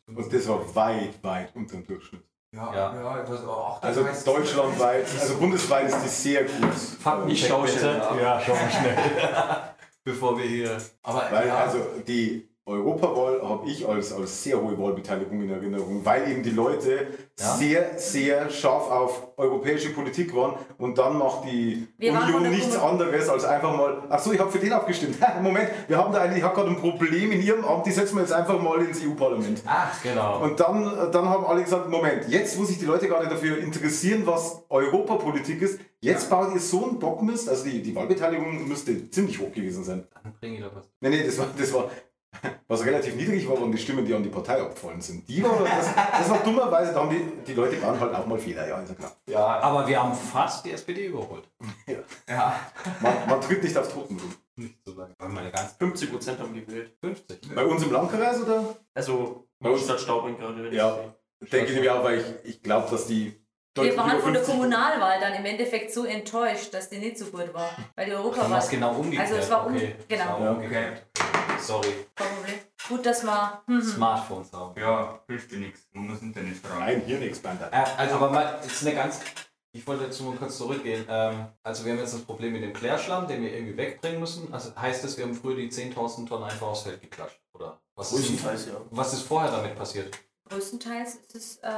Und 0.08 0.34
das 0.34 0.48
war 0.48 0.76
weit, 0.76 1.24
weit 1.24 1.56
unter 1.56 1.76
dem 1.76 1.86
Durchschnitt. 1.86 2.24
Ja, 2.52 2.74
Ja. 2.74 2.96
ja, 2.96 3.20
etwas, 3.22 3.42
ach, 3.48 3.80
Also 3.84 4.04
deutschlandweit, 4.26 5.06
also 5.20 5.38
bundesweit 5.38 5.88
ist 5.90 6.02
die 6.04 6.08
sehr 6.08 6.44
gut. 6.46 6.74
Fakten- 6.74 7.30
Ich 7.30 7.46
schaue 7.48 7.68
schnell. 7.68 7.98
Ja, 8.20 8.42
schau 8.44 8.56
schnell. 8.56 8.98
Bevor 10.04 10.36
wir 10.40 10.46
hier. 10.46 10.78
Aber 11.04 11.28
Weil 11.30 11.48
ja, 11.48 11.58
also 11.60 11.80
die 12.08 12.49
Europawahl 12.70 13.42
habe 13.42 13.68
ich 13.68 13.88
als, 13.88 14.14
als 14.14 14.44
sehr 14.44 14.62
hohe 14.62 14.78
Wahlbeteiligung 14.78 15.42
in 15.42 15.50
Erinnerung, 15.50 16.02
weil 16.06 16.30
eben 16.32 16.44
die 16.44 16.52
Leute 16.52 17.08
Ja? 17.40 17.56
sehr, 17.56 17.98
sehr 17.98 18.50
scharf 18.50 18.90
auf 18.92 19.28
europäische 19.38 19.90
Politik 19.90 20.36
waren 20.36 20.54
und 20.78 20.98
dann 20.98 21.18
macht 21.18 21.46
die 21.46 21.88
Wir 21.98 22.14
Union 22.14 22.50
nichts 22.50 22.78
Kommun- 22.78 23.02
anderes 23.02 23.28
als 23.30 23.44
einfach 23.46 23.76
mal, 23.76 24.04
ach 24.10 24.20
so, 24.20 24.32
ich 24.34 24.40
habe 24.40 24.52
für 24.52 24.60
den 24.60 24.72
abgestimmt. 24.74 25.18
Moment, 25.42 25.70
wir 25.88 25.98
haben 25.98 26.14
da 26.14 26.20
eigentlich, 26.22 26.40
ich 26.40 26.44
habe 26.44 26.56
gerade 26.56 26.70
ein 26.70 26.78
Problem 26.78 27.32
in 27.32 27.42
ihrem 27.42 27.66
Amt, 27.66 27.86
die 27.86 27.92
setzen 27.92 28.16
wir 28.16 28.22
jetzt 28.22 28.34
einfach 28.34 28.62
mal 28.62 28.80
ins 28.86 29.02
EU-Parlament. 29.04 29.62
Ach, 29.66 30.02
genau. 30.04 30.42
Und 30.44 30.60
dann, 30.60 31.12
dann 31.12 31.28
haben 31.28 31.46
alle 31.46 31.64
gesagt, 31.64 31.90
Moment, 31.90 32.28
jetzt 32.30 32.58
wo 32.60 32.64
sich 32.66 32.78
die 32.78 32.86
Leute 32.86 33.08
gerade 33.08 33.28
dafür 33.28 33.58
interessieren, 33.58 34.24
was 34.26 34.64
Europapolitik 34.70 35.62
ist, 35.62 35.80
jetzt 36.02 36.30
baut 36.30 36.54
ihr 36.54 36.60
so 36.60 36.86
einen 36.88 37.00
Bockmist, 37.00 37.50
also 37.50 37.64
die, 37.66 37.82
die 37.82 37.96
Wahlbeteiligung 37.96 38.68
müsste 38.68 39.10
ziemlich 39.10 39.40
hoch 39.40 39.52
gewesen 39.52 39.84
sein. 39.84 40.06
Dann 40.24 40.34
bringe 40.40 40.56
ich 40.58 40.62
da 40.64 40.70
was. 40.76 40.86
Nee, 41.02 41.10
nee, 41.10 41.24
das 41.26 41.38
war, 41.40 41.48
das 41.58 41.74
war, 41.74 41.90
was 42.68 42.86
relativ 42.86 43.16
niedrig 43.16 43.48
war, 43.50 43.60
waren 43.60 43.72
die 43.72 43.78
Stimmen, 43.78 44.06
die 44.06 44.14
an 44.14 44.24
die 44.24 44.30
Partei 44.30 44.62
abgefallen 44.62 45.02
sind. 45.02 45.28
Die 45.28 45.44
war, 45.44 45.58
das, 45.64 45.88
das 45.96 46.30
war 46.30 46.40
dummerweise, 46.44 46.94
da 46.94 47.00
haben 47.02 47.10
die, 47.10 47.44
die 47.46 47.54
Leute 47.54 47.82
waren 47.82 48.00
halt 48.00 48.14
auch 48.14 48.26
mal 48.28 48.38
Fehler, 48.38 48.68
ja, 48.68 48.80
ist 48.80 48.90
ja 48.90 48.96
klar. 48.96 49.12
Ja, 49.28 49.46
aber 49.60 49.88
wir 49.88 50.02
haben 50.02 50.14
fast 50.14 50.66
die 50.66 50.72
SPD 50.72 51.08
überholt. 51.08 51.44
ja, 52.28 52.56
Man, 53.02 53.14
man 53.28 53.42
tritt 53.42 53.64
nicht 53.64 53.76
auf 53.78 53.92
Toten 53.92 54.18
rum. 54.20 54.34
Nicht 54.56 54.76
so 54.86 54.94
meine 54.94 55.52
ganz 55.52 55.76
50% 55.80 56.38
haben 56.40 56.54
gewählt. 56.54 56.96
50. 57.02 57.56
Bei 57.56 57.66
uns 57.66 57.82
im 57.84 57.92
Landkreis, 57.92 58.42
oder? 58.42 58.76
Also 58.94 59.48
Bei 59.60 59.70
uns- 59.70 59.84
Stadt 59.84 60.00
Straubing 60.02 60.38
gerade. 60.38 60.70
Ja. 60.76 61.00
Denke 61.42 61.68
ich 61.68 61.74
nämlich 61.74 61.90
auch, 61.90 62.04
weil 62.04 62.20
ich, 62.20 62.26
ich 62.50 62.62
glaube, 62.64 62.90
dass 62.92 63.08
die 63.08 63.34
Wir 63.76 63.96
waren 63.96 64.20
von 64.20 64.34
der 64.34 64.44
50 64.44 64.46
Kommunalwahl 64.56 65.20
dann 65.20 65.34
im 65.36 65.46
Endeffekt 65.46 65.94
so 65.94 66.06
enttäuscht, 66.06 66.74
dass 66.74 66.90
die 66.90 66.98
nicht 66.98 67.18
so 67.18 67.26
gut 67.26 67.54
war. 67.54 67.70
Weil 67.96 68.08
die 68.08 68.14
Europawahl. 68.14 68.52
war 68.52 68.58
es 68.60 68.70
genau 68.70 68.92
umgekehrt. 68.96 69.28
Also 69.30 69.36
es 69.40 69.50
war 69.50 69.66
um- 69.68 69.76
okay. 69.76 69.96
genau. 70.08 70.24
Es 70.24 70.30
war 70.30 70.42
Ja. 70.42 70.52
umgekehrt. 70.52 71.06
Sorry. 71.62 71.94
Gut, 72.88 73.06
dass 73.06 73.24
man. 73.24 73.52
Hm, 73.68 73.76
hm. 73.76 73.82
Smartphones 73.84 74.52
haben. 74.52 74.80
ja, 74.80 75.20
hilft 75.28 75.52
dir 75.52 75.60
nichts. 75.60 75.88
Man 75.94 76.08
muss 76.08 76.22
Internet 76.22 76.58
fragen. 76.58 76.80
Nein, 76.80 77.04
hier 77.06 77.20
nichts, 77.20 77.40
Bander. 77.40 77.72
Äh, 77.72 77.86
also, 77.98 78.16
aber 78.16 78.32
mal, 78.32 78.60
jetzt 78.64 78.82
eine 78.86 78.96
ganz. 78.96 79.20
Ich 79.72 79.86
wollte 79.86 80.06
jetzt 80.06 80.20
nur 80.22 80.36
kurz 80.36 80.58
zurückgehen. 80.58 81.06
Ähm, 81.08 81.46
also, 81.62 81.86
wir 81.86 81.92
haben 81.92 82.00
jetzt 82.00 82.16
das 82.16 82.22
Problem 82.22 82.54
mit 82.54 82.64
dem 82.64 82.74
Klärschlamm, 82.74 83.28
den 83.28 83.44
wir 83.44 83.54
irgendwie 83.54 83.78
wegbringen 83.78 84.20
müssen. 84.20 84.52
Also, 84.52 84.76
heißt 84.76 85.04
das, 85.04 85.16
wir 85.18 85.26
haben 85.26 85.36
früher 85.36 85.56
die 85.56 85.70
10.000 85.70 86.28
Tonnen 86.28 86.46
einfach 86.46 86.68
aufs 86.68 86.82
Feld 86.82 87.00
geklatscht? 87.02 87.40
Oder 87.54 87.80
was 87.96 88.12
ist, 88.14 88.44
was 88.90 89.14
ist 89.14 89.22
vorher 89.22 89.52
damit 89.52 89.76
passiert? 89.76 90.18
Größtenteils 90.50 91.16
ist 91.16 91.36
es, 91.36 91.56
äh, 91.58 91.70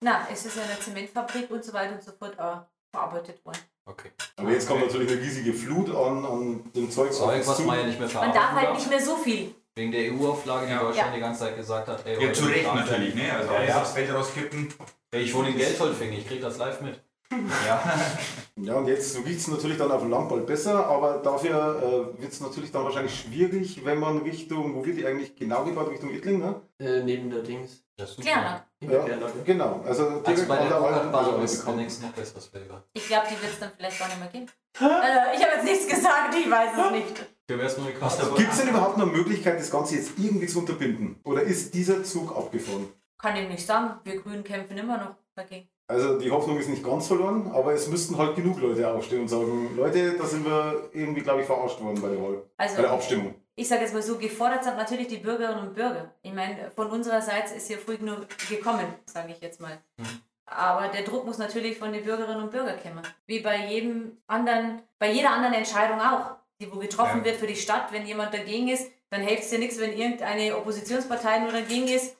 na, 0.00 0.26
ist 0.32 0.46
es 0.46 0.56
in 0.56 0.62
der 0.68 0.80
Zementfabrik 0.80 1.50
und 1.50 1.64
so 1.64 1.72
weiter 1.72 1.94
und 1.94 2.02
so 2.02 2.12
fort 2.12 2.34
äh, 2.34 2.56
verarbeitet 2.92 3.44
worden. 3.44 3.58
Okay. 3.88 4.10
Aber 4.36 4.50
jetzt 4.50 4.66
kommt 4.66 4.80
natürlich 4.80 5.10
eine 5.12 5.20
riesige 5.20 5.52
Flut 5.54 5.94
an, 5.94 6.24
an 6.24 6.72
dem 6.74 6.90
Zeug. 6.90 7.12
Zeug, 7.12 7.46
was 7.46 7.56
zu. 7.56 7.62
man 7.62 7.78
ja 7.78 7.84
nicht 7.86 7.98
mehr 8.00 8.08
Man 8.08 8.10
verarbeiten 8.10 8.40
darf 8.40 8.52
halt 8.52 8.74
nicht 8.74 8.88
mehr 8.90 9.00
so 9.00 9.16
viel. 9.16 9.54
Wegen 9.76 9.92
der 9.92 10.12
EU-Auflage, 10.12 10.66
die 10.66 10.72
Ja. 10.72 10.80
Deutschland 10.80 11.08
Ja. 11.10 11.14
die 11.14 11.20
ganze 11.20 11.40
Zeit 11.40 11.56
gesagt 11.56 11.86
hat. 11.88 12.04
Ey, 12.06 12.14
Ja, 12.14 12.20
heute 12.20 12.32
zu 12.32 12.46
Recht 12.46 12.74
natürlich, 12.74 13.14
ne? 13.14 13.32
Also 13.32 13.52
Ja, 13.52 13.58
alles 13.58 13.68
ja. 13.68 13.80
aufs 13.82 13.92
Feld 13.92 14.12
rauskippen. 14.12 14.74
Ey, 15.12 15.22
Ich 15.22 15.34
wohne 15.34 15.50
in 15.50 15.56
Geldholdfing, 15.58 16.12
ich 16.14 16.26
krieg 16.26 16.40
das 16.40 16.56
live 16.58 16.80
mit. 16.80 17.00
Ja. 17.66 17.82
Ja, 18.56 18.74
und 18.76 18.86
jetzt 18.88 19.16
riecht 19.24 19.40
es 19.40 19.48
natürlich 19.48 19.76
dann 19.78 19.90
auf 19.90 20.00
dem 20.00 20.10
Land 20.10 20.28
bald 20.28 20.46
besser, 20.46 20.86
aber 20.86 21.18
dafür 21.18 22.14
äh, 22.16 22.20
wird 22.22 22.32
es 22.32 22.40
natürlich 22.40 22.72
dann 22.72 22.84
wahrscheinlich 22.84 23.18
schwierig, 23.18 23.84
wenn 23.84 23.98
man 23.98 24.18
Richtung, 24.18 24.74
wo 24.74 24.84
wird 24.84 24.96
die 24.96 25.06
eigentlich 25.06 25.36
genau 25.36 25.64
gebaut, 25.64 25.90
Richtung 25.90 26.10
Ittling, 26.10 26.38
ne? 26.38 26.60
Äh, 26.78 27.02
neben 27.02 27.30
der 27.30 27.42
Dings. 27.42 27.82
Klären. 28.20 28.60
In 28.80 28.90
Ja. 28.90 29.04
Genau, 29.44 29.82
also 29.86 30.04
Also 30.06 30.20
direkt 30.20 30.48
bei 30.48 30.56
der 30.56 30.74
also 30.76 31.36
ist 31.42 31.56
der 31.56 31.58
bekannt. 31.60 31.76
nächste 31.78 32.04
noch 32.06 32.12
besseres 32.12 32.46
Flavor. 32.46 32.84
Ich 32.92 33.06
glaube, 33.06 33.26
die 33.30 33.42
wird 33.42 33.52
es 33.52 33.58
dann 33.58 33.70
vielleicht 33.76 33.98
gar 33.98 34.08
nicht 34.08 34.18
mehr 34.20 34.28
geben. 34.28 34.46
äh, 34.80 35.36
ich 35.36 35.42
habe 35.42 35.56
jetzt 35.56 35.64
nichts 35.64 35.88
gesagt, 35.88 36.34
ich 36.34 36.50
weiß 36.50 36.70
es 36.76 36.90
nicht. 36.92 37.26
Gekostet. 37.48 38.36
Gibt 38.36 38.52
es 38.52 38.58
denn 38.58 38.68
überhaupt 38.68 38.98
noch 38.98 39.06
eine 39.06 39.16
Möglichkeit, 39.16 39.58
das 39.58 39.70
Ganze 39.70 39.96
jetzt 39.96 40.12
irgendwie 40.18 40.46
zu 40.46 40.58
unterbinden? 40.58 41.20
Oder 41.24 41.42
ist 41.42 41.72
dieser 41.74 42.02
Zug 42.04 42.36
abgefahren? 42.36 42.88
Kann 43.18 43.36
ich 43.36 43.48
nicht 43.48 43.64
sagen. 43.64 43.98
Wir 44.04 44.20
Grünen 44.20 44.44
kämpfen 44.44 44.76
immer 44.76 44.98
noch 44.98 45.16
dagegen. 45.34 45.68
Also 45.88 46.18
die 46.18 46.30
Hoffnung 46.32 46.58
ist 46.58 46.68
nicht 46.68 46.82
ganz 46.82 47.06
verloren, 47.06 47.50
aber 47.54 47.72
es 47.72 47.86
müssten 47.88 48.18
halt 48.18 48.34
genug 48.34 48.60
Leute 48.60 48.88
aufstehen 48.90 49.20
und 49.20 49.28
sagen, 49.28 49.70
Leute, 49.76 50.16
da 50.18 50.24
sind 50.24 50.44
wir 50.44 50.88
irgendwie, 50.92 51.20
glaube 51.20 51.42
ich, 51.42 51.46
verarscht 51.46 51.80
worden 51.80 52.02
bei 52.02 52.08
der 52.08 52.20
Wahl, 52.20 52.42
bei 52.56 52.66
der 52.66 52.76
Also, 52.78 52.88
Abstimmung. 52.88 53.34
ich 53.54 53.68
sage 53.68 53.82
jetzt 53.82 53.94
mal 53.94 54.02
so, 54.02 54.18
gefordert 54.18 54.64
sind 54.64 54.76
natürlich 54.76 55.06
die 55.06 55.18
Bürgerinnen 55.18 55.60
und 55.68 55.74
Bürger. 55.74 56.12
Ich 56.22 56.32
meine, 56.32 56.72
von 56.74 56.88
unserer 56.90 57.22
Seite 57.22 57.54
ist 57.54 57.70
ja 57.70 57.76
früh 57.76 57.98
genug 57.98 58.26
gekommen, 58.48 58.86
sage 59.06 59.30
ich 59.32 59.40
jetzt 59.40 59.60
mal. 59.60 59.78
Mhm. 59.96 60.04
Aber 60.46 60.88
der 60.88 61.02
Druck 61.04 61.24
muss 61.24 61.38
natürlich 61.38 61.78
von 61.78 61.92
den 61.92 62.02
Bürgerinnen 62.04 62.42
und 62.42 62.50
Bürgern 62.50 62.78
kommen. 62.82 63.02
Wie 63.26 63.40
bei 63.40 63.66
jedem 63.66 64.16
anderen, 64.26 64.82
bei 64.98 65.10
jeder 65.12 65.30
anderen 65.30 65.54
Entscheidung 65.54 66.00
auch, 66.00 66.32
die 66.60 66.72
wo 66.72 66.78
getroffen 66.80 67.18
Ja. 67.18 67.24
wird 67.26 67.36
für 67.36 67.46
die 67.46 67.56
Stadt. 67.56 67.92
Wenn 67.92 68.06
jemand 68.06 68.34
dagegen 68.34 68.68
ist, 68.68 68.90
dann 69.10 69.20
hilft 69.20 69.44
es 69.44 69.50
dir 69.50 69.58
nichts, 69.60 69.78
wenn 69.78 69.96
irgendeine 69.96 70.56
Oppositionspartei 70.56 71.38
nur 71.40 71.52
dagegen 71.52 71.86
ist. 71.88 72.16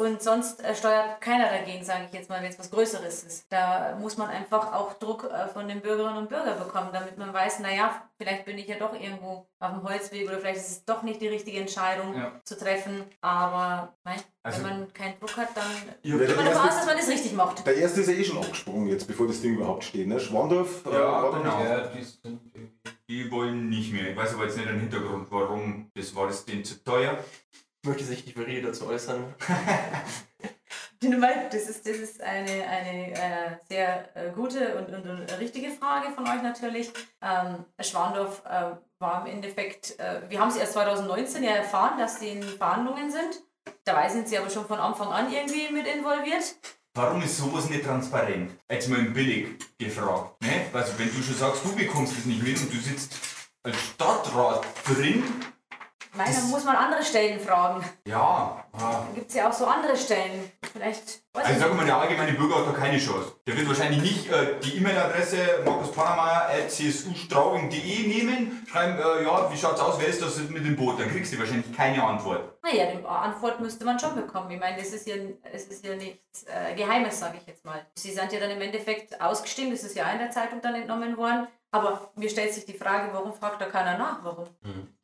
Und 0.00 0.22
sonst 0.22 0.64
äh, 0.64 0.74
steuert 0.74 1.20
keiner 1.20 1.50
dagegen, 1.50 1.84
sage 1.84 2.04
ich 2.06 2.12
jetzt 2.14 2.30
mal, 2.30 2.42
wenn 2.42 2.48
es 2.50 2.58
was 2.58 2.70
Größeres 2.70 3.22
ist. 3.24 3.44
Da 3.50 3.94
muss 4.00 4.16
man 4.16 4.30
einfach 4.30 4.72
auch 4.72 4.94
Druck 4.94 5.24
äh, 5.30 5.46
von 5.48 5.68
den 5.68 5.82
Bürgerinnen 5.82 6.16
und 6.16 6.30
Bürgern 6.30 6.58
bekommen, 6.58 6.88
damit 6.90 7.18
man 7.18 7.34
weiß, 7.34 7.58
naja, 7.58 8.02
vielleicht 8.16 8.46
bin 8.46 8.56
ich 8.56 8.66
ja 8.66 8.76
doch 8.78 8.94
irgendwo 8.98 9.46
auf 9.58 9.70
dem 9.72 9.82
Holzweg 9.82 10.26
oder 10.26 10.38
vielleicht 10.38 10.56
ist 10.60 10.70
es 10.70 10.84
doch 10.86 11.02
nicht 11.02 11.20
die 11.20 11.28
richtige 11.28 11.58
Entscheidung 11.60 12.14
Ja. 12.16 12.32
zu 12.44 12.56
treffen. 12.56 13.04
Aber 13.20 13.92
nein, 14.04 14.20
Also- 14.42 14.64
wenn 14.64 14.70
man 14.80 14.92
keinen 14.94 15.20
Druck 15.20 15.36
hat, 15.36 15.48
dann 15.54 15.66
Ja, 16.02 16.16
geht 16.16 16.34
man 16.34 16.46
davon 16.46 16.68
aus, 16.68 16.76
dass 16.76 16.86
man 16.86 16.96
es 16.98 17.08
richtig 17.08 17.32
macht. 17.34 17.66
der 17.66 17.76
erste 17.76 18.00
ist 18.00 18.06
ja 18.08 18.14
eh 18.14 18.24
schon 18.24 18.38
abgesprungen 18.38 18.88
jetzt, 18.88 19.06
bevor 19.06 19.26
das 19.26 19.42
Ding 19.42 19.56
überhaupt 19.56 19.84
steht. 19.84 20.06
Ne? 20.08 20.18
Schwandorf, 20.18 20.86
äh, 20.86 20.94
Ja, 20.94 21.12
war 21.22 21.30
da 21.30 21.38
genau. 21.38 21.58
nicht- 21.92 22.24
Ja, 22.24 22.30
die. 22.30 22.70
Die 23.08 23.30
wollen 23.30 23.68
nicht 23.68 23.92
mehr. 23.92 24.10
Ich 24.12 24.16
weiß 24.16 24.32
aber 24.34 24.44
jetzt 24.44 24.56
nicht 24.56 24.68
den 24.68 24.80
Hintergrund, 24.80 25.26
warum. 25.30 25.90
Das 25.94 26.14
war 26.16 26.26
das 26.28 26.44
denen 26.46 26.64
zu 26.64 26.82
teuer. 26.82 27.18
Möchte 27.86 28.04
sich 28.04 28.24
die 28.24 28.32
Verrede 28.32 28.68
dazu 28.68 28.86
äußern. 28.86 29.34
Das 31.02 31.62
ist, 31.62 31.86
das 31.86 31.96
ist 31.96 32.22
eine, 32.22 32.66
eine 32.68 33.12
äh, 33.14 33.56
sehr 33.68 34.14
äh, 34.14 34.30
gute 34.32 34.76
und, 34.76 34.94
und, 34.94 35.08
und 35.08 35.40
richtige 35.40 35.70
Frage 35.70 36.12
von 36.12 36.28
euch 36.28 36.42
natürlich. 36.42 36.92
Ähm, 37.22 37.64
Schwandorf 37.80 38.42
äh, 38.44 38.76
war 38.98 39.26
im 39.26 39.32
Endeffekt, 39.32 39.98
äh, 39.98 40.20
wir 40.28 40.38
haben 40.38 40.48
es 40.48 40.56
erst 40.56 40.74
2019 40.74 41.42
ja 41.42 41.52
erfahren, 41.52 41.98
dass 41.98 42.18
die 42.18 42.28
in 42.28 42.42
Verhandlungen 42.42 43.10
sind. 43.10 43.42
Dabei 43.84 44.08
sind 44.10 44.28
sie 44.28 44.36
aber 44.36 44.50
schon 44.50 44.66
von 44.66 44.78
Anfang 44.78 45.08
an 45.08 45.32
irgendwie 45.32 45.72
mit 45.72 45.86
involviert. 45.86 46.54
Warum 46.94 47.22
ist 47.22 47.38
sowas 47.38 47.70
nicht 47.70 47.84
transparent? 47.84 48.52
Jetzt 48.70 48.88
mal 48.88 48.98
im 48.98 49.14
Billig 49.14 49.58
gefragt. 49.78 50.42
Ne? 50.42 50.66
Also 50.72 50.98
wenn 50.98 51.08
du 51.08 51.22
schon 51.22 51.34
sagst, 51.34 51.64
du 51.64 51.74
bekommst 51.74 52.18
es 52.18 52.26
nicht 52.26 52.42
mit 52.42 52.60
und 52.60 52.72
du 52.72 52.78
sitzt 52.78 53.14
als 53.62 53.76
Stadtrat 53.76 54.66
drin, 54.86 55.24
Ich 56.12 56.18
meine, 56.18 56.34
da 56.34 56.40
muss 56.42 56.64
man 56.64 56.74
andere 56.74 57.04
Stellen 57.04 57.38
fragen. 57.38 57.84
Ja, 58.04 58.64
ah. 58.72 58.78
Da 58.78 59.06
gibt 59.14 59.28
es 59.28 59.34
ja 59.36 59.48
auch 59.48 59.52
so 59.52 59.64
andere 59.66 59.96
Stellen. 59.96 60.50
Vielleicht, 60.72 61.20
also 61.32 61.52
ich 61.52 61.58
sagen 61.58 61.70
wir 61.70 61.76
mal, 61.76 61.86
der 61.86 61.98
allgemeine 61.98 62.32
Bürger 62.32 62.56
hat 62.58 62.66
da 62.66 62.72
keine 62.72 62.98
Chance. 62.98 63.36
Der 63.46 63.56
wird 63.56 63.68
wahrscheinlich 63.68 64.02
nicht 64.02 64.28
äh, 64.28 64.58
die 64.60 64.78
E-Mail-Adresse 64.78 65.62
markuspanameier.csustraubing.de 65.64 68.08
nehmen, 68.08 68.66
schreiben, 68.68 68.98
äh, 68.98 69.22
ja, 69.22 69.48
wie 69.52 69.56
schaut's 69.56 69.80
aus, 69.80 70.00
wer 70.00 70.08
ist 70.08 70.20
das 70.20 70.36
mit 70.48 70.64
dem 70.64 70.74
Boot? 70.74 70.98
Dann 70.98 71.10
kriegst 71.10 71.32
du 71.32 71.38
wahrscheinlich 71.38 71.72
keine 71.76 72.02
Antwort. 72.02 72.58
Naja, 72.62 72.86
die 72.86 73.06
Antwort 73.06 73.60
müsste 73.60 73.84
man 73.84 74.00
schon 74.00 74.16
bekommen. 74.16 74.50
Ich 74.50 74.58
meine, 74.58 74.78
das 74.78 74.88
ist 74.88 75.06
ja, 75.06 75.14
es 75.52 75.66
ist 75.66 75.84
ja 75.84 75.94
nichts 75.94 76.42
äh, 76.44 76.74
Geheimes, 76.74 77.20
sage 77.20 77.38
ich 77.40 77.46
jetzt 77.46 77.64
mal. 77.64 77.86
Sie 77.94 78.10
sind 78.10 78.32
ja 78.32 78.40
dann 78.40 78.50
im 78.50 78.60
Endeffekt 78.60 79.20
ausgestimmt, 79.20 79.72
das 79.72 79.84
ist 79.84 79.94
ja 79.94 80.10
in 80.10 80.18
der 80.18 80.32
Zeitung 80.32 80.60
dann 80.60 80.74
entnommen 80.74 81.16
worden. 81.16 81.46
Aber 81.72 82.10
mir 82.16 82.28
stellt 82.28 82.52
sich 82.52 82.66
die 82.66 82.76
Frage, 82.76 83.10
warum 83.12 83.32
fragt 83.32 83.60
da 83.60 83.66
keiner 83.66 83.96
nach? 83.96 84.24
Warum? 84.24 84.48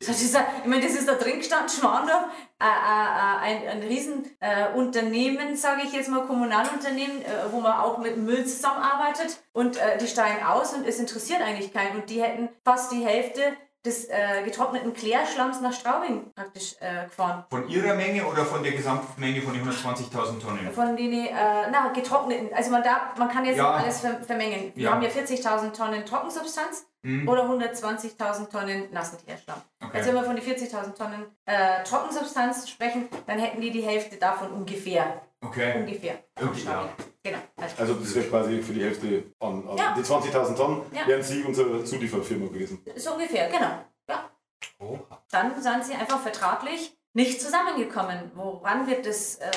Das 0.01 0.21
ist, 0.21 0.35
ich 0.35 0.69
meine, 0.69 0.83
das 0.83 0.95
ist 0.95 1.09
da 1.09 1.15
drin 1.15 1.39
gestanden, 1.39 1.69
Schmarndorf, 1.69 2.25
äh, 2.61 2.65
äh, 2.65 2.69
äh, 2.69 3.39
ein, 3.41 3.69
ein 3.69 3.83
Riesenunternehmen, 3.83 4.37
äh, 4.41 4.77
Unternehmen, 4.77 5.57
sage 5.57 5.83
ich 5.85 5.93
jetzt 5.93 6.09
mal, 6.09 6.27
Kommunalunternehmen, 6.27 7.23
äh, 7.23 7.53
wo 7.53 7.61
man 7.61 7.79
auch 7.79 7.99
mit 7.99 8.17
Müll 8.17 8.45
zusammenarbeitet. 8.47 9.39
Und 9.53 9.77
äh, 9.77 9.97
die 9.99 10.09
steigen 10.09 10.45
aus 10.45 10.75
und 10.75 10.87
es 10.87 10.99
interessiert 10.99 11.41
eigentlich 11.41 11.73
keinen. 11.73 12.01
Und 12.01 12.11
die 12.11 12.21
hätten 12.21 12.49
fast 12.65 12.91
die 12.91 13.05
Hälfte 13.05 13.57
des 13.87 14.05
äh, 14.07 14.43
getrockneten 14.45 14.93
Klärschlamms 14.93 15.61
nach 15.61 15.73
Straubing 15.73 16.33
praktisch 16.35 16.75
äh, 16.81 17.05
gefahren. 17.05 17.45
Von 17.49 17.69
ihrer 17.69 17.95
Menge 17.95 18.27
oder 18.27 18.45
von 18.45 18.63
der 18.63 18.73
Gesamtmenge 18.73 19.41
von 19.41 19.55
den 19.55 19.65
120.000 19.67 20.41
Tonnen? 20.41 20.71
Von 20.73 20.97
denen, 20.97 21.27
äh, 21.27 21.33
na, 21.71 21.89
getrockneten, 21.95 22.53
also 22.55 22.71
man, 22.71 22.83
darf, 22.83 23.17
man 23.17 23.29
kann 23.29 23.45
jetzt 23.45 23.57
Ja. 23.59 23.73
alles 23.75 24.01
ver 24.01 24.21
vermengen. 24.27 24.73
Wir 24.75 24.85
Ja. 24.85 24.93
haben 24.93 25.03
ja 25.03 25.09
40.000 25.09 25.73
Tonnen 25.73 26.05
Trockensubstanz 26.05 26.87
Mhm. 27.03 27.29
oder 27.29 27.45
120.000 27.49 28.51
Tonnen 28.51 28.89
nassen 28.93 29.19
Klärschlamm. 29.25 29.63
Okay. 29.81 29.99
Also 29.99 30.09
wenn 30.09 30.17
wir 30.17 30.25
von 30.25 30.35
den 30.37 30.45
40.000 30.45 30.95
Tonnen 30.97 31.25
äh, 31.45 31.83
Trockensubstanz 31.85 32.69
sprechen, 32.69 33.09
dann 33.27 33.39
hätten 33.39 33.61
die 33.61 33.71
die 33.71 33.83
Hälfte 33.83 34.17
davon 34.17 34.51
ungefähr. 34.51 35.21
Okay. 35.45 35.81
Ungefähr. 35.81 36.19
Okay, 36.41 36.63
ja. 36.65 36.89
Genau. 37.23 37.39
Also, 37.57 37.77
Also 37.79 37.95
das 37.95 38.15
wäre 38.15 38.27
quasi 38.27 38.63
für 38.63 38.73
die 38.73 38.83
Hälfte 38.85 39.25
an, 39.41 39.69
an 39.69 39.77
Ja. 39.77 39.95
die 39.97 40.03
20.000 40.03 40.57
Tonnen, 40.57 40.83
Ja. 40.93 41.07
wären 41.07 41.23
Sie 41.23 41.43
unsere 41.43 41.85
Zulieferfirma 41.85 42.47
gewesen. 42.47 42.83
so 42.97 43.13
ungefähr, 43.15 43.49
genau. 43.49 43.85
Ja. 44.09 44.31
Oha. 44.79 45.23
Dann 45.31 45.61
sind 45.61 45.85
sie 45.85 45.95
einfach 45.95 46.21
vertraglich 46.21 46.97
nicht 47.15 47.41
zusammengekommen. 47.41 48.31
Woran 48.35 48.87
wird 48.87 49.07
das 49.07 49.37
äh, 49.37 49.51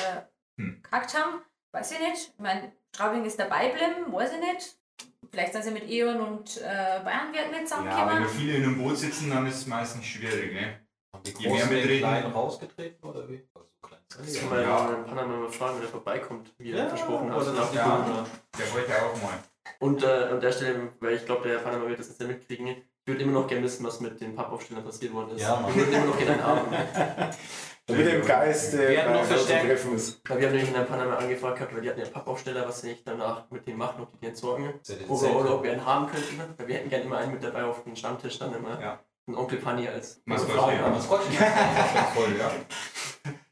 Hm. 0.58 0.82
gehackt 0.82 1.14
haben? 1.14 1.40
Weiß 1.72 1.92
ich 1.92 2.00
nicht. 2.00 2.32
Ich 2.34 2.38
meine, 2.38 2.72
Straubing 2.94 3.24
ist 3.24 3.38
dabei 3.38 3.68
geblieben, 3.68 4.12
weiß 4.12 4.32
ich 4.34 4.40
nicht. 4.40 4.76
Vielleicht 5.30 5.52
sind 5.52 5.62
sie 5.62 5.70
mit 5.70 5.88
E.ON 5.88 6.20
und 6.20 6.56
äh, 6.58 7.00
Bayernwerk 7.04 7.50
nicht 7.52 7.52
Ja, 7.52 7.58
wenn 7.60 7.66
zusammengekommen. 7.66 8.28
viele 8.28 8.56
in 8.56 8.64
einem 8.64 8.78
Boot 8.82 8.98
sitzen, 8.98 9.30
dann 9.30 9.46
ist 9.46 9.58
es 9.58 9.66
meistens 9.66 10.04
schwierig, 10.04 10.52
ne? 10.52 10.80
Haben 11.14 11.22
die 11.24 11.32
Großen 11.34 11.70
den 11.70 11.98
Kleinen 11.98 12.32
rausgetreten 12.32 13.08
oder 13.08 13.28
wie? 13.28 13.46
Das 14.24 14.40
kann 14.40 14.48
man 14.50 14.60
ja. 14.62 14.68
ja 14.68 14.94
in 14.94 15.04
Panama 15.04 15.36
mal 15.36 15.48
fragen, 15.50 15.76
wenn 15.76 15.82
er 15.84 15.88
vorbeikommt, 15.88 16.52
wie 16.58 16.72
er 16.72 16.78
Ja, 16.84 16.88
versprochen 16.88 17.30
hat. 17.30 17.40
oder 17.42 17.52
nach 17.52 17.60
das- 17.60 17.70
dem 17.70 17.76
ja. 17.78 17.84
Corona. 17.84 18.26
Der 18.58 18.74
wollte 18.74 18.92
auch 19.02 19.22
mal. 19.22 19.38
Und 19.78 20.02
äh, 20.02 20.06
an 20.06 20.40
der 20.40 20.52
Stelle, 20.52 20.88
weil 21.00 21.14
ich 21.14 21.24
glaube, 21.26 21.48
der 21.48 21.58
Panama 21.58 21.86
wird 21.86 21.98
das 22.00 22.08
nicht 22.08 22.20
mitkriegen, 22.28 22.66
ich 22.68 22.76
würde 23.06 23.22
immer 23.22 23.32
noch 23.40 23.46
gerne 23.46 23.62
wissen, 23.64 23.84
was 23.86 24.00
mit 24.00 24.20
den 24.20 24.34
Pappaufstellern 24.36 24.84
passiert 24.84 25.12
worden 25.14 25.30
ist. 25.36 25.42
Ja, 25.42 25.56
Mann. 25.56 25.74
Wir 25.74 25.86
würden 25.86 25.94
immer 25.94 26.06
noch 26.06 26.18
gerne 26.18 26.32
einen 26.32 26.42
Abend. 26.42 26.66
Er 27.88 28.14
im 28.14 28.24
Geist 28.24 28.74
äh, 28.74 28.88
Werden 28.88 29.14
bei. 29.28 29.34
Treffen 29.66 29.96
ist. 29.96 30.20
Wir 30.24 30.34
haben 30.36 30.42
nämlich 30.52 30.68
in 30.68 30.74
der 30.74 30.82
Panama 30.82 31.16
angefragt 31.16 31.56
gehabt, 31.56 31.74
weil 31.74 31.82
die 31.82 31.90
hatten 31.90 31.98
ja 32.00 32.06
Pappaufsteller, 32.06 32.68
was 32.68 32.82
sie 32.82 32.88
nicht 32.90 33.06
danach 33.06 33.50
mit 33.50 33.66
denen 33.66 33.78
machen, 33.78 34.02
ob 34.02 34.12
die 34.12 34.18
die 34.18 34.26
entsorgen. 34.28 34.74
Ist 34.80 34.90
ja 34.90 34.96
die 34.96 35.06
Oder, 35.06 35.34
oder 35.36 35.54
ob 35.56 35.64
wir 35.64 35.72
einen 35.72 35.84
haben 35.84 36.06
könnten. 36.06 36.40
Weil 36.56 36.68
wir 36.68 36.76
hätten 36.76 36.88
gerne 36.88 37.04
immer 37.06 37.18
einen 37.18 37.32
mit 37.32 37.42
dabei 37.42 37.64
auf 37.64 37.82
dem 37.82 37.96
Stammtisch 37.96 38.38
dann 38.38 38.54
immer. 38.54 38.80
Ja. 38.80 39.00
Ein 39.26 39.34
Onkel 39.34 39.58
Panni 39.58 39.88
als 39.88 40.22
Maskottchen. 40.24 40.78
Ja. 40.78 40.92
Voll, 42.14 42.36
ja. 42.38 42.50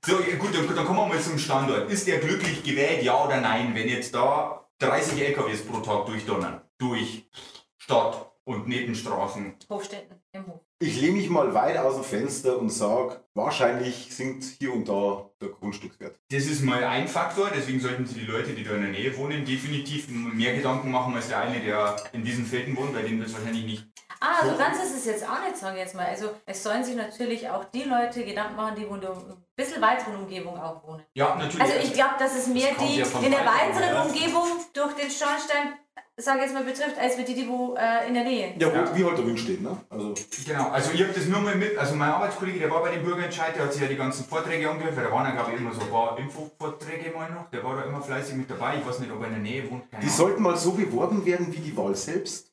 So, 0.05 0.21
ja, 0.21 0.37
gut, 0.37 0.55
dann, 0.55 0.75
dann 0.75 0.87
kommen 0.87 0.99
wir 1.01 1.07
mal 1.07 1.21
zum 1.21 1.39
Standort. 1.39 1.91
Ist 1.91 2.07
der 2.07 2.19
glücklich 2.19 2.63
gewählt, 2.63 3.03
ja 3.03 3.25
oder 3.25 3.41
nein, 3.41 3.75
wenn 3.75 3.89
jetzt 3.89 4.15
da 4.15 4.69
30 4.79 5.21
LKWs 5.21 5.67
pro 5.67 5.81
Tag 5.81 6.07
durchdonnern? 6.07 6.61
Durch 6.79 7.29
Stadt 7.77 8.33
und 8.45 8.69
Nebenstraßen. 8.69 9.57
Hofstätten 9.69 10.17
im 10.33 10.47
Hof. 10.47 10.61
Ich 10.81 11.01
lehne 11.01 11.17
mich 11.17 11.29
mal 11.29 11.53
weit 11.55 11.77
aus 11.77 11.97
dem 11.97 12.05
Fenster 12.05 12.57
und 12.59 12.71
sage, 12.71 13.21
wahrscheinlich 13.35 14.15
sinkt 14.15 14.45
hier 14.61 14.73
und 14.73 14.89
da 14.89 15.29
der 15.41 15.49
Grundstückswert. 15.49 16.17
Das 16.31 16.47
ist 16.47 16.63
mal 16.63 16.85
ein 16.85 17.09
Faktor, 17.09 17.51
deswegen 17.55 17.81
sollten 17.81 18.07
sich 18.07 18.19
die 18.19 18.31
Leute, 18.31 18.53
die 18.53 18.63
da 18.63 18.77
in 18.77 18.83
der 18.83 18.91
Nähe 18.93 19.17
wohnen, 19.17 19.45
definitiv 19.45 20.09
mehr 20.09 20.55
Gedanken 20.55 20.93
machen 20.93 21.15
als 21.15 21.29
der 21.29 21.41
eine, 21.41 21.61
der 21.61 21.97
in 22.13 22.25
diesen 22.25 22.47
Felden 22.47 22.77
wohnt, 22.77 22.95
weil 22.95 23.05
dem 23.05 23.21
das 23.21 23.33
wahrscheinlich 23.35 23.65
nicht. 23.65 23.87
Ah, 24.21 24.45
so 24.45 24.57
ganz 24.57 24.83
ist 24.83 24.97
es 24.97 25.05
jetzt 25.05 25.25
auch 25.29 25.41
nicht, 25.45 25.57
sage 25.57 25.77
ich 25.77 25.83
jetzt 25.85 25.95
mal. 25.95 26.07
Also 26.07 26.31
es 26.47 26.63
sollen 26.63 26.83
sich 26.83 26.97
natürlich 26.97 27.49
auch 27.49 27.65
die 27.67 27.85
Leute 27.85 28.25
Gedanken 28.25 28.57
machen, 28.57 28.75
die 28.77 28.89
wo 28.89 28.95
in 28.95 29.01
der 29.01 29.11
ein 29.11 29.45
bisschen 29.57 29.81
weiteren 29.81 30.17
Umgebung 30.17 30.59
auch 30.61 30.87
wohnen. 30.87 31.03
Ja, 31.15 31.37
natürlich. 31.37 31.61
Also 31.61 31.75
ich 31.83 31.93
glaube, 31.93 32.15
dass 32.19 32.35
es 32.37 32.47
mehr 32.49 32.75
kommt 32.75 32.91
die 32.91 32.97
ja 32.99 33.07
in 33.23 33.31
der 33.31 33.47
weiteren 33.47 33.95
ja. 33.95 34.03
Umgebung 34.03 34.47
durch 34.73 34.95
den 34.95 35.11
Schornstein, 35.11 35.75
sage 36.17 36.39
ich 36.39 36.45
jetzt 36.47 36.55
mal, 36.55 36.65
betrifft, 36.65 36.99
als 36.99 37.15
für 37.15 37.23
die, 37.23 37.35
die 37.35 37.49
wo 37.49 37.77
äh, 37.77 38.09
in 38.09 38.15
der 38.15 38.25
Nähe. 38.25 38.55
Ja, 38.59 38.69
Ja. 38.69 38.97
Wie 38.97 39.05
halt 39.05 39.19
der 39.19 39.27
Wind 39.27 39.39
steht, 39.39 39.63
ne? 39.63 39.77
Also, 39.89 40.15
Genau, 40.47 40.69
also 40.71 40.91
ich 40.93 41.03
habe 41.03 41.13
das 41.13 41.27
nur 41.27 41.41
mal 41.41 41.55
mit, 41.55 41.79
also 41.79 41.95
mein 41.95 42.11
Arbeitskollege, 42.11 42.59
der 42.59 42.71
war 42.71 42.83
bei 42.83 42.91
dem 42.91 43.05
Bürgerentscheid, 43.05 43.55
der 43.55 43.65
hat 43.65 43.73
sich 43.73 43.83
ja 43.83 43.89
die 43.89 43.97
ganzen 43.97 44.25
Vorträge 44.25 44.69
angehört, 44.69 44.97
weil 44.97 45.05
da 45.05 45.13
waren 45.13 45.27
ja 45.27 45.33
glaube 45.33 45.53
ich 45.55 45.61
immer 45.61 45.73
so 45.73 45.81
ein 45.83 45.91
paar 45.91 46.19
Infovorträge 46.19 47.11
mal 47.17 47.31
noch, 47.31 47.51
der 47.51 47.63
war 47.63 47.77
da 47.77 47.83
immer 47.83 48.01
fleißig 48.01 48.35
mit 48.35 48.51
dabei, 48.51 48.79
ich 48.79 48.87
weiß 48.87 48.99
nicht, 49.01 49.13
ob 49.13 49.21
er 49.21 49.27
in 49.29 49.35
der 49.35 49.43
Nähe 49.43 49.71
wohnt, 49.71 49.91
keine 49.91 50.03
die 50.03 50.09
Ahnung. 50.09 50.17
sollten 50.19 50.43
mal 50.43 50.57
so 50.57 50.73
beworben 50.73 51.25
werden 51.25 51.53
wie 51.53 51.61
die 51.61 51.77
Wahl 51.77 51.95
selbst. 51.95 52.48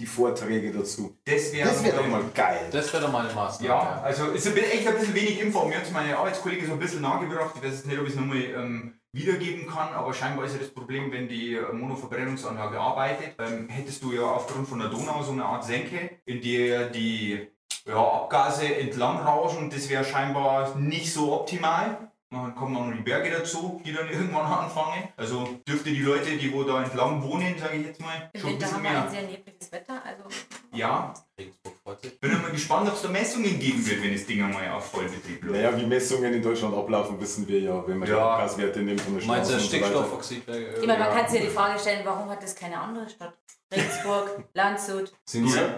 Die 0.00 0.06
Vorträge 0.06 0.70
dazu. 0.72 1.18
Das 1.24 1.52
wäre 1.52 1.68
Das 1.68 1.82
wäre 1.82 1.96
doch 1.96 2.06
mal 2.06 2.22
geil. 2.32 2.68
Das 2.70 2.92
wäre 2.92 3.02
doch 3.02 3.12
mal 3.12 3.24
eine 3.26 3.34
Maßnahme. 3.34 3.68
Ja, 3.68 4.00
also 4.02 4.26
ist 4.26 4.46
ein 4.46 4.54
bisschen- 4.54 4.70
echt 4.70 4.86
ein 4.86 4.94
bisschen 4.94 5.14
wenig 5.14 5.40
Info. 5.40 5.64
Mir 5.64 5.76
hat 5.78 5.90
meine 5.92 6.16
Arbeitskollege 6.16 6.66
so 6.66 6.72
ein 6.74 6.78
bisschen 6.78 7.00
nahegebracht. 7.02 7.54
Ich 7.56 7.62
weiß 7.64 7.72
jetzt 7.72 7.86
nicht, 7.86 7.98
ob 7.98 8.04
ich 8.06 8.12
es 8.12 8.16
nochmal 8.18 8.36
ähm, 8.38 8.94
wiedergeben 9.12 9.66
kann, 9.66 9.88
aber 9.94 10.14
scheinbar 10.14 10.44
ist 10.44 10.52
ja 10.52 10.60
das 10.60 10.70
Problem, 10.70 11.10
wenn 11.10 11.26
die 11.28 11.54
äh, 11.56 11.72
Monoverbrennungsanlage 11.72 12.78
arbeitet, 12.78 13.34
ähm, 13.40 13.68
hättest 13.68 14.02
du 14.04 14.12
ja 14.12 14.22
aufgrund 14.22 14.68
von 14.68 14.78
der 14.78 14.88
Donau 14.88 15.20
so 15.24 15.32
eine 15.32 15.44
Art 15.44 15.64
Senke, 15.64 16.10
in 16.26 16.40
der 16.42 16.90
die 16.90 17.48
ja, 17.84 17.96
Abgase 17.96 18.66
entlang 18.76 19.16
rauschen. 19.18 19.68
Das 19.68 19.88
wäre 19.88 20.04
scheinbar 20.04 20.76
nicht 20.76 21.12
so 21.12 21.32
optimal. 21.40 22.07
Dann 22.30 22.54
kommen 22.54 22.74
noch 22.74 22.92
die 22.94 23.00
Berge 23.02 23.30
dazu, 23.30 23.80
die 23.84 23.92
dann 23.92 24.06
irgendwann 24.12 24.44
anfangen. 24.44 25.08
Also 25.16 25.60
dürfte 25.66 25.88
die 25.90 26.00
Leute, 26.02 26.36
die 26.36 26.52
wo 26.52 26.62
da 26.62 26.82
entlang 26.82 27.22
wohnen, 27.22 27.56
sage 27.58 27.76
ich 27.78 27.86
jetzt 27.86 28.00
mal, 28.02 28.28
Im 28.34 28.40
schon 28.40 28.50
ein 28.50 28.58
bisschen 28.58 28.74
haben 28.74 28.82
wir 28.82 28.90
ein 28.90 29.00
mehr. 29.02 29.10
sehr 29.10 29.22
nebliges 29.22 29.72
Wetter, 29.72 30.02
also 30.04 30.24
Ja, 30.72 31.14
Regensburg 31.38 31.74
freut 31.82 32.00
sich. 32.02 32.20
bin 32.20 32.30
immer 32.32 32.50
gespannt, 32.50 32.86
ob 32.88 32.94
es 32.96 33.02
da 33.02 33.08
Messungen 33.08 33.58
geben 33.58 33.86
wird, 33.86 34.02
wenn 34.02 34.12
das 34.12 34.26
Ding 34.26 34.42
einmal 34.42 34.68
auf 34.72 34.90
Vollbetrieb 34.90 35.42
läuft. 35.42 35.54
Naja, 35.56 35.76
wie 35.78 35.86
Messungen 35.86 36.34
in 36.34 36.42
Deutschland 36.42 36.74
ablaufen, 36.76 37.18
wissen 37.18 37.48
wir 37.48 37.60
ja, 37.60 37.82
wenn 37.88 37.96
man 37.98 38.06
die 38.06 38.12
Ja. 38.14 38.30
Abgaswerte 38.34 38.80
nimmt 38.80 39.00
von 39.00 39.16
der 39.18 39.26
Meinst 39.26 39.50
du, 39.50 39.54
Straße 39.58 39.64
und 39.64 39.70
so 39.70 39.76
weiter. 39.76 39.86
Stickstoffoxid 39.86 40.46
wäre. 40.46 40.58
ich 40.80 40.86
meine, 40.86 40.98
man 40.98 41.08
Ja. 41.08 41.14
kann 41.20 41.30
sich 41.30 41.40
ja 41.40 41.46
die 41.46 41.52
Frage 41.52 41.78
stellen, 41.78 42.00
warum 42.04 42.28
hat 42.28 42.42
das 42.42 42.54
keine 42.54 42.78
andere 42.78 43.08
Stadt? 43.08 43.32
Regensburg, 43.72 44.44
Landshut. 44.54 45.12
Sind, 45.24 45.46
Ja. 45.54 45.74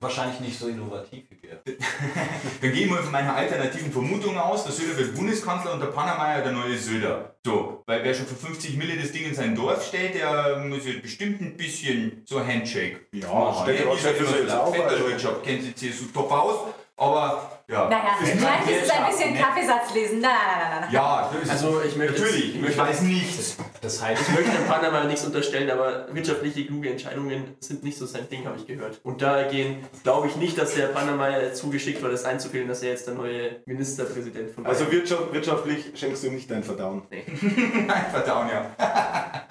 wahrscheinlich 0.00 0.40
nicht 0.40 0.58
so 0.58 0.66
innovativ 0.68 1.24
wie. 1.30 1.33
Dann 2.60 2.72
gehe 2.72 2.84
ich 2.84 2.90
mal 2.90 3.02
von 3.02 3.12
meiner 3.12 3.34
alternativen 3.34 3.92
Vermutung 3.92 4.36
aus, 4.38 4.64
der 4.64 4.72
Söder 4.72 4.96
wird 4.98 5.14
Bundeskanzler 5.14 5.72
und 5.74 5.80
der 5.80 5.86
Panameier 5.88 6.42
der 6.42 6.52
neue 6.52 6.76
Söder. 6.76 7.34
So, 7.44 7.82
weil 7.86 8.02
wer 8.04 8.14
schon 8.14 8.26
für 8.26 8.34
50 8.34 8.76
Mille 8.76 8.96
das 9.00 9.12
Ding 9.12 9.24
in 9.24 9.34
sein 9.34 9.54
Dorf 9.54 9.86
stellt, 9.86 10.14
der 10.14 10.58
muss 10.58 10.86
jetzt 10.86 11.02
bestimmt 11.02 11.40
ein 11.40 11.56
bisschen 11.56 12.22
so 12.24 12.44
Handshake 12.44 13.00
Ja, 13.12 13.28
machen. 13.28 13.64
Städteratschef 13.64 14.20
ist 14.20 14.32
er 14.32 14.40
jetzt 14.40 14.52
auch, 14.52 14.74
also- 14.74 15.40
kennt 15.42 15.62
die 15.66 15.74
CSU 15.74 16.06
top 16.12 16.30
aus, 16.32 16.74
aber 16.96 17.50
ja. 17.68 17.88
Naja, 17.88 18.16
vielleicht 18.20 18.70
ist 18.70 18.84
es 18.84 18.90
ein 18.90 19.06
bisschen? 19.06 19.36
Kaffeesatz 19.36 19.94
lesen. 19.94 20.20
Nein, 20.20 20.30
nein, 20.32 20.58
nein, 20.70 20.80
nein. 20.82 20.92
Ja, 20.92 21.30
Also 21.48 21.80
ich 21.82 21.96
möchte 21.96 22.20
natürlich, 22.20 22.54
ich 22.54 22.60
möchte, 22.60 22.78
weiß 22.78 23.00
nichts. 23.02 23.56
Das 23.80 24.02
heißt, 24.02 24.22
ich 24.22 24.34
möchte 24.34 24.50
dem 24.50 24.66
Panama 24.66 25.04
nichts 25.04 25.24
unterstellen, 25.24 25.70
aber 25.70 26.06
wirtschaftliche 26.12 26.66
kluge 26.66 26.90
Entscheidungen 26.90 27.56
sind 27.60 27.82
nicht 27.82 27.98
so 27.98 28.06
sein 28.06 28.28
Ding, 28.28 28.46
habe 28.46 28.56
ich 28.58 28.66
gehört. 28.66 29.00
Und 29.02 29.22
dahingehend 29.22 29.86
glaube 30.02 30.28
ich 30.28 30.36
nicht, 30.36 30.58
dass 30.58 30.74
der 30.74 30.88
Panama 30.88 31.52
zugeschickt 31.52 32.02
war, 32.02 32.10
das 32.10 32.24
einzufällen, 32.24 32.68
dass 32.68 32.82
er 32.82 32.90
jetzt 32.90 33.06
der 33.06 33.14
neue 33.14 33.62
Ministerpräsident 33.66 34.50
von 34.50 34.66
Also 34.66 34.84
Bayern 34.84 34.92
wirtschaft, 34.92 35.32
wirtschaftlich 35.32 35.92
schenkst 35.98 36.22
du 36.22 36.28
ihm 36.28 36.34
nicht 36.34 36.50
dein 36.50 36.62
Verdauen. 36.62 37.02
Nein, 37.10 38.06
verdauen, 38.10 38.48
ja. 38.48 38.70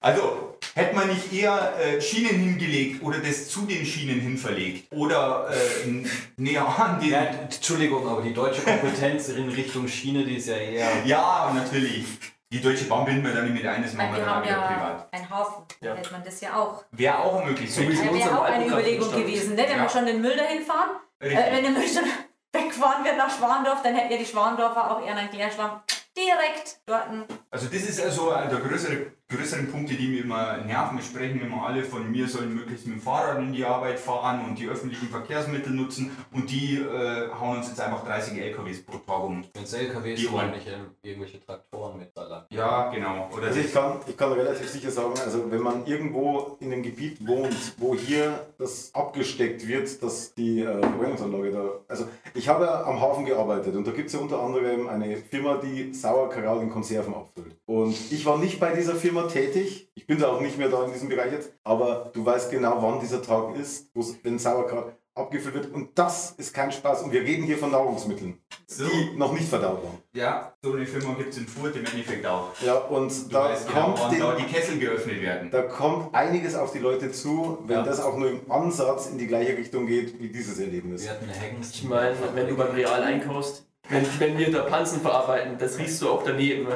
also, 0.00 0.53
hätte 0.74 0.94
man 0.94 1.08
nicht 1.08 1.32
eher 1.32 1.72
äh, 1.78 2.00
Schienen 2.00 2.38
hingelegt 2.38 3.02
oder 3.02 3.18
das 3.18 3.48
zu 3.48 3.62
den 3.62 3.84
Schienen 3.86 4.20
hin 4.20 4.36
verlegt? 4.38 4.92
Oder 4.92 5.48
äh, 5.50 6.04
näher 6.36 6.66
an 6.78 7.00
den. 7.00 7.10
ja, 7.10 7.20
Entschuldigung, 7.24 8.08
aber 8.08 8.22
die 8.22 8.34
deutsche 8.34 8.62
Kompetenz 8.62 9.28
in 9.28 9.48
Richtung 9.48 9.88
Schiene, 9.88 10.24
die 10.24 10.36
ist 10.36 10.48
ja 10.48 10.56
eher. 10.56 10.88
Ja, 11.04 11.52
natürlich. 11.54 12.04
Die 12.52 12.60
Deutsche 12.60 12.84
Bahn 12.84 13.04
binden 13.04 13.24
wir 13.24 13.32
dann 13.34 13.44
nicht 13.50 13.54
mit 13.62 13.66
ein, 13.66 13.82
das 13.82 13.94
machen 13.94 14.12
wir 14.12 14.20
dann 14.20 14.28
auch 14.28 14.34
haben 14.36 14.42
wieder 14.44 14.52
ja 14.52 14.66
privat. 14.68 15.08
einen 15.12 15.28
Haufen. 15.30 15.64
Da 15.80 15.86
Ja. 15.88 15.94
hätte 15.96 16.12
man 16.12 16.22
das 16.22 16.40
ja 16.40 16.54
auch. 16.56 16.84
Wäre 16.92 17.18
auch. 17.18 17.42
Das 17.42 17.78
unserem 17.78 18.14
wäre 18.14 18.38
auch 18.38 18.44
eine 18.44 18.54
alten 18.56 18.68
Überlegung 18.70 19.10
gewesen, 19.10 19.56
ne? 19.56 19.64
wenn 19.66 19.76
Ja. 19.76 19.82
wir 19.82 19.88
schon 19.88 20.06
den 20.06 20.20
Müll 20.20 20.36
dahin 20.36 20.62
fahren. 20.62 20.90
Äh, 21.18 21.30
wenn 21.52 21.62
der 21.64 21.72
Müll 21.72 21.88
schon 21.88 22.04
weggefahren 22.52 23.04
wird 23.04 23.16
nach 23.16 23.36
Schwandorf, 23.36 23.82
dann 23.82 23.96
hätten 23.96 24.12
ja 24.12 24.18
die 24.18 24.26
Schwandorfer 24.26 24.88
auch 24.88 25.04
eher 25.04 25.16
einen 25.16 25.30
Klärschlamm 25.30 25.80
direkt 26.16 26.78
dort. 26.86 27.08
Also 27.50 27.66
das 27.66 27.82
ist 27.82 28.00
also 28.00 28.30
der 28.32 28.60
größere, 28.60 29.06
größeren 29.28 29.70
Punkte, 29.70 29.94
die 29.94 30.08
mir 30.08 30.22
immer 30.22 30.58
nerven. 30.58 30.98
Wir 30.98 31.04
sprechen 31.04 31.40
immer 31.40 31.66
alle 31.66 31.82
von 31.82 32.10
mir 32.10 32.28
sollen 32.28 32.54
möglichst 32.54 32.86
mit 32.86 32.96
dem 32.96 33.00
Fahrrad 33.02 33.38
in 33.38 33.52
die 33.52 33.64
Arbeit 33.64 33.98
fahren 33.98 34.44
und 34.46 34.58
die 34.58 34.68
öffentlichen 34.68 35.08
Verkehrsmittel 35.08 35.72
nutzen 35.72 36.10
und 36.32 36.50
die 36.50 36.76
äh, 36.76 37.28
hauen 37.40 37.58
uns 37.58 37.68
jetzt 37.68 37.80
einfach 37.80 38.04
30 38.04 38.38
LKWs 38.38 38.82
pro 38.84 38.98
Tag 38.98 39.24
um. 39.24 39.44
Wenn 39.54 39.62
es 39.64 39.72
LKWs 39.72 40.16
Die 40.20 40.26
sind, 40.26 40.34
Ohren. 40.34 40.50
nicht 40.50 40.66
irgendwelche 41.02 41.40
Traktoren 41.44 41.98
mit 41.98 42.12
Salat. 42.14 42.46
Ja, 42.50 42.90
genau. 42.90 43.28
Oder 43.34 43.46
Also 43.48 43.60
ich 43.60 43.72
kann, 43.72 43.96
ich 44.06 44.16
kann 44.16 44.32
relativ 44.32 44.68
sicher 44.68 44.90
sagen, 44.90 45.14
also 45.24 45.50
wenn 45.50 45.62
man 45.62 45.86
irgendwo 45.86 46.56
in 46.60 46.72
einem 46.72 46.82
Gebiet 46.82 47.26
wohnt, 47.26 47.74
wo 47.78 47.94
hier 47.94 48.38
das 48.58 48.90
abgesteckt 48.94 49.66
wird, 49.66 50.02
dass 50.02 50.34
die 50.34 50.60
äh, 50.60 50.80
Verbrennungsanlage 50.80 51.50
da. 51.50 51.64
Also 51.88 52.06
ich 52.34 52.48
habe 52.48 52.64
ja 52.66 52.84
am 52.84 53.00
Hafen 53.00 53.24
gearbeitet 53.24 53.74
und 53.74 53.86
da 53.86 53.92
gibt 53.92 54.08
es 54.08 54.12
ja 54.12 54.20
unter 54.20 54.40
anderem 54.42 54.86
eine 54.88 55.16
Firma, 55.16 55.56
die 55.56 55.92
Sauerkraut 55.94 56.62
in 56.62 56.70
Konserven 56.70 57.14
abfüllt. 57.14 57.56
Und 57.66 57.96
ich 58.12 58.26
war 58.26 58.36
nicht 58.38 58.60
bei 58.60 58.74
dieser 58.74 58.94
Firma 58.94 59.13
tätig. 59.22 59.90
Ich 59.94 60.06
bin 60.06 60.18
da 60.18 60.28
auch 60.28 60.40
nicht 60.40 60.58
mehr 60.58 60.68
da 60.68 60.84
in 60.84 60.92
diesem 60.92 61.08
Bereich 61.08 61.32
jetzt. 61.32 61.52
Aber 61.64 62.10
du 62.12 62.24
weißt 62.24 62.50
genau, 62.50 62.82
wann 62.82 63.00
dieser 63.00 63.22
Tag 63.22 63.56
ist, 63.56 63.88
wo's- 63.94 64.16
wenn 64.22 64.38
Sauerkraut 64.38 64.92
abgefüllt 65.16 65.54
wird. 65.54 65.72
Und 65.72 65.96
das 65.96 66.32
ist 66.32 66.52
kein 66.52 66.72
Spaß. 66.72 67.02
Und 67.02 67.12
wir 67.12 67.20
reden 67.22 67.44
hier 67.44 67.56
von 67.56 67.70
Nahrungsmitteln, 67.70 68.36
so. 68.66 68.84
die 68.84 69.16
noch 69.16 69.32
nicht 69.32 69.48
verdaut 69.48 69.82
waren. 69.84 69.98
Ja, 70.12 70.52
so 70.60 70.72
eine 70.72 70.84
Firma 70.84 71.14
gibt 71.14 71.30
es 71.30 71.38
in 71.38 71.46
Furt 71.46 71.76
im 71.76 71.84
Endeffekt 71.84 72.26
auch. 72.26 72.48
Ja, 72.66 72.74
und 72.74 73.10
Du 73.10 73.28
da 73.30 73.44
weißt 73.44 73.68
genau, 73.68 73.82
kommt 73.84 74.00
wann 74.00 74.10
den, 74.10 74.20
da 74.20 74.34
die 74.34 74.42
Kessel 74.52 74.78
geöffnet 74.80 75.22
werden. 75.22 75.50
Da 75.52 75.62
kommt 75.62 76.12
einiges 76.14 76.56
auf 76.56 76.72
die 76.72 76.80
Leute 76.80 77.12
zu, 77.12 77.58
wenn 77.64 77.76
Ja. 77.76 77.82
das 77.84 78.00
auch 78.00 78.16
nur 78.16 78.28
im 78.28 78.50
Ansatz 78.50 79.06
in 79.06 79.16
die 79.18 79.28
gleiche 79.28 79.56
Richtung 79.56 79.86
geht 79.86 80.20
wie 80.20 80.30
dieses 80.30 80.58
Erlebnis. 80.58 81.04
Wir 81.04 81.10
hatten. 81.12 81.28
Ich 81.62 81.84
meine, 81.84 82.16
wenn 82.34 82.48
du 82.48 82.56
beim 82.56 82.72
Real 82.72 83.00
einkaufst, 83.04 83.64
wenn, 83.88 84.20
wenn 84.20 84.38
wir 84.38 84.50
da 84.50 84.62
Pansen 84.62 85.00
verarbeiten, 85.00 85.58
das 85.58 85.78
riechst 85.78 86.00
du 86.02 86.10
auch 86.10 86.22
daneben. 86.24 86.66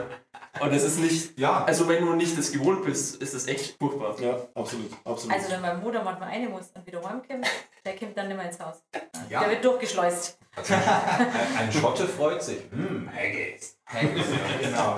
Und 0.61 0.73
das 0.75 0.83
ist 0.83 0.99
nicht, 0.99 1.39
Ja, 1.39 1.65
also 1.65 1.87
wenn 1.89 2.05
du 2.05 2.15
nicht 2.15 2.37
das 2.37 2.51
gewohnt 2.51 2.85
bist, 2.85 3.17
ist 3.23 3.35
das 3.35 3.47
echt 3.47 3.77
furchtbar. 3.79 4.17
Ja, 4.21 4.37
absolut, 4.55 4.91
absolut. 5.05 5.35
Also 5.37 5.51
wenn 5.53 5.61
mein 5.61 5.81
Bruder 5.81 6.03
manchmal 6.03 6.31
eine 6.31 6.49
muss 6.49 6.71
und 6.75 6.85
wieder 6.87 6.99
heimkommt, 7.03 7.47
der 7.85 7.97
kommt 7.97 8.17
dann 8.17 8.29
nicht 8.29 8.37
mehr 8.37 8.47
ins 8.47 8.59
Haus. 8.59 8.83
Ja. 9.31 9.41
Der 9.41 9.51
wird 9.51 9.65
durchgeschleust. 9.65 10.39
Ein 11.59 11.73
Schotte 11.73 12.07
freut 12.09 12.43
sich. 12.43 12.59
Hm, 12.73 13.09
Haggis. 13.15 13.79
Haggis, 13.87 14.27
ja, 14.31 14.69
genau. 14.69 14.97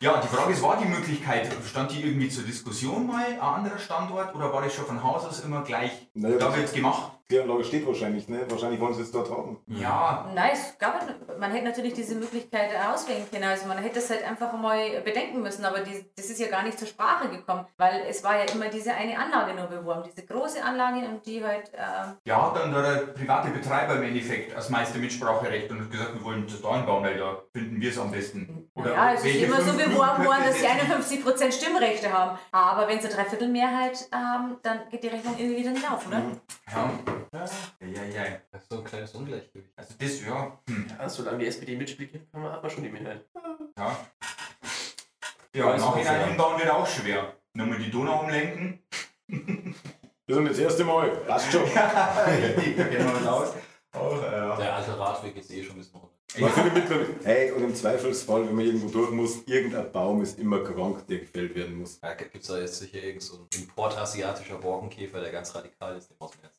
Ja, 0.00 0.20
die 0.20 0.28
Frage 0.28 0.52
ist, 0.52 0.62
war 0.62 0.76
die 0.78 0.86
Möglichkeit, 0.88 1.48
stand 1.68 1.92
die 1.92 2.02
irgendwie 2.02 2.28
zur 2.28 2.44
Diskussion 2.44 3.06
mal, 3.06 3.24
ein 3.24 3.40
anderer 3.40 3.78
Standort, 3.78 4.34
oder 4.34 4.52
war 4.52 4.62
das 4.62 4.74
schon 4.74 4.84
von 4.86 5.02
Haus 5.02 5.24
aus 5.24 5.40
immer 5.40 5.62
gleich, 5.62 6.08
Naja, 6.14 6.36
da 6.38 6.48
das- 6.48 6.56
wird's 6.56 6.72
gemacht? 6.72 7.12
Die 7.30 7.40
Anlage 7.40 7.64
steht 7.64 7.86
wahrscheinlich, 7.86 8.28
ne? 8.28 8.44
Wahrscheinlich 8.48 8.80
wollen 8.80 8.94
sie 8.94 9.02
es 9.02 9.12
dort 9.12 9.30
haben. 9.30 9.58
Ja, 9.66 10.30
Nein, 10.34 10.50
es 10.52 10.78
gab, 10.78 11.00
man 11.38 11.52
hätte 11.52 11.64
natürlich 11.64 11.94
diese 11.94 12.14
Möglichkeit 12.16 12.70
auswählen 12.92 13.26
können. 13.30 13.44
Also 13.44 13.66
man 13.66 13.78
hätte 13.78 13.98
es 13.98 14.10
halt 14.10 14.26
einfach 14.26 14.52
mal 14.52 15.00
bedenken 15.04 15.42
müssen, 15.42 15.64
aber 15.64 15.80
die, 15.80 16.04
das 16.16 16.26
ist 16.26 16.40
ja 16.40 16.48
gar 16.48 16.62
nicht 16.62 16.78
zur 16.78 16.88
Sprache 16.88 17.28
gekommen, 17.28 17.66
weil 17.76 18.02
es 18.08 18.22
war 18.24 18.36
ja 18.36 18.44
immer 18.52 18.68
diese 18.68 18.92
eine 18.92 19.18
Anlage 19.18 19.54
nur 19.54 19.66
beworben, 19.66 20.02
diese 20.04 20.26
große 20.26 20.62
Anlage 20.62 21.06
und 21.06 21.24
die 21.24 21.42
halt, 21.44 21.70
ähm, 21.74 22.16
ja, 22.24 22.46
hat 22.46 22.56
dann 22.56 22.72
der 22.72 23.12
private 23.12 23.50
Betreiber 23.50 23.96
im 23.96 24.02
Endeffekt 24.02 24.54
als 24.54 24.68
meiste 24.70 24.98
Mitspracherecht 24.98 25.70
und 25.70 25.80
hat 25.80 25.90
gesagt, 25.90 26.14
wir 26.14 26.24
wollen 26.24 26.46
das 26.46 26.60
da 26.60 26.76
hinbauen, 26.76 27.04
weil 27.04 27.16
da 27.18 27.42
finden 27.52 27.80
wir 27.80 27.90
es 27.90 27.98
am 27.98 28.10
besten. 28.10 28.70
ja, 28.76 29.14
es 29.14 29.24
ist 29.24 29.36
immer 29.36 29.60
so 29.60 29.72
beworben 29.72 30.24
worden, 30.24 30.44
dass 30.46 30.58
sie 30.58 30.64
Blutköpfe 30.66 31.44
51% 31.44 31.52
Stimmrechte 31.52 32.12
haben. 32.12 32.38
Aber 32.52 32.88
wenn 32.88 33.00
sie 33.00 33.08
Dreiviertelmehrheit 33.08 34.08
haben, 34.12 34.56
dann 34.62 34.80
geht 34.90 35.02
die 35.02 35.08
Rechnung 35.08 35.34
irgendwie 35.38 35.58
wieder 35.58 35.70
nicht 35.70 35.90
auf, 35.90 36.06
oder? 36.06 36.22
Ja, 36.72 36.90
ja, 37.32 38.02
ja, 38.04 38.24
ja. 38.24 38.36
Das 38.50 38.62
ist 38.62 38.70
so 38.70 38.78
ein 38.78 38.84
kleines 38.84 39.14
Ungleichgewicht. 39.14 39.72
Also 39.76 39.94
das, 39.98 40.20
ja, 40.24 40.58
hm, 40.68 40.86
Ja, 40.98 41.08
solange 41.08 41.38
die 41.38 41.46
SPD 41.46 41.76
mitspielt, 41.76 42.12
kann 42.32 42.42
man- 42.42 42.52
hat 42.52 42.62
man 42.62 42.70
schon 42.70 42.82
die 42.84 42.90
Mehrheit. 42.90 43.24
ja. 43.78 43.96
Ja, 45.54 45.74
im 45.74 45.80
auch, 45.82 45.94
Nachhinein 45.94 46.20
ja. 46.20 46.26
hinbauen 46.26 46.58
wird 46.58 46.70
auch 46.70 46.86
schwer. 46.86 47.32
Nochmal 47.52 47.78
die 47.78 47.90
Donau 47.90 48.22
umlenken. 48.22 48.82
Wir 49.28 50.34
sind 50.34 50.48
das 50.48 50.58
erste 50.58 50.84
Mal. 50.84 51.08
Passt 51.28 51.52
schon. 51.52 51.62
Richtig, 51.62 52.76
da 52.76 52.84
kennen 52.84 53.08
wir 53.08 53.16
uns 53.18 53.26
aus. 53.26 53.52
Auch, 53.92 54.20
äh, 54.22 54.32
ja. 54.32 54.56
Der 54.56 54.74
alte 54.74 54.98
Radweg 54.98 55.36
ist 55.36 55.50
eh 55.52 55.62
schon 55.62 55.76
ein 55.76 55.78
bisschen 55.78 56.00
runter. 56.00 56.14
Hey, 57.22 57.52
und 57.52 57.62
im 57.62 57.74
Zweifelsfall, 57.76 58.48
wenn 58.48 58.56
man 58.56 58.64
irgendwo 58.64 58.88
durch 58.88 59.12
muss, 59.12 59.44
irgendein 59.46 59.92
Baum 59.92 60.20
ist 60.22 60.36
immer 60.40 60.64
krank, 60.64 61.06
der 61.06 61.18
gefällt 61.20 61.54
werden 61.54 61.78
muss. 61.78 62.00
Da 62.00 62.14
gibt 62.14 62.34
es 62.34 62.48
da 62.48 62.58
jetzt 62.58 62.76
sicher 62.80 62.98
irgend 63.00 63.22
so 63.22 63.36
einen 63.36 63.48
Import 63.54 63.96
asiatischer 63.96 64.58
Borkenkäfer, 64.58 65.20
der 65.20 65.30
ganz 65.30 65.54
radikal 65.54 65.96
ist, 65.96 66.10
den 66.10 66.16
muss 66.18 66.32
man 66.34 66.46
jetzt. 66.46 66.53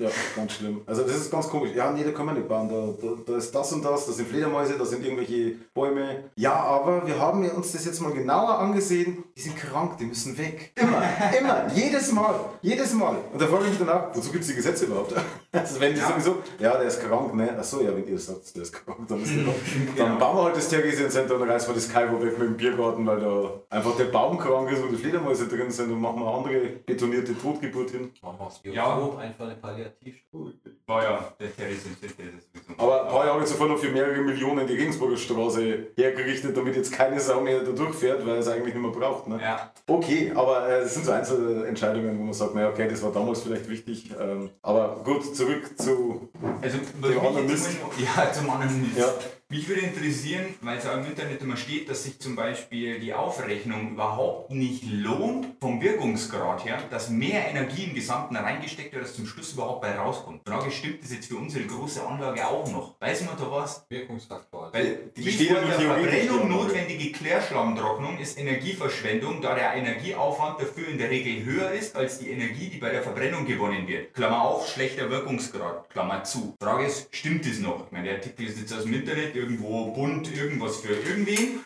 Ja, 0.00 0.08
ganz 0.34 0.52
schlimm. 0.54 0.80
Also 0.86 1.02
das 1.04 1.16
ist 1.16 1.30
ganz 1.30 1.48
komisch. 1.48 1.70
Ja, 1.74 1.92
nee, 1.92 2.02
da 2.02 2.10
kann 2.10 2.26
man 2.26 2.34
nicht 2.34 2.48
bauen. 2.48 2.68
Da, 2.68 3.06
da, 3.06 3.14
da 3.24 3.36
ist 3.38 3.54
das 3.54 3.72
und 3.72 3.84
das, 3.84 4.06
da 4.06 4.12
sind 4.12 4.28
Fledermäuse, 4.28 4.76
da 4.76 4.84
sind 4.84 5.04
irgendwelche 5.04 5.52
Bäume. 5.72 6.24
Ja, 6.34 6.52
aber 6.52 7.06
wir 7.06 7.16
haben 7.18 7.48
uns 7.50 7.70
das 7.70 7.84
jetzt 7.84 8.00
mal 8.00 8.12
genauer 8.12 8.58
angesehen. 8.58 9.22
Die 9.36 9.40
sind 9.40 9.56
krank, 9.56 9.96
die 9.98 10.06
müssen 10.06 10.36
weg. 10.36 10.72
Immer, 10.74 11.00
immer, 11.38 11.72
jedes 11.72 12.10
Mal, 12.10 12.34
jedes 12.60 12.92
Mal. 12.92 13.16
Und 13.32 13.40
da 13.40 13.46
frage 13.46 13.64
ich 13.66 13.70
mich 13.70 13.78
danach, 13.78 14.08
wozu 14.14 14.32
gibt 14.32 14.42
es 14.42 14.48
die 14.50 14.56
Gesetze 14.56 14.86
überhaupt? 14.86 15.14
Also 15.54 15.78
wenn 15.78 15.94
die 15.94 16.00
Ja. 16.00 16.08
sowieso, 16.08 16.38
ja, 16.58 16.72
der 16.76 16.88
ist 16.88 17.00
krank, 17.00 17.32
ne? 17.32 17.56
Achso, 17.56 17.80
ja, 17.80 17.94
wenn 17.94 18.04
ihr 18.08 18.18
sagt, 18.18 18.56
der 18.56 18.62
ist 18.62 18.72
krank, 18.72 19.06
dann 19.06 19.22
ist 19.22 19.36
der 19.36 19.44
doch. 19.44 19.54
Dann 19.96 20.06
Genau. 20.08 20.18
bauen 20.18 20.36
wir 20.38 20.42
halt 20.46 20.56
das 20.56 20.68
Theresiencenter 20.68 21.36
und 21.36 21.48
reißen 21.48 21.68
wir 21.68 21.74
das 21.76 21.88
Kaibo 21.88 22.20
weg 22.20 22.36
mit 22.40 22.48
dem 22.48 22.56
Biergarten, 22.56 23.06
weil 23.06 23.20
da 23.20 23.60
einfach 23.70 23.96
der 23.96 24.06
Baum 24.06 24.36
krank 24.36 24.68
ist 24.72 24.82
und 24.82 24.90
die 24.90 24.96
Fledermäuse 24.96 25.46
drin 25.46 25.70
sind 25.70 25.92
und 25.92 26.00
machen 26.00 26.18
wir 26.18 26.26
eine 26.26 26.36
andere 26.38 26.60
betonierte 26.84 27.38
Totgeburt 27.38 27.90
hin. 27.90 28.10
Machen 28.20 28.36
wir 28.40 28.46
aus 28.48 28.60
Ja. 28.64 28.96
Biotop 28.96 29.18
einfach 29.18 29.44
eine 29.44 29.54
Palliativstunde. 29.54 29.83
War 30.86 31.02
ja, 31.02 31.34
der 31.38 31.68
ist 31.68 31.84
sowieso. 31.84 32.14
Aber 32.76 33.04
ein 33.04 33.10
paar 33.10 33.26
Jahre 33.26 33.44
zuvor 33.44 33.68
noch 33.68 33.78
für 33.78 33.90
mehrere 33.90 34.20
Millionen 34.20 34.66
die 34.66 34.74
Regensburger 34.74 35.16
Straße 35.16 35.88
hergerichtet, 35.96 36.56
damit 36.56 36.76
jetzt 36.76 36.92
keine 36.92 37.20
Sau 37.20 37.40
mehr 37.40 37.60
da 37.60 37.72
durchfährt, 37.72 38.26
weil 38.26 38.34
er 38.34 38.40
es 38.40 38.48
eigentlich 38.48 38.74
nicht 38.74 38.82
mehr 38.82 38.90
braucht. 38.90 39.28
Ne? 39.28 39.40
Ja, 39.40 39.72
Okay, 39.86 40.32
aber 40.34 40.66
äh, 40.66 40.80
es 40.80 40.94
sind 40.94 41.04
so 41.04 41.12
Einzelentscheidungen, 41.12 42.18
wo 42.18 42.22
man 42.24 42.32
sagt, 42.32 42.54
naja, 42.54 42.70
okay, 42.70 42.88
das 42.88 43.02
war 43.02 43.12
damals 43.12 43.42
vielleicht 43.42 43.68
wichtig. 43.68 44.10
Ähm, 44.18 44.50
aber 44.62 45.02
gut, 45.04 45.36
zurück 45.36 45.78
zu. 45.78 46.30
also 46.62 46.78
was 47.00 47.10
Dem 47.10 47.20
anderen 47.20 47.46
Mist. 47.46 47.68
Ja, 47.98 48.32
zum 48.32 48.48
anderen 48.48 48.80
Mist. 48.80 48.96
Ja. 48.98 49.12
Mich 49.50 49.68
würde 49.68 49.82
interessieren, 49.82 50.54
weil 50.62 50.78
es 50.78 50.86
auch 50.86 50.96
im 50.96 51.04
Internet 51.04 51.42
immer 51.42 51.58
steht, 51.58 51.90
dass 51.90 52.04
sich 52.04 52.18
zum 52.18 52.34
Beispiel 52.34 52.98
die 52.98 53.12
Aufrechnung 53.12 53.90
überhaupt 53.90 54.50
nicht 54.50 54.84
lohnt, 54.90 55.48
vom 55.60 55.82
Wirkungsgrad 55.82 56.64
her, 56.64 56.78
dass 56.90 57.10
mehr 57.10 57.46
Energie 57.50 57.84
im 57.84 57.94
Gesamten 57.94 58.36
reingesteckt 58.36 58.94
wird, 58.94 59.04
als 59.04 59.14
zum 59.14 59.26
Schluss 59.26 59.52
überhaupt 59.52 59.82
bei 59.82 59.96
rauskommt. 59.96 60.40
Die 60.46 60.50
Frage, 60.50 60.70
stimmt 60.70 61.04
das 61.04 61.12
jetzt 61.12 61.26
für 61.28 61.36
unsere 61.36 61.66
große 61.66 62.04
Anlage 62.06 62.46
auch 62.48 62.66
noch? 62.72 62.94
Weiß 63.00 63.22
man 63.26 63.36
da 63.36 63.50
was? 63.50 63.84
Wirkungsfaktor. 63.90 64.70
Weil 64.72 65.10
Die 65.14 65.30
vor 65.30 65.60
der 65.60 65.78
Verbrennung 65.78 66.48
notwendige 66.48 67.12
Klärschlammtrocknung 67.12 68.18
ist 68.18 68.38
Energieverschwendung, 68.38 69.42
da 69.42 69.54
der 69.54 69.74
Energieaufwand 69.74 70.58
dafür 70.60 70.88
in 70.88 70.96
der 70.96 71.10
Regel 71.10 71.44
höher 71.44 71.70
ist 71.70 71.94
als 71.96 72.18
die 72.18 72.30
Energie, 72.30 72.70
die 72.70 72.78
bei 72.78 72.90
der 72.90 73.02
Verbrennung 73.02 73.44
gewonnen 73.44 73.86
wird. 73.86 74.14
Klammer 74.14 74.40
auf, 74.42 74.68
schlechter 74.68 75.10
Wirkungsgrad, 75.10 75.90
Klammer 75.90 76.24
zu. 76.24 76.56
Frage 76.58 76.86
ist, 76.86 77.14
stimmt 77.14 77.46
das 77.46 77.58
noch? 77.58 77.84
Ich 77.86 77.92
meine, 77.92 78.08
der 78.08 78.16
Artikel 78.16 78.46
ist 78.46 78.58
jetzt 78.58 78.72
aus 78.72 78.84
dem 78.84 78.94
Internet, 78.94 79.33
irgendwo 79.34 79.86
bunt, 79.92 80.34
irgendwas 80.34 80.76
für 80.76 80.92
irgendwen. 80.94 81.60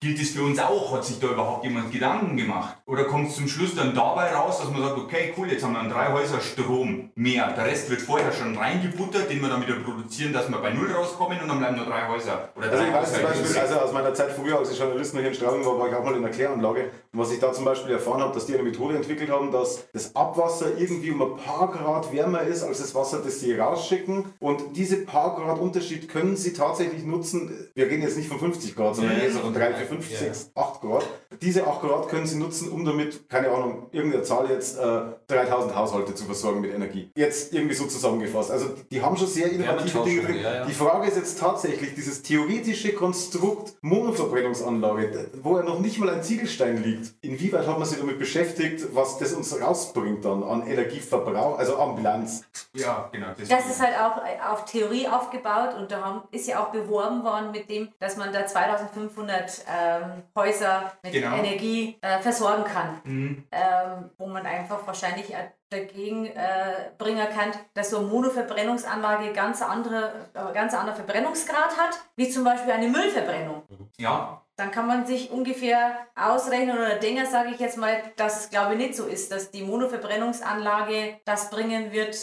Gilt 0.00 0.20
das 0.20 0.28
für 0.30 0.42
uns 0.42 0.58
auch? 0.58 0.92
Hat 0.92 1.04
sich 1.04 1.18
da 1.18 1.28
überhaupt 1.28 1.64
jemand 1.64 1.90
Gedanken 1.90 2.36
gemacht? 2.36 2.76
Oder 2.86 3.04
kommt 3.04 3.30
es 3.30 3.36
zum 3.36 3.48
Schluss 3.48 3.74
dann 3.74 3.94
dabei 3.94 4.34
raus, 4.34 4.58
dass 4.58 4.70
man 4.70 4.82
sagt, 4.82 4.98
okay, 4.98 5.32
cool, 5.38 5.50
jetzt 5.50 5.64
haben 5.64 5.72
wir 5.72 5.80
an 5.80 5.88
drei 5.88 6.12
Häuser 6.12 6.40
Strom 6.40 7.10
mehr. 7.14 7.50
Der 7.52 7.64
Rest 7.64 7.88
wird 7.88 8.02
vorher 8.02 8.30
schon 8.30 8.54
reingebuttert, 8.56 9.30
den 9.30 9.40
wir 9.40 9.48
dann 9.48 9.62
wieder 9.62 9.76
produzieren, 9.76 10.34
dass 10.34 10.50
wir 10.50 10.58
bei 10.58 10.70
Null 10.74 10.92
rauskommen 10.92 11.40
und 11.40 11.48
dann 11.48 11.58
bleiben 11.58 11.76
nur 11.76 11.86
drei 11.86 12.06
Häuser. 12.06 12.50
Oder 12.54 12.70
Also 12.70 12.76
drei 12.76 12.88
ich 12.88 12.94
weiß 12.94 13.12
zum 13.14 13.22
Haushalte. 13.22 13.40
Beispiel, 13.42 13.60
also 13.62 13.74
aus 13.76 13.92
meiner 13.92 14.12
Zeit 14.12 14.32
früher, 14.32 14.58
als 14.58 14.70
ich 14.70 14.78
Journalist 14.78 15.14
noch 15.14 15.20
hier 15.20 15.30
in 15.30 15.34
Straubing 15.34 15.64
war, 15.64 15.78
war 15.78 15.88
ich 15.88 15.94
auch 15.94 16.04
mal 16.04 16.14
in 16.14 16.22
der 16.22 16.30
Kläranlage. 16.30 16.90
Und 17.12 17.20
was 17.20 17.32
ich 17.32 17.38
da 17.40 17.52
zum 17.54 17.64
Beispiel 17.64 17.92
erfahren 17.92 18.20
habe, 18.20 18.34
dass 18.34 18.44
die 18.44 18.54
eine 18.54 18.62
Methode 18.64 18.96
entwickelt 18.96 19.30
haben, 19.30 19.50
dass 19.50 19.84
das 19.94 20.14
Abwasser 20.14 20.76
irgendwie 20.76 21.12
um 21.12 21.22
ein 21.22 21.36
paar 21.38 21.70
Grad 21.70 22.12
wärmer 22.12 22.42
ist 22.42 22.62
als 22.62 22.78
das 22.80 22.94
Wasser, 22.94 23.22
das 23.24 23.40
sie 23.40 23.54
rausschicken. 23.54 24.26
Und 24.40 24.76
diese 24.76 24.98
paar 24.98 25.34
Grad 25.36 25.58
Unterschied 25.58 26.10
können 26.10 26.36
sie 26.36 26.52
tatsächlich 26.52 27.03
nutzen. 27.06 27.50
Wir 27.74 27.86
reden 27.86 28.02
jetzt 28.02 28.16
nicht 28.16 28.28
von 28.28 28.38
50 28.38 28.74
Grad, 28.74 28.96
sondern 28.96 29.16
Ja, 29.16 29.22
eher 29.22 29.28
ja, 29.30 29.34
von 29.34 29.52
so 29.52 29.58
3, 29.58 29.70
drei, 29.70 29.74
4, 29.78 29.86
5, 29.86 30.10
ja. 30.10 30.18
6, 30.18 30.50
8 30.54 30.80
Grad. 30.80 31.04
Diese 31.42 31.66
8 31.66 31.80
Grad 31.80 32.08
können 32.08 32.26
sie 32.26 32.36
nutzen, 32.38 32.68
um 32.70 32.84
damit, 32.84 33.28
keine 33.28 33.50
Ahnung, 33.50 33.86
irgendeine 33.92 34.22
Zahl 34.22 34.48
jetzt, 34.50 34.78
äh, 34.78 35.00
3000 35.28 35.74
Haushalte 35.74 36.14
zu 36.14 36.24
versorgen 36.24 36.60
mit 36.60 36.74
Energie. 36.74 37.10
Jetzt 37.16 37.52
irgendwie 37.52 37.74
so 37.74 37.86
zusammengefasst. 37.86 38.50
Also 38.50 38.66
die 38.90 39.02
haben 39.02 39.16
schon 39.16 39.26
sehr 39.26 39.50
innovative 39.50 40.04
Dinge 40.04 40.22
drin. 40.22 40.36
ja, 40.42 40.54
ja. 40.56 40.64
Die 40.66 40.72
Frage 40.72 41.08
ist 41.08 41.16
jetzt 41.16 41.38
tatsächlich 41.38 41.94
dieses 41.94 42.22
theoretische 42.22 42.92
Konstrukt 42.94 43.74
Monoverbrennungsanlage, 43.80 45.30
wo 45.42 45.56
ja 45.56 45.62
noch 45.62 45.80
nicht 45.80 45.98
mal 45.98 46.10
ein 46.10 46.22
Ziegelstein 46.22 46.82
liegt. 46.82 47.12
Inwieweit 47.22 47.66
hat 47.66 47.78
man 47.78 47.88
sich 47.88 47.98
damit 47.98 48.18
beschäftigt, 48.18 48.94
was 48.94 49.18
das 49.18 49.32
uns 49.32 49.58
rausbringt 49.60 50.24
dann 50.24 50.42
an 50.42 50.66
Energieverbrauch, 50.66 51.58
also 51.58 51.76
an 51.76 51.96
Bilanz? 51.96 52.44
Ja, 52.74 53.08
genau. 53.12 53.28
Das 53.38 53.66
ist 53.66 53.80
halt 53.80 53.94
auch 53.98 54.18
äh, 54.18 54.52
auf 54.52 54.64
Theorie 54.66 55.08
aufgebaut 55.08 55.74
und 55.78 55.90
da 55.90 56.02
haben, 56.02 56.22
ist 56.30 56.46
ja 56.46 56.62
auch 56.62 56.68
beworben 56.70 57.24
worden 57.24 57.50
mit 57.52 57.70
dem, 57.70 57.88
dass 57.98 58.16
man 58.16 58.32
da 58.32 58.46
2500 58.46 59.64
ähm, 59.68 60.22
Häuser 60.36 60.92
mit 61.02 61.12
Genau. 61.12 61.23
Genau. 61.24 61.36
Energie 61.36 61.98
äh, 62.00 62.18
versorgen 62.20 62.64
kann. 62.64 63.00
Mhm. 63.04 63.44
Ähm, 63.50 64.10
wo 64.18 64.26
man 64.26 64.46
einfach 64.46 64.86
wahrscheinlich 64.86 65.34
dagegen 65.70 66.26
äh, 66.26 66.90
bringen 66.98 67.26
kann, 67.34 67.52
dass 67.74 67.90
so 67.90 67.98
eine 67.98 68.06
Monoverbrennungsanlage 68.06 69.32
ganz 69.32 69.62
andere, 69.62 70.28
äh, 70.34 70.52
ganz 70.52 70.74
anderen 70.74 70.96
Verbrennungsgrad 70.96 71.76
hat, 71.76 71.98
wie 72.16 72.28
zum 72.28 72.44
Beispiel 72.44 72.72
eine 72.72 72.88
Müllverbrennung. 72.88 73.62
Ja, 73.98 74.43
Dann 74.56 74.70
kann 74.70 74.86
man 74.86 75.04
sich 75.04 75.32
ungefähr 75.32 75.96
ausrechnen 76.14 76.76
oder 76.76 76.94
denken, 76.96 77.26
sage 77.26 77.50
ich 77.52 77.58
jetzt 77.58 77.76
mal, 77.76 77.96
dass 78.16 78.44
es 78.44 78.50
glaube 78.50 78.74
ich 78.74 78.78
nicht 78.78 78.94
so 78.94 79.04
ist, 79.04 79.32
dass 79.32 79.50
die 79.50 79.62
Monoverbrennungsanlage 79.62 81.16
das 81.24 81.50
bringen 81.50 81.90
wird, 81.90 82.16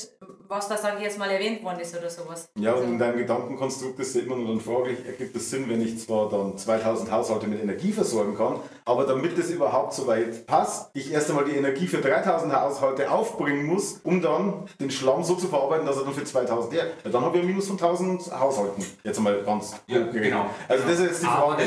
was 0.47 0.69
da 0.69 0.77
sage 0.77 0.97
ich 0.99 1.03
jetzt 1.03 1.19
mal 1.19 1.29
erwähnt 1.29 1.61
worden 1.61 1.79
ist 1.79 1.97
oder 1.97 2.09
sowas. 2.09 2.49
Ja, 2.57 2.73
und 2.73 2.83
in 2.83 2.99
deinem 2.99 3.17
Gedankenkonstrukt 3.17 3.99
ist 3.99 4.15
ja 4.15 4.21
immer 4.21 4.37
nur 4.37 4.47
dann 4.47 4.61
fraglich, 4.61 4.99
ergibt 5.05 5.35
es 5.35 5.49
Sinn, 5.49 5.69
wenn 5.69 5.81
ich 5.81 5.99
zwar 5.99 6.29
dann 6.29 6.57
2000 6.57 7.11
Haushalte 7.11 7.47
mit 7.47 7.61
Energie 7.61 7.91
versorgen 7.91 8.35
kann, 8.37 8.59
aber 8.85 9.05
damit 9.05 9.37
es 9.37 9.49
überhaupt 9.49 9.93
so 9.93 10.07
weit 10.07 10.45
passt, 10.47 10.91
ich 10.93 11.11
erst 11.11 11.29
einmal 11.29 11.45
die 11.45 11.55
Energie 11.57 11.87
für 11.87 11.97
3000 11.97 12.53
Haushalte 12.53 13.11
aufbringen 13.11 13.65
muss, 13.65 13.99
um 14.03 14.21
dann 14.21 14.65
den 14.79 14.91
Schlamm 14.91 15.23
so 15.23 15.35
zu 15.35 15.47
verarbeiten, 15.47 15.85
dass 15.85 15.97
er 15.97 16.03
dann 16.03 16.13
für 16.13 16.23
2000, 16.23 16.73
ja, 16.73 16.83
ja, 17.03 17.09
dann 17.11 17.25
habe 17.25 17.37
ich 17.37 17.43
ein 17.43 17.47
Minus 17.47 17.67
von 17.67 17.77
1000 17.77 18.39
Haushalten. 18.39 18.85
Jetzt 19.03 19.17
einmal 19.17 19.41
ganz 19.43 19.75
Ja, 19.87 19.99
genau. 19.99 20.45
Also 20.67 20.83
das 20.83 20.99
ist 20.99 21.05
jetzt 21.05 21.23
die 21.23 21.27
aber 21.27 21.55
Frage. 21.55 21.63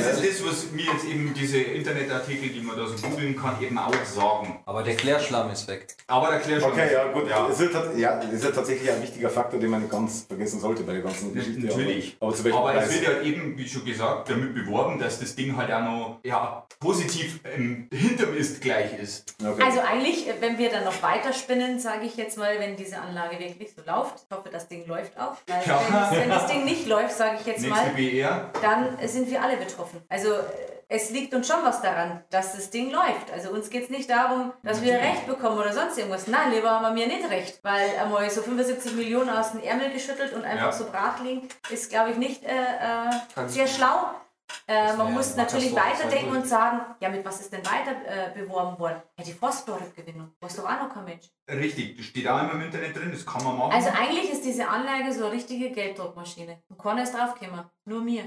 Das 0.55 0.63
ist 0.65 0.73
das, 0.73 0.73
was 0.73 0.73
mir 0.73 0.93
jetzt 0.93 1.05
eben 1.05 1.35
diese 1.35 1.59
Internetartikel, 1.59 2.49
die 2.51 2.61
man 2.61 2.77
da 2.77 2.87
so 2.87 2.95
googeln 3.09 3.37
kann, 3.37 3.61
eben 3.61 3.77
auch 3.79 3.93
sagen. 4.05 4.61
Aber 4.67 4.83
der 4.83 4.95
Klärschlamm 4.97 5.51
ist 5.51 5.67
weg. 5.69 5.87
Aber 6.07 6.31
der 6.31 6.41
Klärschlamm. 6.41 6.73
Okay, 6.73 6.93
ja 6.93 7.05
gut, 7.13 7.29
Ja. 7.29 7.49
Es, 7.49 7.59
tat- 7.59 7.97
ja, 7.97 8.19
es 8.21 8.33
ist 8.33 8.45
ja 8.45 8.51
tatsächlich 8.51 8.91
ein 8.91 9.03
wichtiger 9.03 9.31
Faktor, 9.31 9.59
den 9.61 9.71
man 9.71 9.81
nicht 9.81 9.91
ganz 9.91 10.25
vergessen 10.29 10.61
sollte 10.61 10.83
bei 10.83 10.93
der 10.95 11.03
ganzen 11.03 11.35
Geschichte. 11.35 11.67
Natürlich. 11.67 12.17
Aber, 12.21 12.33
aber 12.33 12.71
Aber 12.71 12.83
es 12.83 12.93
wird 12.93 13.03
ja 13.05 13.23
eben, 13.23 13.57
wie 13.59 13.69
schon 13.69 13.85
gesagt, 13.85 14.31
damit 14.31 14.55
beworben, 14.55 14.99
dass 14.99 15.19
das 15.21 15.35
Ding 15.35 15.57
halt 15.57 15.73
auch 15.73 15.83
noch 15.83 16.21
ja, 16.25 16.67
positiv 16.81 17.41
ähm, 17.45 17.89
hinterm 17.93 18.37
ist 18.37 18.61
gleich 18.61 18.99
ist. 18.99 19.35
Okay. 19.45 19.63
Also 19.65 19.81
eigentlich, 19.81 20.29
äh, 20.29 20.35
wenn 20.41 20.59
wir 20.59 20.71
dann 20.71 20.85
noch 20.85 21.03
weiterspinnen, 21.03 21.79
sage 21.79 22.07
ich 22.07 22.17
jetzt 22.17 22.37
mal, 22.39 22.59
wenn 22.59 22.77
diese 22.77 22.99
Anlage 22.99 23.39
wirklich 23.39 23.73
so 23.75 23.83
läuft, 23.91 24.25
ich 24.29 24.37
hoffe, 24.37 24.49
das 24.51 24.69
Ding 24.69 24.87
läuft 24.87 25.19
auch, 25.19 25.37
weil 25.47 25.63
Ja. 25.67 25.81
wenn, 25.87 25.93
das, 25.95 26.11
wenn 26.13 26.29
das 26.31 26.47
Ding 26.47 26.65
nicht 26.65 26.87
läuft, 26.87 27.17
sage 27.17 27.39
ich 27.41 27.47
jetzt 27.47 27.63
Nächste 27.63 27.81
mal, 27.87 27.95
BR. 27.95 28.51
dann 28.63 28.97
sind 29.09 29.31
wir 29.31 29.43
alle 29.43 29.57
betroffen. 29.57 30.01
Also 30.09 30.29
es 30.89 31.11
liegt 31.11 31.35
uns 31.35 31.49
schon 31.49 31.63
was 31.65 31.81
daran, 31.83 32.23
dass 32.31 32.53
das 32.53 32.71
Ding 32.71 32.91
läuft. 32.91 33.33
Also 33.33 33.51
uns 33.51 33.71
geht 33.71 33.85
es 33.85 33.91
nicht 33.91 34.09
darum, 34.09 34.53
dass 34.63 34.83
wir. 34.83 34.95
Recht 34.95 35.27
bekommen 35.27 35.59
oder 35.59 35.73
sonst 35.73 35.97
irgendwas. 35.99 36.27
Nein, 36.27 36.53
lieber 36.53 36.71
haben 36.71 36.83
wir 36.83 36.91
mir 36.93 37.07
nicht 37.07 37.29
Recht, 37.29 37.59
weil 37.65 37.91
einmal 37.99 38.29
so 38.31 38.43
75 38.43 38.95
Millionen 38.95 39.31
aus 39.31 39.53
dem 39.53 39.63
Ärmel 39.63 39.91
geschüttelt 39.91 40.33
und 40.35 40.45
einfach 40.45 40.67
Ja. 40.67 40.73
so 40.73 40.85
brach 40.91 41.21
liegen, 41.21 41.49
ist, 41.71 41.91
glaube 41.91 42.11
ich, 42.11 42.17
nicht 42.17 42.45
äh, 42.45 42.49
äh, 42.51 43.49
sehr 43.49 43.67
schlau. 43.67 44.11
Äh, 44.69 44.93
man 44.95 45.13
muss 45.15 45.37
natürlich 45.37 45.75
weiterdenken 45.75 46.37
und 46.37 46.47
sagen, 46.47 46.81
ja, 47.01 47.09
mit 47.09 47.25
was 47.25 47.41
ist 47.41 47.53
denn 47.53 47.63
weiter 47.65 47.93
äh, 48.07 48.39
beworben 48.39 48.79
worden? 48.79 49.03
Ja, 49.19 49.25
die 49.25 49.33
Phosphorrückgewinnung. 49.33 50.33
Weiß 50.41 50.57
doch 50.57 50.65
auch 50.65 50.81
noch 50.87 50.93
kein 50.95 51.05
Mensch. 51.07 51.27
Richtig, 51.51 51.97
das 51.97 52.07
steht 52.07 52.29
auch 52.29 52.41
immer 52.41 52.53
im 52.53 52.61
Internet 52.63 52.95
drin, 52.97 53.11
das 53.11 53.25
kann 53.27 53.43
man 53.43 53.57
machen. 53.59 53.73
Also 53.73 53.89
eigentlich 53.89 54.31
ist 54.31 54.45
diese 54.45 54.69
Anlage 54.69 55.13
so 55.13 55.25
eine 55.25 55.35
richtige 55.35 55.71
Gelddruckmaschine. 55.71 56.63
Und 56.69 56.79
keiner 56.79 57.03
ist 57.03 57.15
draufgekommen. 57.15 57.65
Nur 57.87 58.03
mir. 58.03 58.25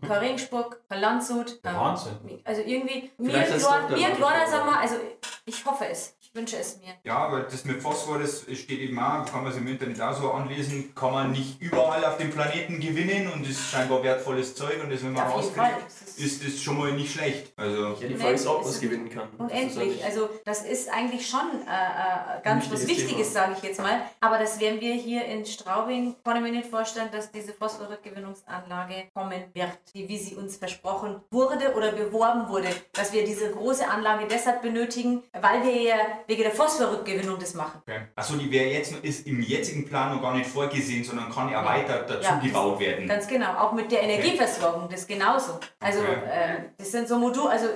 Kein 0.00 0.18
Regensburg, 0.18 0.80
kein 0.88 1.00
Landshut. 1.00 1.64
Der 1.64 1.72
ähm, 1.72 1.78
Wahnsinn. 1.78 2.40
Also 2.44 2.62
irgendwie, 2.62 3.10
mir 3.18 3.30
Vielleicht 3.30 3.50
der 3.52 3.58
mir 3.58 3.68
Mann 3.68 3.86
kleiner, 4.16 4.16
davor. 4.16 4.46
sag 4.50 4.66
mal, 4.66 4.78
also 4.80 4.96
ich 5.44 5.64
hoffe 5.64 5.86
es. 5.88 6.16
Ich 6.20 6.34
wünsche 6.34 6.56
es 6.56 6.78
mir. 6.78 6.94
Ja, 7.04 7.30
weil 7.30 7.44
das 7.44 7.64
mit 7.64 7.80
Phosphor, 7.80 8.18
das 8.18 8.40
steht 8.42 8.80
eben 8.80 8.98
auch, 8.98 9.24
kann 9.24 9.44
man 9.44 9.52
sich 9.52 9.62
im 9.62 9.68
Internet 9.68 10.00
auch 10.00 10.12
so 10.12 10.32
anlesen, 10.32 10.92
kann 10.94 11.12
man 11.12 11.30
nicht 11.30 11.60
überall 11.60 12.04
auf 12.04 12.18
dem 12.18 12.30
Planeten 12.30 12.80
gewinnen 12.80 13.32
und 13.32 13.48
ist 13.48 13.70
scheinbar 13.70 14.02
wertvolles 14.02 14.54
Zeug 14.56 14.82
und 14.82 14.90
das, 14.90 15.04
wenn 15.04 15.12
man. 15.12 15.24
Das 15.24 16.05
ist 16.18 16.44
das 16.44 16.60
schon 16.62 16.78
mal 16.78 16.92
nicht 16.92 17.12
schlecht. 17.12 17.52
Also, 17.56 17.94
Ja, 18.00 18.08
die 18.08 18.14
Frage 18.16 18.34
ist, 18.34 18.46
ob 18.46 18.62
man 18.62 18.70
es 18.70 18.80
gewinnen 18.80 19.08
kann. 19.10 19.28
Unendlich. 19.38 20.04
Also 20.04 20.28
das 20.44 20.64
ist 20.64 20.88
eigentlich 20.92 21.28
schon 21.28 21.40
äh, 21.66 22.38
äh, 22.38 22.42
ganz 22.42 22.70
was 22.70 22.86
wichtiges 22.86 23.32
sage 23.32 23.54
ich 23.56 23.62
jetzt 23.62 23.80
mal. 23.80 24.00
Aber 24.20 24.38
das 24.38 24.58
werden 24.60 24.80
wir 24.80 24.94
hier 24.94 25.24
in 25.24 25.44
Straubing, 25.44 26.14
kann 26.24 26.36
ich 26.36 26.42
mir 26.42 26.52
nicht 26.52 26.68
vorstellen, 26.70 27.08
dass 27.12 27.30
diese 27.30 27.52
Phosphorrückgewinnungsanlage 27.52 29.04
kommen 29.14 29.44
wird, 29.54 29.70
die, 29.94 30.08
wie 30.08 30.16
sie 30.18 30.34
uns 30.34 30.56
versprochen 30.56 31.20
wurde 31.30 31.74
oder 31.74 31.92
beworben 31.92 32.48
wurde. 32.48 32.68
Dass 32.92 33.12
wir 33.12 33.24
diese 33.24 33.50
große 33.50 33.86
Anlage 33.88 34.26
deshalb 34.30 34.62
benötigen, 34.62 35.22
weil 35.32 35.62
wir 35.64 35.82
ja 35.82 35.96
wegen 36.26 36.42
der 36.42 36.52
Phosphorrückgewinnung 36.52 37.38
das 37.38 37.54
machen. 37.54 37.80
okay. 37.86 38.00
Achso, 38.14 38.36
die 38.36 38.50
wäre 38.50 38.66
jetzt 38.70 38.94
ist 39.02 39.26
im 39.26 39.40
jetzigen 39.42 39.86
Plan 39.86 40.14
noch 40.14 40.22
gar 40.22 40.34
nicht 40.34 40.48
vorgesehen, 40.48 41.04
sondern 41.04 41.30
kann 41.30 41.50
ja 41.50 41.60
Nee. 41.62 41.68
weiter 41.68 42.02
dazu 42.02 42.22
Ja. 42.22 42.38
gebaut 42.38 42.80
werden. 42.80 43.06
Ganz 43.08 43.26
genau, 43.26 43.52
auch 43.58 43.72
mit 43.72 43.90
der 43.90 44.02
Energieversorgung, 44.02 44.88
das 44.88 45.06
genauso. 45.06 45.58
Also. 45.80 46.05
Äh, 46.12 46.56
das 46.78 46.92
sind 46.92 47.08
so 47.08 47.18
Modul, 47.18 47.48
also 47.48 47.66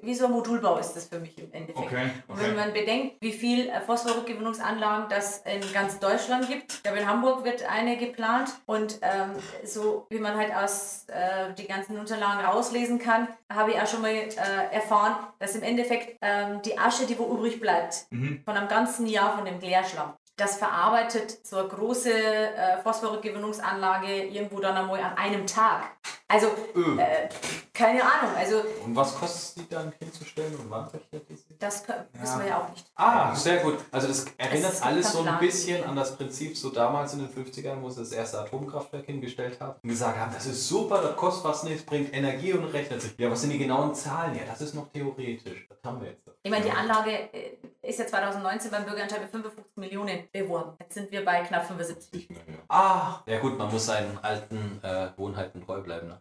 wie 0.00 0.14
so 0.14 0.26
ein 0.26 0.32
Modulbau 0.32 0.76
ist 0.76 0.92
das 0.92 1.06
für 1.06 1.18
mich 1.18 1.38
im 1.38 1.50
Endeffekt. 1.50 1.78
Okay, 1.78 2.10
Und 2.28 2.38
wenn 2.38 2.50
okay. 2.50 2.54
man 2.60 2.72
bedenkt, 2.74 3.16
wie 3.22 3.32
viel 3.32 3.70
äh, 3.70 3.80
Phosphorrückgewinnungsanlagen 3.80 5.08
das 5.08 5.38
in 5.46 5.60
ganz 5.72 5.98
Deutschland 5.98 6.46
gibt, 6.48 6.72
ich 6.74 6.82
glaube 6.82 6.98
in 6.98 7.08
Hamburg 7.08 7.42
wird 7.44 7.64
eine 7.68 7.96
geplant 7.96 8.50
und 8.66 8.98
ähm, 9.02 9.30
so 9.64 10.06
wie 10.10 10.18
man 10.18 10.36
halt 10.36 10.54
aus 10.54 11.06
äh, 11.08 11.54
die 11.54 11.66
ganzen 11.66 11.98
Unterlagen 11.98 12.44
rauslesen 12.44 12.98
kann, 12.98 13.28
habe 13.50 13.70
ich 13.72 13.80
auch 13.80 13.86
schon 13.86 14.02
mal 14.02 14.10
äh, 14.10 14.28
erfahren, 14.72 15.16
dass 15.38 15.54
im 15.56 15.62
Endeffekt 15.62 16.18
ähm, 16.20 16.60
die 16.62 16.78
Asche, 16.78 17.06
die 17.06 17.18
wo 17.18 17.24
übrig 17.34 17.60
bleibt, 17.60 18.04
Mhm. 18.10 18.42
von 18.44 18.56
einem 18.56 18.68
ganzen 18.68 19.06
Jahr 19.06 19.34
von 19.36 19.44
dem 19.46 19.58
Klärschlamm, 19.58 20.12
das 20.36 20.56
verarbeitet 20.56 21.46
so 21.46 21.58
eine 21.58 21.68
große 21.68 22.12
äh, 22.12 22.82
Phosphorrückgewinnungsanlage 22.82 24.24
irgendwo 24.24 24.58
dann 24.60 24.76
einmal 24.76 25.00
an 25.00 25.16
einem 25.16 25.46
Tag. 25.46 25.84
Also, 26.26 26.48
Öh. 26.74 26.98
äh, 26.98 27.28
keine 27.72 28.02
Ahnung, 28.02 28.34
also 28.36 28.62
Und 28.84 28.96
was 28.96 29.14
kostet 29.14 29.40
es, 29.40 29.54
die 29.54 29.68
dann 29.68 29.92
hinzustellen 29.98 30.54
und 30.56 30.70
wann 30.70 30.88
verkehrt 30.88 31.28
die 31.28 31.36
sind? 31.36 31.62
das 31.62 31.84
können, 31.84 32.04
wissen 32.14 32.40
wir 32.40 32.48
ja 32.48 32.62
auch 32.62 32.70
nicht. 32.70 32.86
Ah, 32.96 33.34
sehr 33.34 33.58
gut. 33.58 33.78
Also 33.92 34.08
das 34.08 34.24
erinnert 34.38 34.72
Es 34.72 34.82
alles 34.82 35.12
so 35.12 35.22
ein 35.22 35.38
bisschen 35.38 35.84
an 35.84 35.94
das 35.94 36.16
Prinzip 36.16 36.56
so 36.56 36.70
damals 36.70 37.12
in 37.12 37.20
den 37.20 37.28
50ern, 37.28 37.80
wo 37.82 37.90
sie 37.90 38.00
das 38.00 38.12
erste 38.12 38.40
Atomkraftwerk 38.40 39.04
hingestellt 39.06 39.60
haben 39.60 39.74
und 39.82 39.88
gesagt 39.88 40.18
haben, 40.18 40.32
das 40.34 40.46
ist 40.46 40.66
super, 40.66 41.02
das 41.02 41.14
kostet 41.16 41.42
fast 41.44 41.64
nichts, 41.64 41.84
bringt 41.84 42.12
Energie 42.14 42.52
und 42.54 42.64
rechnet 42.64 43.02
sich. 43.02 43.14
Ja, 43.18 43.30
was 43.30 43.42
sind 43.42 43.50
die 43.50 43.58
genauen 43.58 43.94
Zahlen? 43.94 44.34
Ja, 44.34 44.42
das 44.48 44.60
ist 44.60 44.74
noch 44.74 44.90
theoretisch. 44.90 45.68
Das 45.68 45.78
haben 45.84 46.00
wir 46.00 46.08
jetzt. 46.08 46.22
Ich 46.42 46.50
meine, 46.50 46.64
die 46.64 46.70
Anlage 46.72 47.10
äh, 47.32 47.56
ist 47.86 47.98
ja 47.98 48.06
2019 48.06 48.70
beim 48.70 48.84
Bürgerentscheid 48.84 49.20
mit 49.20 49.30
55 49.30 49.76
Millionen 49.76 50.28
beworben. 50.32 50.72
Jetzt 50.80 50.94
sind 50.94 51.10
wir 51.12 51.24
bei 51.24 51.40
knapp 51.42 51.66
75. 51.66 52.12
Nicht 52.12 52.30
mehr, 52.30 52.40
ja. 52.46 52.54
Ah, 52.68 53.22
ja 53.26 53.38
gut, 53.40 53.58
man 53.58 53.70
muss 53.70 53.86
seinen 53.86 54.18
alten 54.22 54.80
äh, 54.82 55.08
Wohnheiten 55.16 55.64
treu 55.64 55.80
bleiben. 55.80 56.08
Ne? 56.08 56.20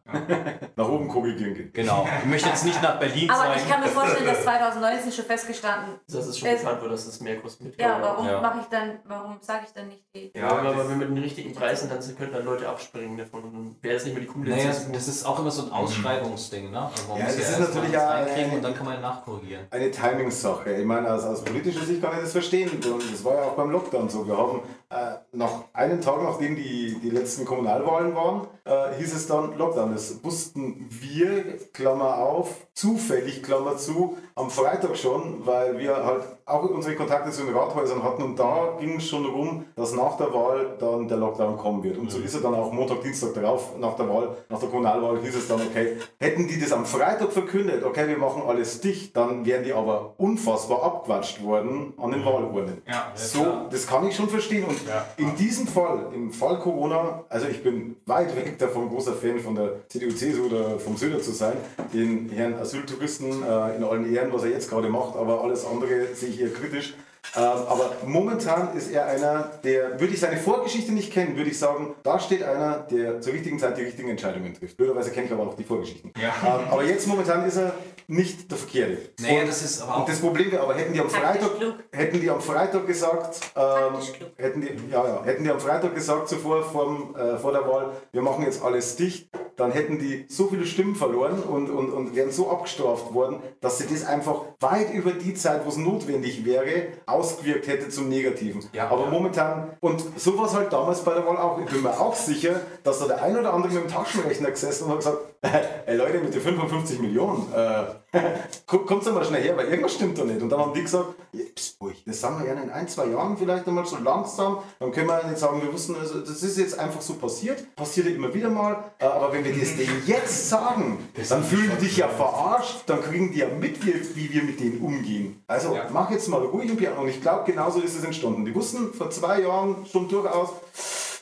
Nach 0.75 0.87
oben 0.87 1.07
korrigieren 1.07 1.53
gehen. 1.53 1.71
Genau. 1.73 2.07
Ich 2.19 2.25
möchte 2.25 2.49
jetzt 2.49 2.65
nicht 2.65 2.81
nach 2.81 2.99
Berlin 2.99 3.29
Aber 3.29 3.43
zeigen. 3.43 3.61
ich 3.63 3.69
kann 3.69 3.79
mir 3.81 3.87
vorstellen, 3.87 4.25
dass 4.25 4.43
2019 4.43 5.11
schon 5.11 5.25
festgestanden 5.25 5.99
Das 6.07 6.27
ist 6.27 6.39
schon 6.39 6.49
Es- 6.49 6.61
bekannt, 6.61 6.81
wo 6.83 6.87
das 6.87 7.05
es 7.05 7.19
mehr 7.21 7.39
kostet. 7.39 7.67
mit 7.67 7.79
Ja, 7.79 7.97
warum 8.01 8.25
Ja. 8.27 8.41
mache 8.41 8.59
ich 8.61 8.67
dann, 8.67 8.99
warum 9.05 9.37
sage 9.41 9.61
ich 9.67 9.73
dann 9.73 9.87
nicht 9.87 10.03
die? 10.15 10.31
Ja, 10.35 10.47
aber 10.49 10.77
wenn 10.77 10.89
wir 10.89 10.95
mit 10.95 11.09
den 11.09 11.17
richtigen 11.23 11.53
Preisen, 11.53 11.89
dann 11.89 11.99
könnten 12.15 12.33
dann 12.33 12.45
Leute 12.45 12.67
abspringen 12.67 13.17
davon. 13.17 13.43
Und 13.43 13.77
wäre 13.81 13.95
es 13.95 14.05
nicht 14.05 14.13
mehr 14.13 14.21
die 14.23 14.27
coole 14.29 14.49
Naja, 14.49 14.71
das 14.91 15.07
ist 15.07 15.25
auch 15.25 15.39
immer 15.39 15.51
so 15.51 15.63
ein 15.65 15.71
Ausschreibungsding, 15.71 16.71
ne? 16.71 16.79
Also 16.91 17.07
man 17.07 17.17
Ja, 17.19 17.25
muss 17.25 17.35
das 17.37 17.49
ja 17.51 17.57
ist 17.57 17.73
natürlich 17.75 17.93
äh, 17.93 18.55
und 18.55 18.61
dann 18.63 18.75
kann 18.75 18.85
man 18.85 19.01
nachkorrigieren. 19.01 19.67
Eine 19.71 19.91
Timing-Sache. 19.91 20.73
Ich 20.73 20.85
meine, 20.85 21.11
aus, 21.13 21.23
aus 21.23 21.43
politischer 21.53 21.85
Sicht 21.85 22.01
kann 22.01 22.13
ich 22.13 22.21
das 22.21 22.31
verstehen. 22.31 22.69
Und 22.69 22.85
das 22.85 23.23
war 23.23 23.35
ja 23.35 23.43
auch 23.43 23.55
beim 23.55 23.71
Lockdown 23.71 24.09
so. 24.09 24.27
Wir 24.27 24.37
haben 24.37 24.61
äh, 24.93 25.35
noch 25.35 25.65
einen 25.73 26.01
Tag, 26.01 26.21
nachdem 26.21 26.55
die, 26.55 26.99
die 27.01 27.09
letzten 27.09 27.45
Kommunalwahlen 27.45 28.15
waren, 28.15 28.47
äh, 28.65 28.95
hieß 28.99 29.13
es 29.15 29.27
dann 29.27 29.57
Lockdown. 29.57 29.91
Das 29.91 30.23
wussten 30.23 30.87
wir, 30.89 31.57
Klammer 31.73 32.17
auf, 32.17 32.67
zufällig, 32.73 33.43
Klammer 33.43 33.77
zu, 33.77 34.17
am 34.35 34.49
Freitag 34.49 34.95
schon, 34.97 35.45
weil 35.45 35.77
wir 35.79 36.05
halt 36.05 36.23
auch 36.45 36.63
unsere 36.69 36.95
Kontakte 36.95 37.31
zu 37.31 37.43
den 37.43 37.55
Rathäusern 37.55 38.03
hatten. 38.03 38.23
Und 38.23 38.37
da 38.37 38.77
ging 38.79 38.97
es 38.97 39.07
schon 39.07 39.25
rum, 39.25 39.65
dass 39.75 39.93
nach 39.93 40.17
der 40.17 40.33
Wahl 40.33 40.75
dann 40.79 41.07
der 41.07 41.17
Lockdown 41.17 41.57
kommen 41.57 41.83
wird. 41.83 41.97
Und 41.97 42.11
so 42.11 42.19
ist 42.19 42.35
er 42.35 42.41
dann 42.41 42.53
auch 42.55 42.71
Montag, 42.71 43.01
Dienstag 43.01 43.33
darauf, 43.33 43.77
nach 43.77 43.95
der 43.95 44.09
Wahl, 44.09 44.35
nach 44.49 44.59
der 44.59 44.69
Kommunalwahl, 44.69 45.19
hieß 45.21 45.35
es 45.35 45.47
dann, 45.47 45.61
okay, 45.61 45.97
hätten 46.19 46.47
die 46.47 46.59
das 46.59 46.71
am 46.71 46.85
Freitag 46.85 47.31
verkündet, 47.31 47.83
okay, 47.83 48.07
wir 48.07 48.17
machen 48.17 48.43
alles 48.47 48.81
dicht, 48.81 49.15
dann 49.15 49.45
wären 49.45 49.63
die 49.63 49.73
aber 49.73 50.13
unfassbar 50.17 50.83
abgewatscht 50.83 51.43
worden 51.43 51.93
an 51.97 52.11
den 52.11 52.25
Wahlurnen. 52.25 52.81
Ja, 52.87 53.11
So, 53.15 53.45
das 53.69 53.87
kann 53.87 54.07
ich 54.07 54.15
schon 54.15 54.29
verstehen. 54.29 54.65
Und 54.65 54.82
In 55.17 55.35
diesem 55.35 55.67
Fall, 55.67 56.07
im 56.13 56.31
Fall 56.31 56.59
Corona, 56.59 57.23
also 57.29 57.47
ich 57.47 57.63
bin 57.63 57.95
weit 58.05 58.35
weg 58.35 58.57
davon, 58.57 58.89
großer 58.89 59.13
Fan 59.13 59.39
von 59.39 59.55
der 59.55 59.87
CDU, 59.87 60.09
CSU 60.09 60.45
oder 60.45 60.79
vom 60.79 60.97
Söder 60.97 61.21
zu 61.21 61.31
sein, 61.31 61.57
den 61.93 62.29
Herrn 62.29 62.55
Asyltouristen 62.55 63.43
äh, 63.43 63.75
in 63.75 63.83
allen 63.83 64.13
Ehren, 64.13 64.31
was 64.33 64.43
er 64.43 64.51
jetzt 64.51 64.69
gerade 64.69 64.89
macht, 64.89 65.15
aber 65.15 65.43
alles 65.43 65.65
andere 65.65 66.13
sehe 66.13 66.29
ich 66.29 66.41
eher 66.41 66.49
kritisch. 66.49 66.95
Ähm, 67.35 67.41
aber 67.41 67.91
momentan 68.05 68.75
ist 68.77 68.91
er 68.91 69.07
einer, 69.07 69.49
der, 69.63 69.99
würde 69.99 70.13
ich 70.13 70.19
seine 70.19 70.37
Vorgeschichte 70.37 70.91
nicht 70.91 71.11
kennen, 71.11 71.35
würde 71.35 71.49
ich 71.49 71.57
sagen, 71.57 71.95
da 72.03 72.19
steht 72.19 72.43
einer, 72.43 72.79
der 72.91 73.21
zur 73.21 73.33
richtigen 73.33 73.57
Zeit 73.57 73.75
die 73.77 73.81
richtigen 73.81 74.09
Entscheidungen 74.09 74.53
trifft. 74.53 74.77
Blöderweise 74.77 75.09
kenne 75.09 75.25
ich 75.27 75.31
aber 75.31 75.47
auch 75.47 75.55
die 75.55 75.63
Vorgeschichten. 75.63 76.13
Ja. 76.21 76.33
Ähm, 76.45 76.67
aber 76.69 76.83
jetzt 76.83 77.07
momentan 77.07 77.43
ist 77.47 77.57
er 77.57 77.73
nicht 78.07 78.51
der 78.51 78.57
Verkehrte. 78.57 78.97
Naja, 79.21 79.41
Und- 79.41 79.47
das 79.47 79.63
ist 79.63 79.81
aber 79.81 79.95
auch. 79.95 79.99
und 80.01 80.09
das 80.09 80.19
Problem 80.19 80.51
wäre, 80.51 80.61
aber 80.61 80.75
hätten 80.75 80.93
die 80.93 80.99
am 80.99 81.09
Freitag, 81.09 81.49
hätten 81.91 82.21
die 82.21 82.29
am 82.29 82.41
Freitag 82.41 82.85
gesagt, 82.85 83.39
ähm, 83.55 83.93
hätten 84.37 84.61
die, 84.61 84.91
ja, 84.91 85.03
ja, 85.07 85.23
hätten 85.23 85.43
die 85.43 85.49
am 85.49 85.59
Freitag 85.59 85.95
gesagt 85.95 86.29
zuvor 86.29 86.63
vorm, 86.63 87.15
äh, 87.15 87.37
vor 87.37 87.51
der 87.53 87.65
Wahl, 87.67 87.91
wir 88.11 88.21
machen 88.21 88.43
jetzt 88.43 88.61
alles 88.63 88.95
dicht, 88.95 89.29
dann 89.55 89.71
hätten 89.71 89.99
die 89.99 90.25
so 90.29 90.47
viele 90.47 90.65
Stimmen 90.65 90.95
verloren 90.95 91.43
und, 91.43 91.69
und, 91.69 91.91
und 91.91 92.15
wären 92.15 92.31
so 92.31 92.49
abgestraft 92.49 93.13
worden, 93.13 93.39
dass 93.61 93.77
sie 93.77 93.87
das 93.87 94.05
einfach 94.05 94.41
weit 94.59 94.93
über 94.93 95.11
die 95.11 95.33
Zeit, 95.33 95.65
wo 95.65 95.69
es 95.69 95.77
notwendig 95.77 96.45
wäre, 96.45 96.87
ausgewirkt 97.05 97.67
hätte 97.67 97.89
zum 97.89 98.09
Negativen. 98.09 98.63
Ja, 98.73 98.89
Aber 98.89 99.05
ja. 99.05 99.09
momentan, 99.09 99.71
und 99.79 100.03
so 100.17 100.37
war 100.37 100.45
es 100.45 100.53
halt 100.53 100.73
damals 100.73 101.01
bei 101.01 101.13
der 101.13 101.25
Wahl 101.25 101.37
auch. 101.37 101.59
Ich 101.59 101.65
bin 101.65 101.81
mir 101.81 101.99
auch 101.99 102.15
sicher, 102.15 102.61
dass 102.83 102.99
da 102.99 103.07
der 103.07 103.21
ein 103.21 103.37
oder 103.37 103.53
andere 103.53 103.73
mit 103.73 103.83
dem 103.83 103.89
Taschenrechner 103.89 104.51
gesessen 104.51 104.85
und 104.85 104.91
hat 104.91 104.97
gesagt, 104.97 105.17
ey 105.85 105.97
Leute, 105.97 106.19
mit 106.19 106.33
den 106.33 106.41
55 106.41 106.99
Millionen, 106.99 107.51
äh, 107.53 107.83
kommt 108.65 109.05
mal 109.13 109.25
schnell 109.25 109.41
her, 109.43 109.57
weil 109.57 109.67
irgendwas 109.67 109.95
stimmt 109.95 110.17
da 110.17 110.23
nicht. 110.23 110.41
Und 110.41 110.49
dann 110.49 110.59
haben 110.59 110.73
die 110.73 110.81
gesagt, 110.81 111.15
ja, 111.33 111.43
pst, 111.53 111.77
das 112.05 112.21
sagen 112.21 112.39
wir 112.39 112.47
ja 112.47 112.61
in 112.61 112.69
ein, 112.69 112.87
zwei 112.87 113.07
Jahren 113.07 113.35
vielleicht 113.35 113.67
einmal 113.67 113.85
so 113.85 113.97
langsam, 113.97 114.59
dann 114.79 114.91
können 114.91 115.07
wir 115.07 115.21
nicht 115.25 115.37
sagen, 115.37 115.61
wir 115.61 115.73
wussten, 115.73 115.95
also 115.95 116.19
das 116.19 116.43
ist 116.43 116.57
jetzt 116.57 116.79
einfach 116.79 117.01
so 117.01 117.15
passiert, 117.15 117.75
passiert 117.75 118.07
ja 118.07 118.13
immer 118.15 118.33
wieder 118.33 118.49
mal, 118.49 118.91
äh, 118.99 119.05
aber 119.05 119.33
wenn 119.33 119.43
wir 119.43 119.53
das 119.53 119.75
denen 119.75 120.03
jetzt 120.05 120.47
sagen, 120.49 121.09
dann 121.27 121.43
fühlen 121.43 121.71
die 121.77 121.85
dich 121.87 121.97
ja 121.97 122.07
verarscht, 122.07 122.83
dann 122.85 123.01
kriegen 123.01 123.33
die 123.33 123.39
ja 123.39 123.47
mit, 123.49 123.85
wie, 123.85 123.93
wie 124.15 124.33
wir 124.33 124.43
mit 124.43 124.59
denen 124.61 124.79
umgehen. 124.79 125.43
Also 125.47 125.75
Ja. 125.75 125.87
mach 125.91 126.09
jetzt 126.09 126.29
mal 126.29 126.41
ruhig 126.41 126.71
und 126.71 126.77
Piano. 126.77 127.01
Und 127.01 127.09
ich 127.09 127.21
glaube, 127.21 127.43
genauso 127.51 127.81
ist 127.81 127.97
es 127.97 128.03
entstanden. 128.03 128.45
Die 128.45 128.55
wussten 128.55 128.93
vor 128.93 129.09
zwei 129.09 129.41
Jahren 129.41 129.85
schon 129.91 130.07
durchaus, 130.07 130.49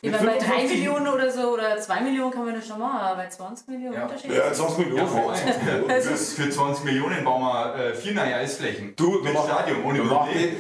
Meine, 0.04 0.18
bei 0.18 0.24
3 0.38 0.40
55 0.40 0.72
Millionen 0.78 1.08
oder 1.10 1.30
so 1.32 1.54
oder 1.54 1.78
2 1.80 2.02
Millionen 2.02 2.32
kann 2.32 2.46
man 2.46 2.56
das 2.56 2.66
schon 2.66 2.80
machen, 2.80 3.00
aber 3.00 3.18
bei 3.18 3.30
20 3.30 3.68
Millionen 3.68 3.94
Ja. 3.94 4.04
Unterschied. 4.06 4.32
Ja, 4.32 4.52
20 4.52 4.78
Millionen. 4.80 4.98
Ja, 5.02 5.06
vor 5.06 5.32
allem. 5.32 5.42
20 5.44 5.64
Millionen. 5.64 6.02
Für, 6.02 6.18
für 6.18 6.50
20 6.50 6.84
Millionen 6.86 7.24
bauen 7.24 7.42
wir 7.44 7.76
äh, 7.76 7.94
vier 7.94 8.14
neue 8.16 8.36
Eisflächen. 8.36 8.94
Du, 8.96 9.20
mit 9.24 9.32
mach- 9.32 9.46
Stadion, 9.46 9.84
ohne 9.86 10.00
Problem. 10.02 10.56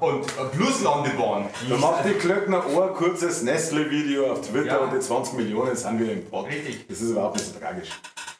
Und 0.00 0.24
äh, 0.24 0.56
plus 0.56 0.82
Landebahn. 0.82 1.46
da 1.68 1.76
macht 1.76 2.04
die 2.06 2.14
Klöckner 2.14 2.62
Ohr 2.74 2.94
kurzes 2.94 3.42
Nestle-Video 3.42 4.32
auf 4.32 4.40
Twitter 4.40 4.66
Ja. 4.66 4.76
und 4.78 4.94
die 4.94 5.00
20 5.00 5.34
Millionen 5.34 5.76
sind 5.76 6.00
wieder 6.00 6.12
im 6.12 6.24
Pott. 6.24 6.46
Richtig. 6.46 6.88
Das 6.88 7.00
ist 7.02 7.10
überhaupt 7.10 7.36
nicht 7.36 7.52
so 7.52 7.60
tragisch. 7.60 7.90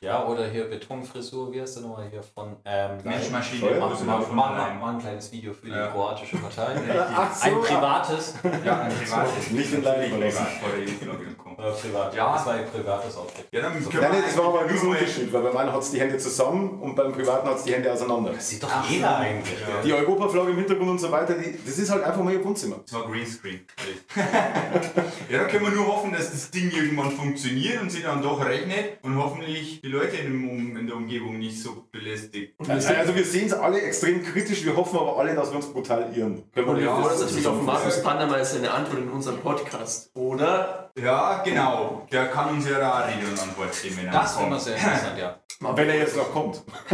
Ja, 0.01 0.25
oder 0.27 0.47
hier 0.47 0.71
Betonfrisur, 0.71 1.53
wie 1.53 1.61
heißt 1.61 1.75
der 1.79 1.83
nochmal 1.83 2.07
hier 2.09 2.23
von 2.23 2.55
ähm, 2.65 2.99
Menschmaschine. 3.03 3.67
Steuer- 3.67 3.81
Mach, 4.07 4.31
mach, 4.31 4.89
ein 4.93 4.99
kleines 5.01 5.33
Video 5.33 5.53
für 5.53 5.67
die 5.67 5.73
Ja. 5.73 5.89
kroatische 5.89 6.37
Partei. 6.37 6.77
Ach 7.17 7.35
so, 7.35 7.47
ein 7.49 7.61
privates. 7.61 8.35
Ja, 8.65 8.79
ein 8.83 8.93
privates. 8.95 9.51
Nicht 9.51 9.75
in 9.75 9.83
Nicht 10.01 10.13
privat, 10.13 10.49
vor 10.61 10.69
der 10.71 10.81
Jugendflagge 10.81 11.25
kommen. 11.37 11.57
Äh, 11.59 11.73
privat. 11.73 12.15
Ja. 12.15 12.33
Das 12.35 12.47
war 12.47 12.53
ein 12.55 12.67
privates 12.71 13.17
Outfit. 13.17 13.47
Ja, 13.53 13.61
dann 13.63 13.73
können 13.73 13.89
Nein, 14.01 14.11
nein, 14.13 14.23
das 14.27 14.39
war 14.39 14.45
aber 14.47 14.61
ein 14.63 14.67
Riesenunterschied, 14.69 15.33
weil 15.33 15.43
beim 15.43 15.57
einen 15.57 15.73
hat 15.73 15.83
es 15.83 15.91
die 15.91 16.01
Hände 16.01 16.19
zusammen 16.19 16.81
und 16.81 16.95
beim 16.95 17.13
privaten 17.13 17.49
hat 17.49 17.57
es 17.57 17.65
die 17.65 17.73
Hände 17.75 17.93
auseinander. 17.93 18.33
Das 18.33 18.49
sieht 18.49 18.63
doch 18.63 18.89
jeder 18.89 19.17
eigentlich. 19.19 19.59
Ja. 19.61 19.83
Die 19.85 19.93
Europaflagge 19.93 20.51
im 20.53 20.57
Hintergrund 20.59 20.91
und 20.91 20.99
so 21.01 21.11
weiter, 21.11 21.35
die, 21.35 21.59
das 21.65 21.79
ist 21.79 21.91
halt 21.91 22.05
einfach 22.05 22.23
mal 22.23 22.33
ihr 22.33 22.45
Wohnzimmer. 22.45 22.77
Das 22.85 22.95
war 22.95 23.07
Greenscreen. 23.11 23.61
ja, 25.31 25.39
da 25.39 25.45
können 25.45 25.65
wir 25.65 25.73
nur 25.73 25.87
hoffen, 25.87 26.13
dass 26.13 26.31
das 26.31 26.51
Ding 26.51 26.71
irgendwann 26.71 27.11
funktioniert 27.11 27.81
und 27.83 27.91
sie 27.91 28.03
dann 28.03 28.23
doch 28.23 28.45
rechnet 28.45 28.99
und 29.03 29.17
hoffentlich 29.17 29.81
die 29.81 29.89
Leute 29.89 30.17
in, 30.17 30.25
dem 30.33 30.49
Um- 30.51 30.77
in 30.77 30.87
der 30.87 30.97
Umgebung 30.97 31.39
nicht 31.39 31.61
so 31.63 31.85
belästigt. 31.93 32.55
Also 32.69 33.15
wir 33.15 33.25
sehen 33.25 33.47
es 33.47 33.53
alle 33.53 33.81
extrem 33.81 34.23
kritisch, 34.23 34.65
wir 34.65 34.77
hoffen 34.77 34.99
aber 34.99 35.19
alle, 35.19 35.35
dass 35.35 35.51
wir 35.51 35.57
uns 35.57 35.67
brutal 35.67 36.11
irren. 36.15 36.43
Können 36.55 36.69
Und 36.69 36.77
wir 36.77 36.85
Ja, 36.85 36.93
freuen 36.95 37.05
uns 37.07 37.13
das 37.15 37.21
natürlich 37.31 37.47
auf 37.47 37.63
Markus 37.63 38.03
Pandermeier 38.03 38.45
seine 38.45 38.71
Antwort 38.71 38.99
in 39.03 39.09
unserem 39.11 39.39
Podcast, 39.39 39.88
oder? 40.15 40.91
Ja, 40.99 41.43
genau. 41.45 42.07
Der 42.11 42.27
kann 42.29 42.51
uns 42.51 42.69
ja 42.69 42.79
da 42.79 42.99
Rede 43.07 43.27
und 43.27 43.41
Antwort 43.41 43.71
geben, 43.83 43.97
wenn 43.99 44.07
er 44.07 44.13
Das 44.13 44.37
wäre 44.37 44.47
mal 44.47 44.51
kommt. 44.57 44.63
sehr 44.63 44.77
interessant, 44.77 45.19
ja. 45.19 45.37
Wenn 45.75 45.89
er 45.89 45.97
jetzt 45.99 46.17
noch 46.17 46.33
kommt. 46.33 46.63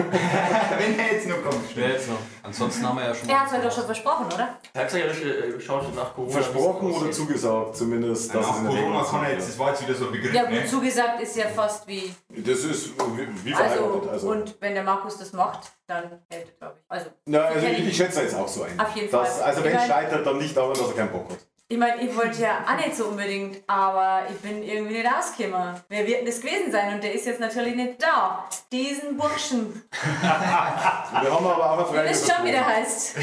wenn 0.78 0.98
er 0.98 1.12
jetzt 1.12 1.28
noch 1.28 1.42
kommt. 1.42 1.76
Wer 1.76 1.88
jetzt 1.90 2.08
noch? 2.08 2.16
Ansonsten 2.42 2.88
haben 2.88 2.96
wir 2.96 3.04
ja 3.04 3.14
schon. 3.14 3.28
Er 3.28 3.40
hat 3.40 3.46
es 3.48 3.52
heute 3.52 3.62
doch 3.64 3.74
schon 3.74 3.84
versprochen, 3.84 4.24
oder? 4.26 4.56
Er 4.72 4.80
hat 4.84 4.90
gesagt, 4.90 5.22
er 5.22 5.60
schaut 5.60 5.94
nach 5.94 6.14
Corona. 6.14 6.32
Versprochen 6.32 6.90
oder 6.92 7.10
zugesagt, 7.10 7.76
zumindest. 7.76 8.34
dass 8.34 8.40
es 8.42 8.50
Nach 8.52 8.58
in 8.60 8.64
der 8.64 8.72
Corona 8.80 8.98
Regel 9.00 9.10
kann 9.10 9.24
er 9.24 9.32
jetzt, 9.32 9.48
das 9.50 9.58
war 9.58 9.68
jetzt 9.68 9.86
wieder 9.86 9.94
so 9.94 10.06
ein 10.06 10.12
Begriff, 10.12 10.32
Ja, 10.32 10.42
gut, 10.44 10.52
ne? 10.52 10.66
zugesagt 10.66 11.20
ist 11.20 11.36
ja 11.36 11.46
fast 11.48 11.86
wie. 11.86 11.98
ist. 12.30 12.48
Das 12.48 12.58
ist 12.60 12.90
wie, 13.16 13.28
wie 13.44 13.54
Also, 13.54 13.68
verheiratet. 13.74 14.10
Also, 14.10 14.28
und 14.30 14.56
wenn 14.60 14.72
der 14.74 14.84
Markus 14.84 15.18
das 15.18 15.34
macht, 15.34 15.70
dann 15.86 16.04
hält 16.30 16.46
er, 16.48 16.56
glaube 16.58 16.74
ich. 16.78 16.84
Also, 16.88 17.06
Na, 17.26 17.40
also 17.40 17.66
ich, 17.66 17.86
ich 17.86 17.96
schätze 17.98 18.22
jetzt 18.22 18.34
auch 18.34 18.48
so 18.48 18.62
ein. 18.62 18.80
Auf 18.80 18.96
jeden 18.96 19.10
dass, 19.10 19.40
Fall. 19.40 19.42
Also 19.42 19.62
wenn 19.62 19.74
Ich 19.74 19.82
es 19.82 19.88
mein- 19.88 19.90
scheitert, 19.90 20.26
dann 20.26 20.38
nicht 20.38 20.56
daran, 20.56 20.70
dass 20.72 20.88
er 20.88 20.94
keinen 20.94 21.10
Bock 21.12 21.28
hat. 21.30 21.38
Ich 21.66 21.78
meine, 21.78 22.02
ich 22.02 22.14
wollte 22.14 22.42
ja 22.42 22.62
auch 22.66 22.76
nicht 22.76 22.94
so 22.94 23.06
unbedingt, 23.06 23.62
aber 23.66 24.24
ich 24.30 24.36
bin 24.40 24.62
irgendwie 24.62 24.98
nicht 24.98 25.08
ausgekommen. 25.10 25.80
Wer 25.88 26.06
wird 26.06 26.18
denn 26.18 26.26
das 26.26 26.40
gewesen 26.40 26.70
sein? 26.70 26.94
Und 26.94 27.02
der 27.02 27.14
ist 27.14 27.24
jetzt 27.24 27.40
natürlich 27.40 27.74
nicht 27.74 28.02
da. 28.02 28.44
Diesen 28.70 29.16
Burschen. 29.16 29.82
Wir 30.20 31.32
haben 31.32 31.46
aber 31.46 31.70
auch 31.70 31.90
eine 31.90 32.04
Ihr 32.04 32.10
wisst 32.10 32.30
schon, 32.30 32.44
wie 32.44 32.50
der 32.50 32.66
heißt. 32.66 33.16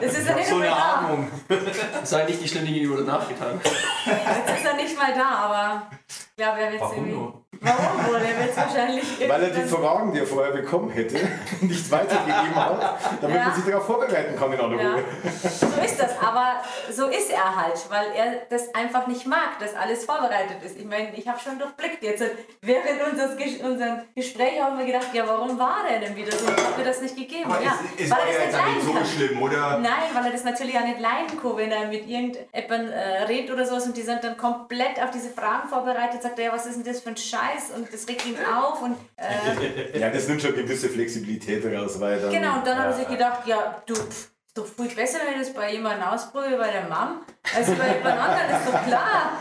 Das 0.00 0.18
ist 0.18 0.26
ja 0.26 0.34
nicht 0.34 0.48
so 0.48 0.56
mal 0.56 0.66
eine 0.66 0.76
da. 0.76 0.94
Atmung. 0.94 1.30
Sei 2.04 2.24
nicht 2.24 2.40
die 2.40 2.48
die 2.72 2.90
wurde 2.90 3.02
nachgetan. 3.04 3.60
Jetzt 3.62 4.58
ist 4.58 4.64
er 4.64 4.74
nicht 4.74 4.96
mal 4.96 5.12
da, 5.12 5.28
aber 5.28 5.90
ich 6.38 6.44
glaube, 6.44 6.60
er 6.60 6.70
wird 6.70 6.82
es 6.82 6.88
Warum 6.90 7.10
nur? 7.10 7.42
Warum 7.62 8.06
wohl? 8.08 8.16
Er 8.16 8.38
wird 8.38 8.50
es 8.50 8.56
wahrscheinlich. 8.58 9.04
Weil 9.28 9.42
er 9.44 9.48
die 9.48 9.62
Fragen, 9.66 10.12
die 10.12 10.18
er 10.18 10.26
vorher 10.26 10.52
bekommen 10.52 10.90
hätte, 10.90 11.16
nicht 11.62 11.90
weitergegeben 11.90 12.54
hat, 12.54 12.98
damit 13.22 13.36
Ja. 13.38 13.44
man 13.46 13.54
sich 13.54 13.64
darauf 13.64 13.86
vorbereiten 13.86 14.36
kann 14.38 14.52
in 14.52 14.60
aller 14.60 14.82
Ja, 14.82 14.92
Ruhe. 14.92 15.04
so 15.32 15.66
ist 15.82 15.98
das, 15.98 16.10
aber 16.20 16.56
so 16.92 17.06
ist 17.06 17.30
er 17.30 17.56
halt, 17.56 17.78
weil 17.88 18.08
er 18.14 18.42
das 18.50 18.74
einfach 18.74 19.06
nicht 19.06 19.26
mag, 19.26 19.58
dass 19.60 19.74
alles 19.74 20.04
vorbereitet 20.04 20.58
ist. 20.62 20.76
Ich 20.76 20.84
meine, 20.84 21.14
ich 21.16 21.26
habe 21.26 21.38
schon 21.40 21.58
durchblickt 21.58 22.02
jetzt. 22.02 22.22
Während 22.60 23.10
unseres 23.10 23.38
Ges 23.38 23.56
unserem 23.62 24.00
Gespräch 24.14 24.60
haben 24.60 24.76
wir 24.78 24.84
gedacht, 24.84 25.08
ja, 25.14 25.26
warum 25.26 25.58
war 25.58 25.78
der 25.88 26.00
denn 26.00 26.14
wieder 26.14 26.32
so? 26.36 26.46
Hat 26.48 26.76
mir 26.76 26.84
das 26.84 27.00
nicht 27.00 27.16
gegeben? 27.16 27.50
Aber 27.50 27.62
ja, 27.62 27.78
es, 27.96 28.04
es 28.04 28.10
weil 28.10 28.18
war 28.18 28.26
er 28.26 28.34
das 28.34 28.60
jetzt 28.60 28.74
nicht 28.74 28.84
so 28.86 28.92
kann. 28.92 29.06
schlimm, 29.06 29.42
oder? 29.42 29.78
Nein, 29.78 30.10
weil 30.12 30.26
er 30.26 30.32
das 30.32 30.44
natürlich 30.44 30.76
auch 30.76 30.84
nicht 30.84 31.00
leiden 31.00 31.40
kann, 31.40 31.56
wenn 31.56 31.72
er 31.72 31.86
mit 31.88 32.06
irgendjemandem 32.06 32.92
äh, 32.92 33.22
redet 33.22 33.50
oder 33.50 33.64
sowas 33.64 33.86
und 33.86 33.96
die 33.96 34.02
sind 34.02 34.22
dann 34.22 34.36
komplett 34.36 35.02
auf 35.02 35.10
diese 35.10 35.30
Fragen 35.30 35.66
vorbereitet, 35.70 36.25
sagt 36.26 36.38
er, 36.38 36.46
ja, 36.46 36.52
was 36.52 36.66
ist 36.66 36.76
denn 36.76 36.84
das 36.84 37.00
für 37.00 37.10
ein 37.10 37.16
Scheiß 37.16 37.70
und 37.76 37.92
das 37.92 38.08
regt 38.08 38.26
ihn 38.26 38.36
auf 38.44 38.82
und 38.82 38.96
äh, 39.16 39.98
Ja, 39.98 40.10
das 40.10 40.28
nimmt 40.28 40.42
schon 40.42 40.54
gewisse 40.54 40.88
Flexibilität 40.88 41.64
raus, 41.64 42.00
weil 42.00 42.20
dann. 42.20 42.30
Genau, 42.30 42.56
und 42.58 42.66
dann 42.66 42.78
hat 42.78 42.86
er 42.86 42.90
ja, 42.90 42.96
sich 42.96 43.08
gedacht, 43.08 43.46
ja, 43.46 43.82
du, 43.86 43.94
pff, 43.94 44.30
ist 44.46 44.58
doch 44.58 44.66
viel 44.66 44.94
besser, 44.94 45.18
wenn 45.26 45.40
ich 45.40 45.48
das 45.48 45.54
bei 45.54 45.72
jemandem 45.72 46.08
ausprobiere, 46.08 46.58
bei 46.58 46.70
der 46.70 46.82
Mom, 46.82 47.20
als 47.54 47.66
bei 47.66 47.96
jemand 47.96 48.18
anderen, 48.18 48.50
ist 48.50 48.72
doch 48.72 48.86
klar. 48.86 49.40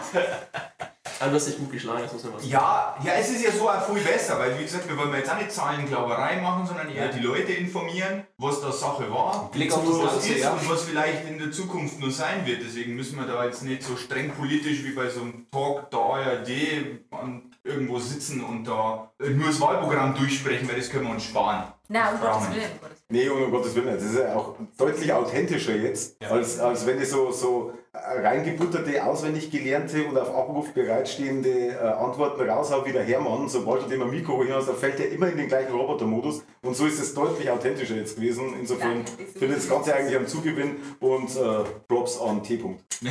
Also 1.19 1.29
du 1.31 1.35
hast 1.37 1.47
dich 1.47 1.57
gut 1.57 1.71
geschlagen, 1.71 2.01
das 2.03 2.13
muss 2.13 2.23
man 2.23 2.33
was 2.33 2.41
sagen. 2.41 2.51
Ja, 2.51 2.95
ja, 3.03 3.11
es 3.19 3.29
ist 3.29 3.43
ja 3.43 3.51
so 3.51 3.69
auch 3.69 3.81
viel 3.93 4.03
besser, 4.03 4.37
weil 4.39 4.57
wie 4.59 4.63
gesagt, 4.63 4.87
wir 4.89 4.97
wollen 4.97 5.13
jetzt 5.13 5.31
auch 5.31 5.37
nicht 5.37 5.51
Zahlenglauberei 5.51 6.41
machen, 6.41 6.65
sondern 6.67 6.89
eher 6.93 7.07
die 7.09 7.19
Leute 7.19 7.53
informieren, 7.53 8.25
was 8.37 8.59
da 8.61 8.71
Sache 8.71 9.09
war, 9.11 9.49
Blick 9.51 9.71
auf 9.73 9.87
was 9.87 10.01
das 10.01 10.11
Ganze, 10.13 10.33
ist 10.33 10.41
ja. 10.43 10.51
und 10.51 10.69
was 10.69 10.81
vielleicht 10.83 11.27
in 11.27 11.39
der 11.39 11.51
Zukunft 11.51 11.99
nur 11.99 12.11
sein 12.11 12.45
wird. 12.45 12.61
Deswegen 12.65 12.95
müssen 12.95 13.17
wir 13.17 13.25
da 13.25 13.45
jetzt 13.45 13.63
nicht 13.63 13.83
so 13.83 13.95
streng 13.95 14.31
politisch 14.31 14.83
wie 14.83 14.91
bei 14.91 15.09
so 15.09 15.21
einem 15.21 15.47
Talk 15.51 15.89
der 15.91 15.99
ARD 15.99 16.49
an- 17.11 17.51
irgendwo 17.63 17.97
sitzen 17.97 18.43
und 18.43 18.65
da 18.65 19.09
nur 19.19 19.47
das 19.47 19.59
Wahlprogramm 19.59 20.13
durchsprechen, 20.15 20.67
weil 20.69 20.75
das 20.75 20.89
können 20.89 21.05
wir 21.05 21.11
uns 21.13 21.23
sparen. 21.23 21.63
Na, 21.87 22.11
um 22.11 22.19
Gottes 22.19 22.49
Willen. 22.51 22.71
Nee, 23.09 23.29
um 23.29 23.51
Gottes 23.51 23.73
Willen, 23.75 23.93
das 23.95 24.03
ist 24.03 24.17
ja 24.17 24.35
auch 24.35 24.55
deutlich 24.77 25.11
authentischer 25.13 25.75
jetzt, 25.75 26.15
als, 26.23 26.59
als 26.59 26.85
wenn 26.85 27.01
ich 27.01 27.09
so, 27.09 27.31
so 27.31 27.73
reingebutterte, 28.21 29.03
auswendig 29.03 29.51
gelernte 29.51 30.03
und 30.05 30.17
auf 30.17 30.29
Abruf 30.35 30.73
bereitstehende 30.73 31.49
äh, 31.49 31.77
Antworten 31.77 32.47
raushaue 32.49 32.85
wie 32.85 32.91
der 32.91 33.03
Hermann. 33.03 33.47
Sobald 33.49 33.83
du 33.83 33.87
dem 33.89 34.01
ein 34.03 34.09
Mikro 34.09 34.43
hinaus, 34.43 34.65
da 34.65 34.73
fällt 34.73 34.99
er 34.99 35.09
immer 35.11 35.27
in 35.29 35.37
den 35.37 35.47
gleichen 35.47 35.73
Robotermodus. 35.73 36.43
Und 36.61 36.75
so 36.75 36.85
ist 36.85 36.99
es 36.99 37.13
deutlich 37.13 37.49
authentischer 37.49 37.95
jetzt 37.95 38.15
gewesen. 38.15 38.53
Insofern 38.59 39.05
Danke, 39.05 39.11
das 39.23 39.31
finde 39.39 39.55
ich 39.55 39.61
das 39.61 39.69
Ganze 39.69 39.95
eigentlich 39.95 40.15
am 40.17 40.27
Zugewinn 40.27 40.77
und 40.99 41.29
äh, 41.35 41.63
Props 41.87 42.19
an 42.19 42.43
T-Punkt. 42.43 42.83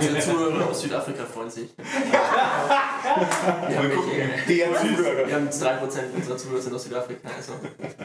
Unsere 0.00 0.18
Zuhörer 0.20 0.68
aus 0.70 0.80
Südafrika 0.80 1.24
freuen 1.24 1.50
sich. 1.50 1.70
Wir 1.76 3.78
haben, 3.78 3.90
welche- 3.90 4.46
Der 4.48 4.74
Zuhörer. 4.74 5.26
wir 5.28 5.34
haben 5.34 5.48
3% 5.48 6.16
unserer 6.16 6.36
Zuhörer 6.36 6.60
sind 6.62 6.74
aus 6.74 6.84
Südafrika. 6.84 7.28
Also. 7.36 7.52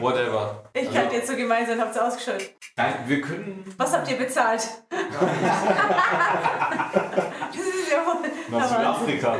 Whatever. 0.00 0.64
Ich 0.74 0.92
kann 0.92 1.10
jetzt 1.10 1.28
so 1.28 1.36
gemein 1.36 1.66
sein, 1.66 1.80
habt 1.80 1.96
ihr 1.96 2.06
ausgeschaut. 2.06 2.50
Nein, 2.76 2.94
wir 3.06 3.20
können. 3.20 3.64
Was 3.78 3.92
habt 3.92 4.10
ihr 4.10 4.16
bezahlt? 4.18 4.68
das 6.14 7.66
ist 7.66 7.90
ja 7.90 8.04
Südafrika. 8.68 9.36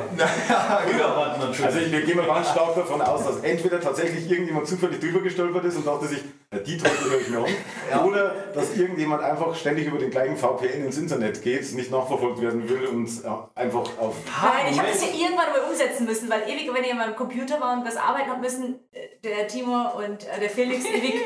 Unerwartet 0.92 1.40
natürlich. 1.40 1.64
Also 1.64 1.78
ich, 1.78 1.92
wir 1.92 2.02
gehen 2.02 2.16
mal 2.16 2.26
ganz 2.26 2.50
stark 2.50 2.74
davon 2.74 3.00
aus, 3.00 3.24
dass 3.24 3.40
entweder 3.40 3.80
tatsächlich 3.80 4.30
irgendjemand 4.30 4.66
zufällig 4.66 5.00
drüber 5.00 5.20
gestolpert 5.20 5.64
ist 5.64 5.76
und 5.76 5.86
dachte 5.86 6.06
sich, 6.06 6.22
ja, 6.52 6.58
die 6.58 6.76
Teufel 6.76 7.10
höre 7.10 7.20
ich 7.20 7.28
mir 7.28 7.38
an, 7.38 8.04
oder 8.04 8.34
dass 8.54 8.76
irgendjemand 8.76 9.22
einfach 9.22 9.54
ständig 9.54 9.86
über 9.86 9.98
den 9.98 10.10
gleichen 10.10 10.36
VPN 10.36 10.84
ins 10.84 10.98
Internet 10.98 11.42
geht, 11.42 11.72
nicht 11.74 11.90
nachverfolgt 11.90 12.40
werden 12.40 12.68
will 12.68 12.86
und 12.86 13.24
ja, 13.24 13.50
einfach 13.54 13.84
auf... 13.98 14.16
Nein, 14.42 14.72
ich 14.72 14.78
habe 14.78 14.88
das 14.88 15.02
ja 15.02 15.08
irgendwann 15.08 15.50
mal 15.50 15.70
umsetzen 15.70 16.06
müssen, 16.06 16.30
weil 16.30 16.42
ewig, 16.48 16.72
wenn 16.72 16.84
ich 16.84 16.92
an 16.92 16.98
meinem 16.98 17.16
Computer 17.16 17.60
war 17.60 17.76
und 17.76 17.86
was 17.86 17.96
arbeiten 17.96 18.30
habe 18.30 18.40
müssen, 18.40 18.80
äh, 18.92 19.08
der 19.22 19.48
Timo 19.48 19.90
und 19.96 20.26
äh, 20.26 20.40
der 20.40 20.50
Felix 20.50 20.84
ewig 20.84 21.14
äh, 21.14 21.18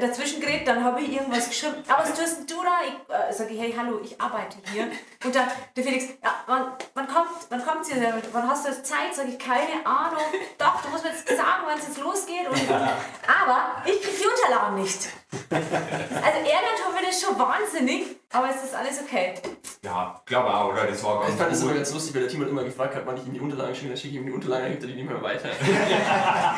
dazwischen 0.00 0.40
gerät, 0.40 0.66
dann 0.66 0.84
habe 0.84 1.00
ich 1.00 1.12
irgendwas 1.12 1.48
geschrieben. 1.48 1.74
Aber 1.88 2.04
was 2.04 2.14
tust 2.14 2.48
du 2.48 2.62
da? 2.62 2.78
Ich 2.86 3.14
äh, 3.14 3.32
sage, 3.32 3.54
hey, 3.54 3.74
hallo, 3.76 4.00
ich 4.02 4.20
arbeite 4.20 4.56
hier. 4.72 4.88
Und 5.24 5.34
dann 5.34 5.48
der 5.74 5.84
Felix, 5.84 6.04
ja, 6.22 6.34
wann, 6.46 6.72
wann 6.94 7.08
kommt 7.08 7.28
wann 7.48 7.64
kommt 7.64 7.84
sie 7.84 7.94
denn? 7.94 8.12
Wann 8.32 8.48
hast 8.48 8.64
du 8.66 8.70
jetzt 8.70 8.86
Zeit? 8.86 9.14
Sage 9.14 9.30
ich, 9.30 9.38
keine 9.38 9.84
Ahnung. 9.84 10.22
Doch, 10.58 10.82
du 10.82 10.88
musst 10.90 11.04
mir 11.04 11.10
jetzt 11.10 11.28
sagen, 11.28 11.64
wann 11.66 11.78
es 11.78 11.88
jetzt 11.88 11.98
losgeht. 11.98 12.48
Und, 12.48 12.70
aber 12.70 13.82
ich 13.84 14.00
kriege 14.02 14.16
die 14.22 14.26
Unterlagen 14.26 14.76
nicht. 14.80 15.08
Also 15.50 16.38
ärgert 16.38 16.78
tut 16.84 16.94
mir 16.94 17.06
das 17.06 17.20
schon 17.20 17.38
wahnsinnig, 17.38 18.16
aber 18.32 18.50
es 18.50 18.62
ist 18.64 18.74
alles 18.74 19.00
okay. 19.00 19.34
Ja, 19.82 20.20
glaube 20.24 20.52
auch, 20.52 20.72
oder? 20.72 20.86
Das 20.86 21.02
war 21.04 21.20
ganz 21.20 21.32
Ich 21.32 21.38
fand 21.38 21.52
das 21.52 21.60
gut. 21.60 21.68
immer 21.68 21.78
ganz 21.78 21.92
lustig, 21.92 22.14
weil 22.14 22.22
der 22.22 22.30
Timon 22.30 22.48
immer 22.48 22.64
gefragt 22.64 22.94
hat, 22.94 23.06
wann 23.06 23.16
ich 23.16 23.26
ihm 23.26 23.34
die 23.34 23.40
Unterlagen 23.40 23.74
schicke, 23.74 23.88
dann 23.88 23.96
schicke 23.96 24.14
ich 24.14 24.20
ihm 24.20 24.26
die 24.26 24.32
Unterlagen, 24.32 24.64
dann 24.64 24.72
gibt 24.72 24.82
er 24.84 24.88
die 24.88 24.94
nicht 24.94 25.08
mehr 25.08 25.22
weiter. 25.22 25.48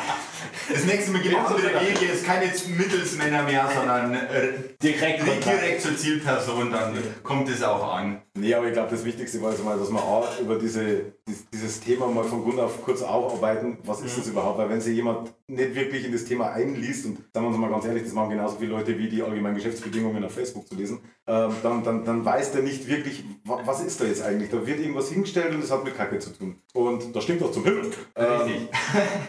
Das 0.71 0.83
nächste 0.85 1.11
Mal 1.11 1.21
gibt 1.21 1.35
es 1.35 1.57
wieder 1.57 1.81
Wege, 1.81 2.05
ist 2.13 2.25
keine 2.25 2.53
Mittelsmänner 2.99 3.43
mehr, 3.43 3.69
sondern 3.73 4.13
äh, 4.13 4.51
Direkt. 4.83 5.23
direkt 5.45 5.81
zur 5.81 5.95
Zielperson, 5.97 6.71
dann 6.71 6.93
kommt 7.23 7.49
es 7.49 7.63
auch 7.63 7.93
an. 7.95 8.21
Nee, 8.35 8.53
aber 8.53 8.67
ich 8.67 8.73
glaube, 8.73 8.89
das 8.91 9.05
Wichtigste 9.05 9.41
war 9.41 9.51
also 9.51 9.63
mal, 9.63 9.77
dass 9.77 9.89
wir 9.89 10.01
auch 10.01 10.27
über 10.39 10.57
diese, 10.57 11.13
dies- 11.27 11.45
dieses 11.53 11.79
Thema 11.79 12.07
mal 12.07 12.23
von 12.23 12.43
Grund 12.43 12.59
auf 12.59 12.83
kurz 12.83 13.01
aufarbeiten. 13.01 13.77
Was 13.83 14.01
ist 14.01 14.17
das 14.17 14.27
überhaupt? 14.27 14.57
Weil 14.57 14.69
wenn 14.69 14.81
sich 14.81 14.95
jemand 14.95 15.31
nicht 15.49 15.75
wirklich 15.75 16.05
in 16.05 16.11
das 16.11 16.25
Thema 16.25 16.51
einliest, 16.51 17.05
und 17.05 17.17
sagen 17.33 17.45
wir 17.45 17.49
uns 17.49 17.57
mal 17.57 17.69
ganz 17.69 17.85
ehrlich, 17.85 18.03
das 18.03 18.13
machen 18.13 18.29
genauso 18.31 18.57
viele 18.57 18.71
Leute 18.71 18.97
wie 18.97 19.09
die 19.09 19.21
allgemeinen 19.23 19.55
Geschäftsbedingungen 19.55 20.23
auf 20.23 20.31
Facebook 20.33 20.67
zu 20.67 20.75
lesen, 20.75 20.99
ähm, 21.27 21.51
dann, 21.63 21.83
dann, 21.83 22.05
dann 22.05 22.23
weiß 22.25 22.51
der 22.51 22.61
nicht 22.63 22.87
wirklich, 22.87 23.23
wa- 23.43 23.59
was 23.65 23.83
ist 23.83 23.99
da 23.99 24.05
jetzt 24.05 24.21
eigentlich. 24.21 24.49
Da 24.49 24.65
wird 24.65 24.79
irgendwas 24.79 25.09
hingestellt 25.09 25.53
und 25.53 25.61
das 25.61 25.71
hat 25.71 25.83
mit 25.83 25.95
Kacke 25.95 26.19
zu 26.19 26.31
tun. 26.31 26.55
Und 26.73 27.15
das 27.15 27.23
stimmt 27.23 27.41
doch 27.41 27.51
zum 27.51 27.63
Himmel. 27.63 27.91
Ähm, 28.15 28.25
Richtig. 28.41 28.67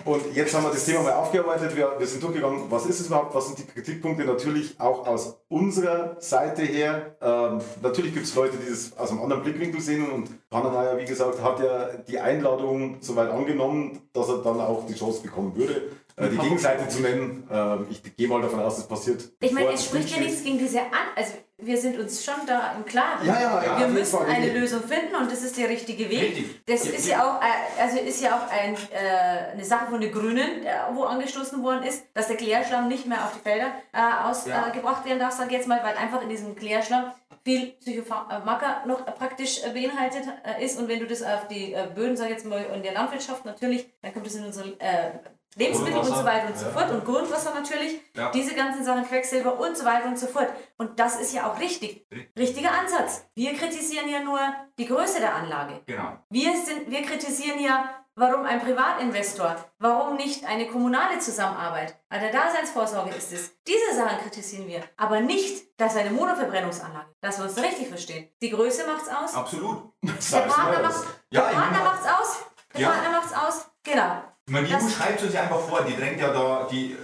und 0.04 0.34
jetzt 0.34 0.54
haben 0.54 0.64
wir 0.64 0.70
das 0.70 0.84
Thema 0.84 1.02
mal 1.02 1.12
aufgearbeitet. 1.14 1.76
Wir, 1.76 1.94
wir 1.98 2.06
sind 2.06 2.22
durchgegangen, 2.22 2.62
was 2.70 2.86
ist 2.86 3.00
es 3.00 3.06
überhaupt, 3.06 3.34
was 3.34 3.46
sind 3.46 3.58
die 3.58 3.64
Kritikpunkte? 3.66 4.24
Natürlich 4.24 4.78
auch 4.80 5.06
aus 5.06 5.38
unserer 5.48 6.16
Seite 6.20 6.62
her. 6.62 7.16
Ähm, 7.20 7.60
natürlich 7.82 8.14
gibt 8.14 8.26
es 8.26 8.34
Leute, 8.34 8.56
die 8.56 8.68
das 8.70 8.96
aus 8.96 9.10
einem 9.10 9.20
anderen 9.22 9.42
Blickwinkel 9.42 9.80
sehen. 9.80 10.10
Und 10.10 10.28
Pananaya, 10.50 10.98
wie 10.98 11.04
gesagt, 11.04 11.40
hat 11.40 11.60
ja 11.60 11.90
die 12.08 12.18
Einladung 12.18 12.96
soweit 13.00 13.30
angenommen, 13.30 14.02
dass 14.12 14.28
er 14.28 14.38
dann 14.38 14.60
auch 14.60 14.84
die 14.84 14.94
Chance 14.94 15.22
bekommen 15.22 15.54
würde, 15.54 15.92
äh, 16.16 16.28
die 16.28 16.38
Gegenseite 16.38 16.88
zu 16.88 17.00
nennen. 17.00 17.48
Ähm, 17.48 17.86
ich 17.88 18.02
gehe 18.16 18.26
mal 18.26 18.42
davon 18.42 18.58
aus, 18.58 18.76
das 18.76 18.88
passiert. 18.88 19.30
Ich 19.38 19.52
meine, 19.52 19.70
es 19.70 19.84
spricht 19.84 20.10
ja 20.10 20.20
nichts 20.20 20.42
gegen 20.42 20.58
diese 20.58 20.80
An... 20.80 21.14
Also 21.14 21.34
wir 21.62 21.76
sind 21.78 21.98
uns 21.98 22.24
schon 22.24 22.34
da 22.46 22.74
im 22.76 22.84
Klaren. 22.84 23.26
Ja, 23.26 23.40
ja, 23.40 23.64
ja, 23.64 23.80
Wir 23.80 23.88
müssen 23.88 24.18
Fall. 24.18 24.28
eine 24.28 24.52
Lösung 24.52 24.82
finden 24.82 25.14
und 25.14 25.30
das 25.30 25.42
ist 25.42 25.56
der 25.56 25.68
richtige 25.68 26.08
Weg. 26.08 26.36
Richtig. 26.36 26.64
Das 26.66 26.86
ist 26.86 27.06
ja 27.08 27.24
auch, 27.24 27.42
äh, 27.42 27.82
also 27.82 27.98
ist 27.98 28.20
ja 28.22 28.36
auch 28.36 28.50
ein, 28.50 28.74
äh, 28.74 29.52
eine 29.52 29.64
Sache 29.64 29.86
von 29.90 30.00
den 30.00 30.12
Grünen, 30.12 30.64
äh, 30.64 30.72
wo 30.92 31.04
angestoßen 31.04 31.62
worden 31.62 31.82
ist, 31.84 32.04
dass 32.14 32.28
der 32.28 32.36
Klärschlamm 32.36 32.88
nicht 32.88 33.06
mehr 33.06 33.24
auf 33.24 33.32
die 33.34 33.40
Felder 33.40 33.72
äh, 33.92 34.28
ausgebracht 34.28 35.04
werden 35.04 35.18
darf, 35.18 35.32
sage 35.32 35.50
ich 35.50 35.56
jetzt 35.56 35.68
mal, 35.68 35.82
weil 35.82 35.96
einfach 35.96 36.22
in 36.22 36.28
diesem 36.28 36.54
Klärschlamm 36.56 37.12
viel 37.44 37.72
Psychopharmaka 37.80 38.84
noch 38.86 39.06
äh, 39.06 39.12
praktisch 39.12 39.62
äh, 39.64 39.70
beinhaltet 39.70 40.24
äh, 40.44 40.64
ist 40.64 40.78
und 40.78 40.88
wenn 40.88 41.00
du 41.00 41.06
das 41.06 41.22
auf 41.22 41.48
die 41.48 41.72
äh, 41.72 41.88
Böden, 41.94 42.14
ich 42.14 42.28
jetzt 42.28 42.46
mal, 42.46 42.64
in 42.74 42.82
der 42.82 42.92
Landwirtschaft 42.92 43.44
natürlich, 43.44 43.86
dann 44.02 44.12
kommt 44.12 44.26
es 44.26 44.34
in 44.34 44.44
unsere 44.44 44.68
äh, 44.78 45.12
Lebensmittel 45.56 45.98
und 45.98 46.04
so 46.06 46.24
weiter 46.24 46.46
und 46.48 46.56
so 46.58 46.66
fort 46.70 46.90
und 46.90 47.04
Grundwasser 47.04 47.52
natürlich, 47.54 48.00
Ja. 48.16 48.30
diese 48.30 48.54
ganzen 48.54 48.84
Sachen, 48.84 49.04
Quecksilber 49.04 49.58
und 49.58 49.76
so 49.76 49.84
weiter 49.84 50.06
und 50.06 50.18
so 50.18 50.26
fort. 50.28 50.48
Und 50.78 50.98
das 51.00 51.20
ist 51.20 51.32
ja 51.34 51.50
auch 51.50 51.58
richtig. 51.58 52.06
Richtiger 52.38 52.70
Ansatz. 52.72 53.24
Wir 53.34 53.54
kritisieren 53.54 54.08
ja 54.08 54.20
nur 54.20 54.38
die 54.78 54.86
Größe 54.86 55.18
der 55.20 55.34
Anlage. 55.34 55.80
Genau. 55.86 56.18
Wir, 56.30 56.52
sind, 56.64 56.88
wir 56.90 57.02
kritisieren 57.02 57.58
ja, 57.60 57.90
warum 58.14 58.44
ein 58.46 58.60
Privatinvestor, 58.60 59.56
warum 59.78 60.16
nicht 60.16 60.44
eine 60.44 60.68
kommunale 60.68 61.18
Zusammenarbeit. 61.18 61.96
Bei 62.08 62.18
der 62.18 62.30
Daseinsvorsorge 62.30 63.10
ist 63.10 63.32
es. 63.32 63.50
Diese 63.66 63.96
Sachen 63.96 64.18
kritisieren 64.20 64.68
wir. 64.68 64.82
Aber 64.96 65.20
nicht, 65.20 65.80
dass 65.80 65.96
eine 65.96 66.10
Monoverbrennungsanlage. 66.10 67.06
Dass 67.20 67.38
wir 67.38 67.44
uns 67.46 67.54
da 67.56 67.62
richtig 67.62 67.88
verstehen. 67.88 68.28
Die 68.40 68.50
Größe 68.50 68.86
macht's 68.86 69.08
aus. 69.08 69.34
Absolut. 69.34 69.92
Der 70.02 70.38
Partner, 70.42 70.72
mal. 70.80 70.82
macht, 70.82 71.06
Ja, 71.30 71.40
der 71.48 71.56
Partner 71.56 71.78
macht's 71.84 72.06
aus. 72.06 72.38
Der 72.74 72.80
Ja. 72.82 72.88
Partner 72.90 73.10
macht's 73.10 73.32
aus. 73.34 73.66
Genau. 73.82 74.22
Meine, 74.50 74.66
die 74.66 74.74
EU 74.74 74.88
schreibt 74.88 75.22
es 75.22 75.32
ja 75.32 75.42
einfach 75.42 75.60
vor, 75.60 75.82
die 75.82 75.96
drängt 75.96 76.20
ja 76.20 76.32
da, 76.32 76.66
die 76.70 76.92
äh, 76.92 76.96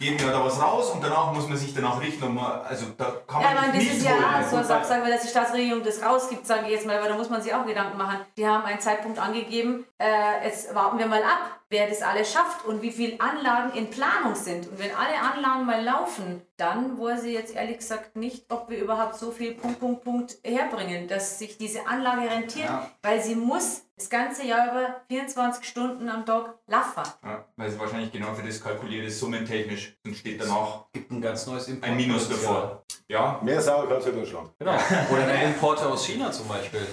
geben 0.00 0.16
ja 0.24 0.30
da 0.32 0.44
was 0.44 0.60
raus 0.62 0.90
und 0.90 1.02
danach 1.02 1.32
muss 1.32 1.48
man 1.48 1.56
sich 1.56 1.74
danach 1.74 2.00
richten. 2.00 2.24
Und 2.24 2.34
man, 2.34 2.62
also 2.62 2.86
da 2.96 3.12
kann 3.26 3.42
Ja, 3.42 3.48
man 3.48 3.54
ich 3.56 3.60
meine, 3.60 3.72
das 3.74 3.82
nichts 3.82 3.96
ist 3.98 4.04
ja 4.04 4.12
wollen. 4.12 4.62
so, 4.62 4.68
sag, 4.68 4.84
sagen 4.84 5.04
wir, 5.04 5.12
dass 5.12 5.22
die 5.22 5.28
Staatsregierung 5.28 5.82
das 5.82 6.02
rausgibt, 6.02 6.46
sage 6.46 6.66
ich 6.66 6.72
jetzt 6.72 6.86
mal, 6.86 7.00
weil 7.00 7.08
da 7.08 7.16
muss 7.16 7.30
man 7.30 7.42
sich 7.42 7.52
auch 7.52 7.66
Gedanken 7.66 7.98
machen. 7.98 8.20
Die 8.36 8.46
haben 8.46 8.64
einen 8.64 8.80
Zeitpunkt 8.80 9.18
angegeben, 9.18 9.84
äh, 9.98 10.44
jetzt 10.44 10.74
warten 10.74 10.98
wir 10.98 11.06
mal 11.06 11.22
ab, 11.22 11.57
wer 11.70 11.88
das 11.88 12.02
alles 12.02 12.32
schafft 12.32 12.64
und 12.64 12.80
wie 12.82 12.90
viele 12.90 13.20
Anlagen 13.20 13.76
in 13.76 13.90
Planung 13.90 14.34
sind. 14.34 14.68
Und 14.68 14.78
wenn 14.78 14.90
alle 14.94 15.20
Anlagen 15.20 15.66
mal 15.66 15.82
laufen, 15.84 16.42
dann 16.56 16.98
weiß 16.98 17.24
ich 17.24 17.34
jetzt 17.34 17.54
ehrlich 17.54 17.78
gesagt 17.78 18.16
nicht, 18.16 18.44
ob 18.50 18.68
wir 18.70 18.78
überhaupt 18.78 19.14
so 19.16 19.30
viel 19.30 19.54
Punkt, 19.54 19.78
Punkt, 19.80 20.02
Punkt 20.04 20.38
herbringen, 20.44 21.06
dass 21.08 21.38
sich 21.38 21.56
diese 21.58 21.86
Anlage 21.86 22.28
rentiert, 22.30 22.66
Ja. 22.68 22.90
weil 23.02 23.22
sie 23.22 23.34
muss 23.36 23.82
das 23.96 24.08
ganze 24.10 24.44
Jahr 24.46 24.70
über 24.70 25.00
24 25.08 25.64
Stunden 25.64 26.08
am 26.08 26.24
Tag 26.24 26.54
laufen. 26.68 27.02
Ja, 27.24 27.44
weil 27.56 27.68
sie 27.70 27.78
wahrscheinlich 27.80 28.12
genau 28.12 28.32
für 28.32 28.46
das 28.46 28.62
kalkuliert 28.62 29.06
ist, 29.06 29.18
summentechnisch. 29.18 29.96
Und 30.06 30.16
steht 30.16 30.40
danach 30.40 30.84
Gibt 30.92 31.10
ein 31.10 31.20
ganz 31.20 31.46
neues 31.48 31.66
Import. 31.68 31.90
ein 31.90 31.96
Minus 31.96 32.28
davor. 32.28 32.82
Ja, 33.08 33.40
Mehr 33.42 33.60
Sauerkraut 33.60 34.02
für 34.04 34.12
Deutschland. 34.12 34.50
Genau. 34.58 34.72
Oder 35.12 35.26
ein 35.26 35.48
Importer 35.48 35.88
aus 35.90 36.04
China 36.06 36.30
zum 36.30 36.46
Beispiel. 36.46 36.86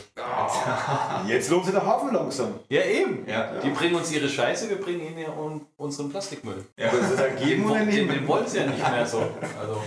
Jetzt 1.28 1.50
lohnt 1.50 1.66
sich 1.66 1.74
der 1.74 1.86
Hafen 1.86 2.14
langsam. 2.14 2.60
Ja, 2.70 2.82
eben. 2.84 3.28
Ja. 3.28 3.60
Die 3.60 3.70
bringen 3.70 3.96
uns 3.96 4.12
ihre 4.12 4.28
Scheiße, 4.30 4.65
wir 4.70 4.78
bringen 4.78 5.02
ihnen 5.08 5.18
ja 5.20 5.30
un- 5.30 5.66
unseren 5.78 6.10
Plastikmüll. 6.10 6.66
ja. 6.78 6.92
Das 6.92 7.12
ist 7.12 7.22
ein 7.22 7.36
Geben 7.38 7.66
oder 7.66 7.80
Den, 7.80 7.90
den 7.90 8.08
Nehmen. 8.08 8.28
wollen 8.28 8.48
sie 8.48 8.58
ja 8.60 8.66
nicht 8.68 8.80
mehr 8.92 9.06
so. 9.06 9.20
Also 9.60 9.82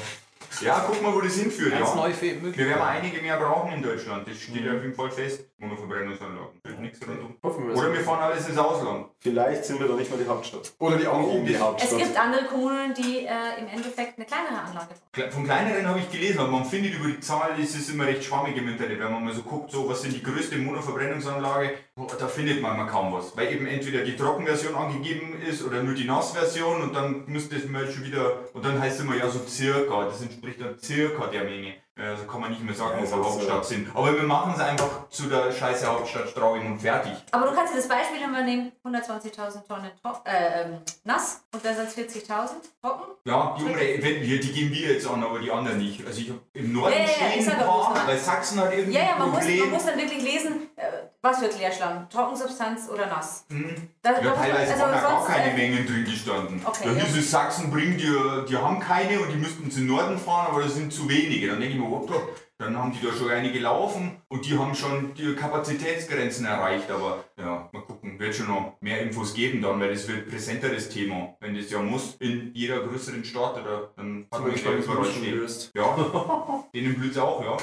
ja, 0.61 0.85
guck 0.89 1.01
mal, 1.03 1.15
wo 1.15 1.21
das 1.21 1.35
hinführt. 1.37 1.71
ganz 1.73 1.91
Ja. 1.91 1.95
neue 1.95 2.13
Wir 2.21 2.23
werden 2.31 2.43
Möglichkeiten. 2.43 2.81
einige 2.83 3.23
mehr 3.23 3.37
brauchen 3.39 3.73
in 3.75 3.83
Deutschland. 3.83 4.27
Das 4.27 4.37
steht 4.41 4.65
ja 4.65 4.73
auf 4.75 4.83
jeden 4.83 4.95
Fall 4.95 5.11
fest. 5.11 5.45
Monoverbrennungsanlagen. 5.59 6.61
Wird 6.65 6.81
nichts 6.81 7.01
rundum. 7.07 7.35
Hoffen 7.43 7.69
wir 7.69 7.77
Oder 7.77 7.93
wir 7.93 8.01
fahren 8.01 8.21
alles 8.23 8.49
ins 8.49 8.59
Ausland. 8.59 9.07
Vielleicht 9.21 9.65
sind 9.65 9.79
wir 9.79 9.87
doch 9.87 9.97
nicht 9.97 10.11
mal 10.11 10.17
die 10.17 10.27
Hauptstadt. 10.29 10.73
Oder 10.79 10.97
die 10.97 11.07
angehende 11.07 11.53
das- 11.53 11.61
Es 11.61 11.67
Hauptstadt. 11.67 11.99
gibt 11.99 12.19
andere 12.19 12.45
Kommunen, 12.47 12.95
die 12.95 13.19
äh, 13.27 13.61
im 13.61 13.69
Endeffekt 13.69 14.17
eine 14.17 14.27
kleinere 14.27 14.61
Anlage. 14.63 14.95
Kle- 15.15 15.31
Von 15.31 15.45
kleineren 15.45 15.87
habe 15.87 16.01
ich 16.01 16.11
gelesen, 16.11 16.41
aber 16.41 16.51
man 16.51 16.65
findet 16.65 16.95
über 16.95 17.07
die 17.09 17.21
Zahl, 17.21 17.51
ist 17.61 17.77
es 17.77 17.89
immer 17.91 18.07
recht 18.07 18.25
schwammig 18.25 18.57
im 18.57 18.69
Internet. 18.69 18.99
Wenn 18.99 19.13
man 19.13 19.25
mal 19.25 19.35
so 19.35 19.43
guckt, 19.43 19.71
so, 19.71 19.89
was 19.89 20.03
sind 20.03 20.15
die 20.15 20.23
größte 20.23 20.57
Monoverbrennungsanlage, 20.59 21.71
da 22.19 22.29
findet 22.29 22.63
man 22.63 22.77
mal 22.77 22.87
kaum 22.87 23.13
was. 23.13 23.37
Weil 23.37 23.53
eben 23.53 23.67
entweder 23.67 24.05
die 24.05 24.17
Trockenversion 24.17 24.75
angegeben 24.75 25.41
ist 25.43 25.65
oder 25.65 25.83
nur 25.83 25.95
die 25.95 26.05
Nassversion 26.05 26.83
und 26.83 26.95
dann 26.95 27.25
müsste 27.27 27.57
es 27.57 27.69
mal 27.69 27.91
schon 27.91 28.05
wieder, 28.05 28.41
und 28.53 28.65
dann 28.65 28.81
heißt 28.81 28.99
es 28.99 29.05
immer 29.05 29.17
ja 29.17 29.29
so 29.29 29.41
circa, 29.47 30.05
das 30.05 30.23
entspricht 30.23 30.61
dann 30.61 30.79
circa 30.79 31.27
der 31.27 31.45
Menge. 31.45 31.75
Äh, 31.99 32.03
Also 32.11 32.25
kann 32.25 32.41
man 32.41 32.51
nicht 32.51 32.63
mehr 32.63 32.75
sagen, 32.75 32.99
Ja, 33.05 33.05
ob 33.17 33.23
wir 33.25 33.31
Hauptstadt 33.31 33.65
sind. 33.67 33.89
Aber 33.95 34.15
wir 34.15 34.23
machen 34.23 34.53
es 34.55 34.61
einfach 34.61 35.09
zu 35.11 35.25
der 35.25 35.51
scheiße 35.53 35.87
Hauptstadt 35.87 36.29
Straubing 36.29 36.67
und 36.73 36.79
fertig. 36.81 37.13
Aber 37.33 37.47
du 37.49 37.55
kannst 37.55 37.73
dir 37.75 37.79
das 37.79 37.89
Beispiel 37.89 38.23
immer 38.23 38.43
nehmen, 38.43 38.73
120.000 38.85 39.67
Tonnen 39.67 39.91
äh, 40.25 40.63
ähm, 40.63 40.79
nass 41.05 41.43
und 41.53 41.65
dann 41.65 41.75
sind 41.75 41.89
es 41.89 41.97
40.000 41.97 42.51
trocken. 42.81 43.13
Ja, 43.25 43.57
die, 43.59 43.65
Umre 43.65 43.81
wenn 43.81 44.23
wir, 44.23 44.41
die 44.41 44.53
geben 44.53 44.73
wir 44.73 44.93
jetzt 44.93 45.07
an, 45.09 45.23
aber 45.23 45.39
die 45.41 45.51
anderen 45.51 45.79
nicht. 45.79 46.07
Also 46.07 46.21
ich 46.21 46.29
habe 46.31 46.41
im 46.55 46.73
Norden 46.73 46.93
Ja, 46.93 46.99
ja, 47.01 47.31
ja, 47.31 47.37
muss 47.37 47.47
man- 47.47 48.07
weil 48.07 48.19
Sachsen 48.19 48.61
hat 48.61 48.73
irgendwie 48.73 48.97
Ja, 48.99 49.05
ja, 49.05 49.17
man 49.19 49.31
muss, 49.31 49.39
Problem. 49.41 49.61
man 49.61 49.71
muss 49.71 49.85
dann 49.87 49.99
wirklich 49.99 50.23
lesen, 50.23 50.71
äh, 50.77 50.83
was 51.21 51.39
für 51.41 51.49
Klärschlamm, 51.49 52.09
Trockensubstanz 52.09 52.89
oder 52.93 53.07
nass. 53.07 53.45
Hm. 53.51 53.89
Da, 54.09 54.23
Ja, 54.23 54.33
teilweise 54.33 54.73
also 54.73 54.85
waren 54.85 54.93
da 54.93 55.01
gar 55.03 55.11
sonst, 55.19 55.29
keine 55.29 55.53
äh, 55.53 55.57
Mengen 55.57 55.87
drin 55.87 56.05
gestanden. 56.05 56.63
Okay, 56.65 56.85
da 56.85 56.93
ja. 56.93 57.05
hieß 57.05 57.17
es, 57.19 57.31
Sachsen 57.31 57.71
bringt 57.71 58.01
die, 58.01 58.11
die 58.49 58.57
haben 58.57 58.81
keine 58.81 59.21
und 59.21 59.31
die 59.31 59.37
müssten 59.37 59.65
ins 59.65 59.77
Norden 59.77 60.19
fahren, 60.19 60.47
aber 60.51 60.63
das 60.63 60.77
sind 60.77 60.93
zu 60.93 61.09
wenige. 61.11 61.49
Dann 61.49 61.61
denke 61.61 61.75
ich 61.75 61.81
mir, 61.81 61.87
oh, 61.87 62.07
doch, 62.09 62.23
dann 62.57 62.77
haben 62.79 62.91
die 62.91 63.07
da 63.07 63.13
schon 63.13 63.29
einige 63.29 63.59
gelaufen 63.59 64.17
und 64.29 64.47
die 64.47 64.59
haben 64.59 64.75
schon 64.75 65.13
die 65.13 65.35
Kapazitätsgrenzen 65.35 66.47
erreicht. 66.47 66.91
Aber 66.91 67.23
ja, 67.37 67.69
mal 67.71 67.83
gucken, 67.83 68.19
wird 68.19 68.35
schon 68.35 68.49
noch 68.49 68.79
mehr 68.81 69.03
Infos 69.03 69.35
geben 69.35 69.61
dann, 69.61 69.79
weil 69.79 69.93
das 69.93 70.09
wird 70.09 70.31
präsenteres 70.31 70.89
Thema. 70.89 71.37
Wenn 71.41 71.55
das 71.55 71.71
ja 71.71 71.83
muss, 71.83 72.17
in 72.19 72.53
jeder 72.55 72.81
größeren 72.81 73.25
Stadt 73.25 73.61
oder 73.61 73.93
dann 73.95 74.27
hat 74.33 74.41
Zum 74.41 74.49
man 74.49 74.57
ja 74.57 74.73
überall 74.73 75.05
stehen. 75.05 75.47
Ja, 75.75 76.65
denen 76.75 76.95
blüht 76.95 77.13
es 77.13 77.19
auch, 77.19 77.45
ja. 77.45 77.59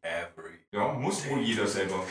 Every. 0.00 0.58
Ja, 0.72 0.94
muss 0.94 1.28
wohl 1.28 1.40
jeder 1.40 1.66
selber. 1.66 2.02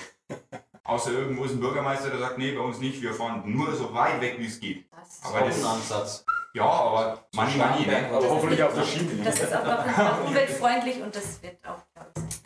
Außer 0.88 1.12
irgendwo 1.12 1.44
ist 1.44 1.52
ein 1.52 1.60
Bürgermeister, 1.60 2.10
der 2.10 2.20
sagt, 2.20 2.38
nee, 2.38 2.54
bei 2.54 2.62
uns 2.62 2.80
nicht, 2.80 3.02
wir 3.02 3.14
fahren 3.14 3.44
nur 3.46 3.76
so 3.76 3.94
weit 3.94 4.22
weg, 4.22 4.36
wie 4.40 4.46
es 4.48 4.58
geht. 4.60 4.86
das, 4.90 5.20
Aber 5.22 5.46
das, 5.46 5.64
Auch 5.64 5.70
ein 5.70 5.76
Ansatz. 5.76 6.26
ja, 6.54 6.64
aber 6.64 7.28
Money, 7.36 7.58
Money, 7.58 7.86
ne? 7.88 8.10
Aber 8.10 8.30
hoffentlich 8.30 8.64
auf 8.64 8.74
der 8.74 8.84
Schiene. 8.84 9.22
das 9.24 9.38
ist 9.42 9.54
auch 9.54 9.66
noch 9.66 10.26
umweltfreundlich 10.26 11.02
und 11.02 11.14
das 11.14 11.44
wird 11.44 11.58
auch. 11.68 11.84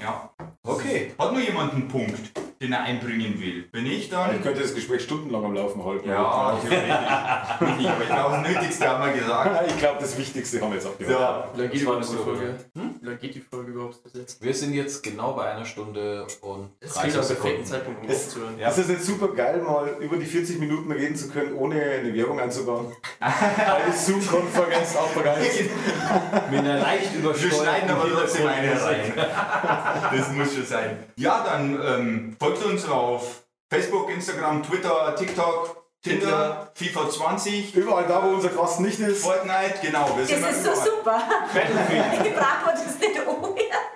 Ja. 0.01 0.29
Okay. 0.63 1.11
Hat 1.17 1.31
nur 1.31 1.41
jemand 1.41 1.73
einen 1.73 1.87
Punkt, 1.87 2.19
den 2.61 2.71
er 2.73 2.83
einbringen 2.83 3.39
will? 3.41 3.67
Wenn 3.71 3.83
nicht, 3.83 4.03
Ich 4.03 4.09
dann... 4.09 4.41
könnte 4.43 4.61
das 4.61 4.75
Gespräch 4.75 5.01
stundenlang 5.03 5.43
am 5.45 5.53
Laufen 5.55 5.83
halten. 5.83 6.07
Ja, 6.07 6.57
theoretisch. 6.61 7.77
Nicht, 7.77 7.89
aber 7.89 8.01
ich 8.03 8.07
glaube, 8.09 8.35
das 8.43 8.47
Nötigste 8.47 8.87
haben 8.89 9.05
wir 9.05 9.13
gesagt. 9.19 9.67
Ich 9.71 9.77
glaube, 9.77 9.97
das 9.99 10.17
Wichtigste 10.17 10.61
haben 10.61 10.69
wir 10.69 10.75
jetzt 10.77 10.85
abgehört. 10.87 11.45
So, 11.53 11.57
Wie 11.57 11.61
lange 11.61 11.71
geht 11.73 11.81
Das 11.81 11.87
war 11.87 11.93
überhaupt 11.97 12.09
eine 12.09 12.17
die 12.17 12.23
gute 12.23 12.37
Folge? 12.37 12.55
Wie 13.01 13.05
lange 13.05 13.17
geht 13.17 13.35
die 13.35 13.39
Folge 13.41 13.71
überhaupt 13.71 14.03
bis 14.03 14.13
jetzt? 14.13 14.43
Wir 14.43 14.53
sind 14.53 14.73
jetzt 14.73 15.03
genau 15.03 15.33
bei 15.33 15.51
einer 15.51 15.65
Stunde 15.65 16.27
und 16.41 16.69
Es 16.79 16.93
30 16.93 17.01
klingt 17.11 17.17
am 17.17 17.27
perfekten. 17.35 17.65
Zeitpunkt, 17.65 18.03
um 18.03 18.09
Es- 18.09 18.25
aufzuhören. 18.27 18.59
Ja. 18.59 18.69
Ist 18.69 18.77
es 18.77 18.87
nicht 18.87 19.03
super 19.03 19.27
geil, 19.29 19.61
mal 19.63 19.87
über 19.99 20.17
die 20.17 20.25
40 20.25 20.59
Minuten 20.59 20.91
reden 20.91 21.15
zu 21.15 21.29
können, 21.29 21.53
ohne 21.55 21.81
eine 21.81 22.13
Werbung 22.13 22.39
einzubauen? 22.39 22.91
Eine 23.21 23.93
Zoom-Konferenz 23.95 24.95
abbereitet. 24.95 25.69
Mit 26.49 26.59
einer 26.59 26.79
leicht 26.79 27.13
wir 27.13 27.19
übersteuerten 27.21 27.59
schneiden 27.61 27.89
aber 27.91 28.09
trotzdem 28.09 28.47
eine 28.47 28.81
rein. 28.83 29.13
Das 30.17 30.31
muss 30.31 30.53
schon 30.53 30.65
sein. 30.65 31.03
Ja, 31.15 31.43
dann 31.43 31.79
ähm, 31.83 32.37
folgt 32.39 32.63
uns 32.65 32.87
auf 32.87 33.43
Facebook, 33.69 34.09
Instagram, 34.09 34.63
Twitter, 34.63 35.15
TikTok, 35.15 35.81
Tinder, 36.03 36.71
FIFA 36.73 37.09
20, 37.09 37.75
Überall 37.75 38.05
da, 38.07 38.23
wo 38.23 38.29
unser 38.29 38.49
Gast 38.49 38.79
nicht 38.79 38.99
ist. 38.99 39.23
Fortnite, 39.23 39.75
genau. 39.81 40.17
Wir 40.17 40.25
sind 40.25 40.43
Das 40.43 40.57
ist 40.57 40.65
so 40.65 40.73
super. 40.73 41.21
Ich 41.53 42.33
brauche 42.33 42.71
das 42.71 42.99
nicht 42.99 43.27
umher. 43.27 43.90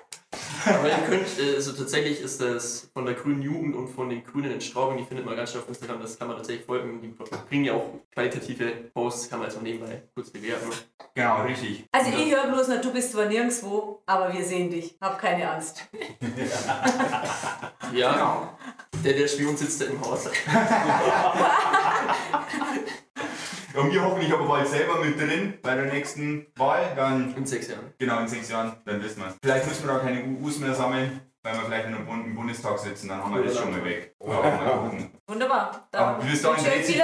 Aber 0.65 0.87
ihr 0.89 0.97
könnt, 1.07 1.27
äh, 1.39 1.55
also 1.55 1.71
tatsächlich 1.73 2.21
ist 2.21 2.41
das 2.41 2.89
von 2.93 3.05
der 3.05 3.15
grünen 3.15 3.41
Jugend 3.41 3.75
und 3.75 3.87
von 3.87 4.09
den 4.09 4.23
Grünen 4.23 4.51
in 4.51 4.61
Straubing, 4.61 4.97
die 4.97 5.03
findet 5.03 5.25
man 5.25 5.35
ganz 5.35 5.51
schnell 5.51 5.63
auf 5.63 5.69
Instagram, 5.69 6.01
das 6.01 6.17
kann 6.17 6.27
man 6.27 6.37
tatsächlich 6.37 6.65
folgen. 6.65 7.01
Die 7.01 7.07
bringen 7.49 7.65
ja 7.65 7.73
auch 7.73 7.85
qualitative 8.13 8.65
Posts, 8.93 9.29
kann 9.29 9.39
man 9.39 9.47
jetzt 9.47 9.57
mal 9.57 9.63
nebenbei 9.63 10.03
kurz 10.13 10.29
bewerten. 10.29 10.69
Genau, 11.13 11.43
richtig. 11.43 11.85
Also 11.91 12.11
ich 12.11 12.33
höre 12.33 12.47
bloß 12.47 12.67
noch, 12.69 12.81
du 12.81 12.91
bist 12.91 13.11
zwar 13.11 13.25
nirgendwo, 13.25 14.01
aber 14.05 14.33
wir 14.33 14.43
sehen 14.43 14.69
dich. 14.69 14.97
Hab 15.01 15.19
keine 15.19 15.49
Angst. 15.51 15.87
Ja, 17.93 18.13
Genau. 18.13 18.49
Der, 19.03 19.13
der 19.13 19.27
Spion 19.27 19.55
sitzt 19.57 19.81
da 19.81 19.85
im 19.85 19.99
Haus. 20.01 20.27
Und 23.73 23.91
wir 23.91 24.01
hoffentlich 24.01 24.31
aber 24.33 24.45
bald 24.47 24.67
selber 24.67 25.03
mit 25.03 25.19
drin 25.19 25.55
bei 25.61 25.75
der 25.75 25.85
nächsten 25.93 26.47
Wahl. 26.55 26.93
Dann, 26.95 27.35
In 27.35 27.45
sechs 27.45 27.67
Jahren. 27.67 27.93
genau 27.99 28.19
in 28.21 28.27
sechs 28.27 28.49
Jahren, 28.49 28.77
dann 28.85 29.03
wissen 29.03 29.21
wir 29.21 29.33
Vielleicht 29.43 29.67
müssen 29.67 29.85
wir 29.87 29.93
da 29.95 29.99
keine 29.99 30.23
UUs 30.23 30.59
mehr 30.59 30.73
sammeln, 30.73 31.19
weil 31.43 31.53
wir 31.55 31.61
vielleicht 31.65 31.87
in 31.87 31.95
einem 31.95 32.05
Bund- 32.05 32.25
im 32.25 32.35
Bundestag 32.35 32.79
sitzen, 32.79 33.09
dann 33.09 33.21
haben 33.21 33.35
wir 33.35 33.43
das 33.43 33.57
schon 33.57 33.71
mal 33.71 33.83
weg. 33.83 34.15
Aber 34.21 34.43
mal. 34.43 34.91
Wunderbar. 35.27 35.87
Dann 35.91 36.03
Aber 36.03 36.23
bis 36.23 36.41
dahin 36.41 36.63
ich 36.65 36.71
dreht 36.71 36.85
sich 36.85 36.95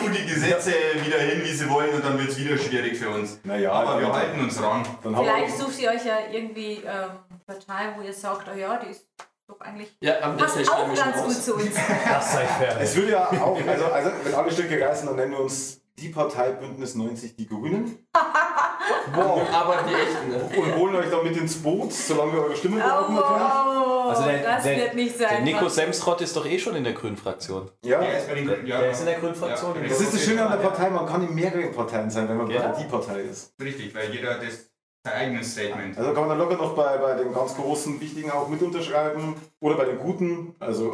viel 0.00 0.10
die 0.10 0.26
Gesetze 0.26 0.72
wieder 1.04 1.18
hin, 1.18 1.42
wie 1.44 1.52
sie 1.54 1.70
wollen, 1.70 1.94
und 1.94 2.04
dann 2.04 2.18
wird 2.18 2.30
es 2.30 2.38
wieder 2.38 2.58
schwierig 2.58 2.98
für 2.98 3.10
uns. 3.10 3.38
Naja, 3.44 3.70
Aber 3.70 4.00
wir 4.00 4.12
halten 4.12 4.40
uns 4.40 4.60
ran. 4.60 4.84
Vielleicht 5.02 5.56
sucht 5.58 5.78
ihr 5.78 5.90
euch 5.90 6.04
ja 6.04 6.18
irgendwie 6.32 6.82
ähm, 6.84 7.10
Partei, 7.46 7.94
wo 7.96 8.02
ihr 8.02 8.12
sagt, 8.12 8.48
oh 8.52 8.58
ja, 8.58 8.78
die 8.78 8.90
ist 8.90 9.06
doch 9.48 9.60
eigentlich. 9.60 9.96
Ja, 10.00 10.20
am 10.22 10.36
Passt 10.36 10.56
auch 10.70 10.94
ganz 10.94 11.22
gut 11.22 11.32
zu 11.34 11.54
uns. 11.54 11.70
Das 12.08 12.32
sei 12.32 12.44
fair. 12.46 12.80
es 12.80 12.96
würde 12.96 13.12
ja 13.12 13.28
auch, 13.28 13.58
also, 13.66 13.84
also 13.86 14.10
wenn 14.24 14.34
alle 14.34 14.50
Stücke 14.50 14.80
reißen, 14.80 15.06
dann 15.06 15.16
nennen 15.16 15.32
wir 15.32 15.40
uns 15.40 15.80
die 15.98 16.08
Partei 16.10 16.50
Bündnis 16.52 16.94
90 16.94 17.36
Die 17.36 17.46
Grünen 17.46 18.06
Wow, 19.14 19.40
aber 19.52 19.78
die 19.88 19.94
echten, 19.94 20.30
ne? 20.30 20.60
und 20.60 20.76
holen 20.76 20.94
euch 20.96 21.10
dann 21.10 21.24
mit 21.24 21.36
ins 21.36 21.56
Boot, 21.62 21.92
solange 21.92 22.32
wir 22.32 22.40
eure 22.42 22.56
Stimme 22.56 22.82
Oh, 22.84 22.88
brauchen 22.88 23.14
natürlich. 23.14 24.06
Also 24.08 24.22
der, 24.24 24.42
das 24.42 24.62
der, 24.64 24.76
wird 24.76 24.94
nicht 24.94 25.20
der 25.20 25.28
sein. 25.28 25.44
Nico 25.44 25.68
Semsrott 25.68 26.20
ist 26.20 26.36
doch 26.36 26.46
eh 26.46 26.58
schon 26.58 26.76
in 26.76 26.84
der 26.84 26.92
grünen 26.92 27.16
Fraktion. 27.16 27.70
Ja. 27.84 28.00
Der 28.00 28.18
ist 28.18 28.28
bei 28.28 28.34
den 28.34 28.66
ja. 28.66 28.80
Der 28.80 28.90
ist 28.90 29.00
in 29.00 29.06
der 29.06 29.18
grünen 29.18 29.34
Fraktion. 29.34 29.74
Ja. 29.82 29.88
Das 29.88 30.00
ist 30.00 30.12
das 30.14 30.24
Schöne 30.24 30.44
an 30.44 30.52
der 30.52 30.68
Partei, 30.68 30.90
man 30.90 31.06
kann 31.06 31.26
in 31.26 31.34
mehreren 31.34 31.72
Parteien 31.72 32.10
sein, 32.10 32.28
wenn 32.28 32.36
man 32.36 32.50
Ja. 32.50 32.68
bei 32.68 32.80
die 32.82 32.88
Partei 32.88 33.20
ist. 33.22 33.54
Richtig, 33.60 33.94
weil 33.94 34.10
jeder 34.12 34.34
das 34.38 34.70
eigenes 35.12 35.52
Statement. 35.52 35.96
Also 35.96 36.12
kann 36.12 36.26
man 36.26 36.30
dann 36.30 36.38
locker 36.38 36.56
noch 36.56 36.74
bei, 36.74 36.96
bei 36.98 37.14
den 37.14 37.32
ganz 37.32 37.54
großen, 37.54 38.00
wichtigen 38.00 38.30
auch 38.30 38.48
mit 38.48 38.62
unterschreiben. 38.62 39.34
Oder 39.60 39.76
bei 39.76 39.84
den 39.84 39.98
guten, 39.98 40.54
also 40.58 40.92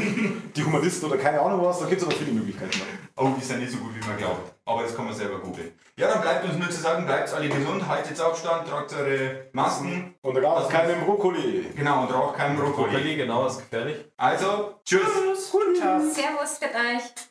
die 0.56 0.64
Humanisten 0.64 1.08
oder 1.10 1.18
keine 1.18 1.40
Ahnung 1.40 1.64
was, 1.64 1.78
da 1.78 1.86
gibt 1.86 2.00
es 2.00 2.06
aber 2.06 2.16
viele 2.16 2.32
Möglichkeiten. 2.32 2.80
Oh, 3.16 3.28
die 3.38 3.44
sind 3.44 3.60
nicht 3.60 3.72
so 3.72 3.78
gut, 3.78 3.94
wie 3.94 4.06
man 4.06 4.16
glaubt. 4.16 4.52
Aber 4.64 4.82
das 4.82 4.94
kann 4.94 5.04
man 5.04 5.14
selber 5.14 5.38
googeln. 5.38 5.72
Ja, 5.96 6.08
dann 6.08 6.22
bleibt 6.22 6.44
uns 6.44 6.56
nur 6.56 6.70
zu 6.70 6.80
sagen, 6.80 7.04
bleibt 7.04 7.32
alle 7.34 7.48
gesund, 7.48 7.86
haltet 7.86 8.18
Abstand, 8.18 8.66
tragt 8.66 8.94
eure 8.94 9.48
Masken. 9.52 10.14
Und 10.22 10.34
da 10.34 10.40
gab 10.40 10.62
es 10.62 10.68
keinen 10.68 11.04
Brokkoli. 11.04 11.66
Genau, 11.76 12.02
und 12.02 12.14
raucht 12.14 12.36
keinen 12.36 12.56
Brokkoli. 12.56 12.90
Brokkoli, 12.90 13.16
genau, 13.16 13.46
ist 13.46 13.58
gefährlich. 13.58 13.96
Also, 14.16 14.76
tschüss. 14.84 15.02
Servus 15.02 16.58
für 16.58 16.66
euch. 16.66 17.29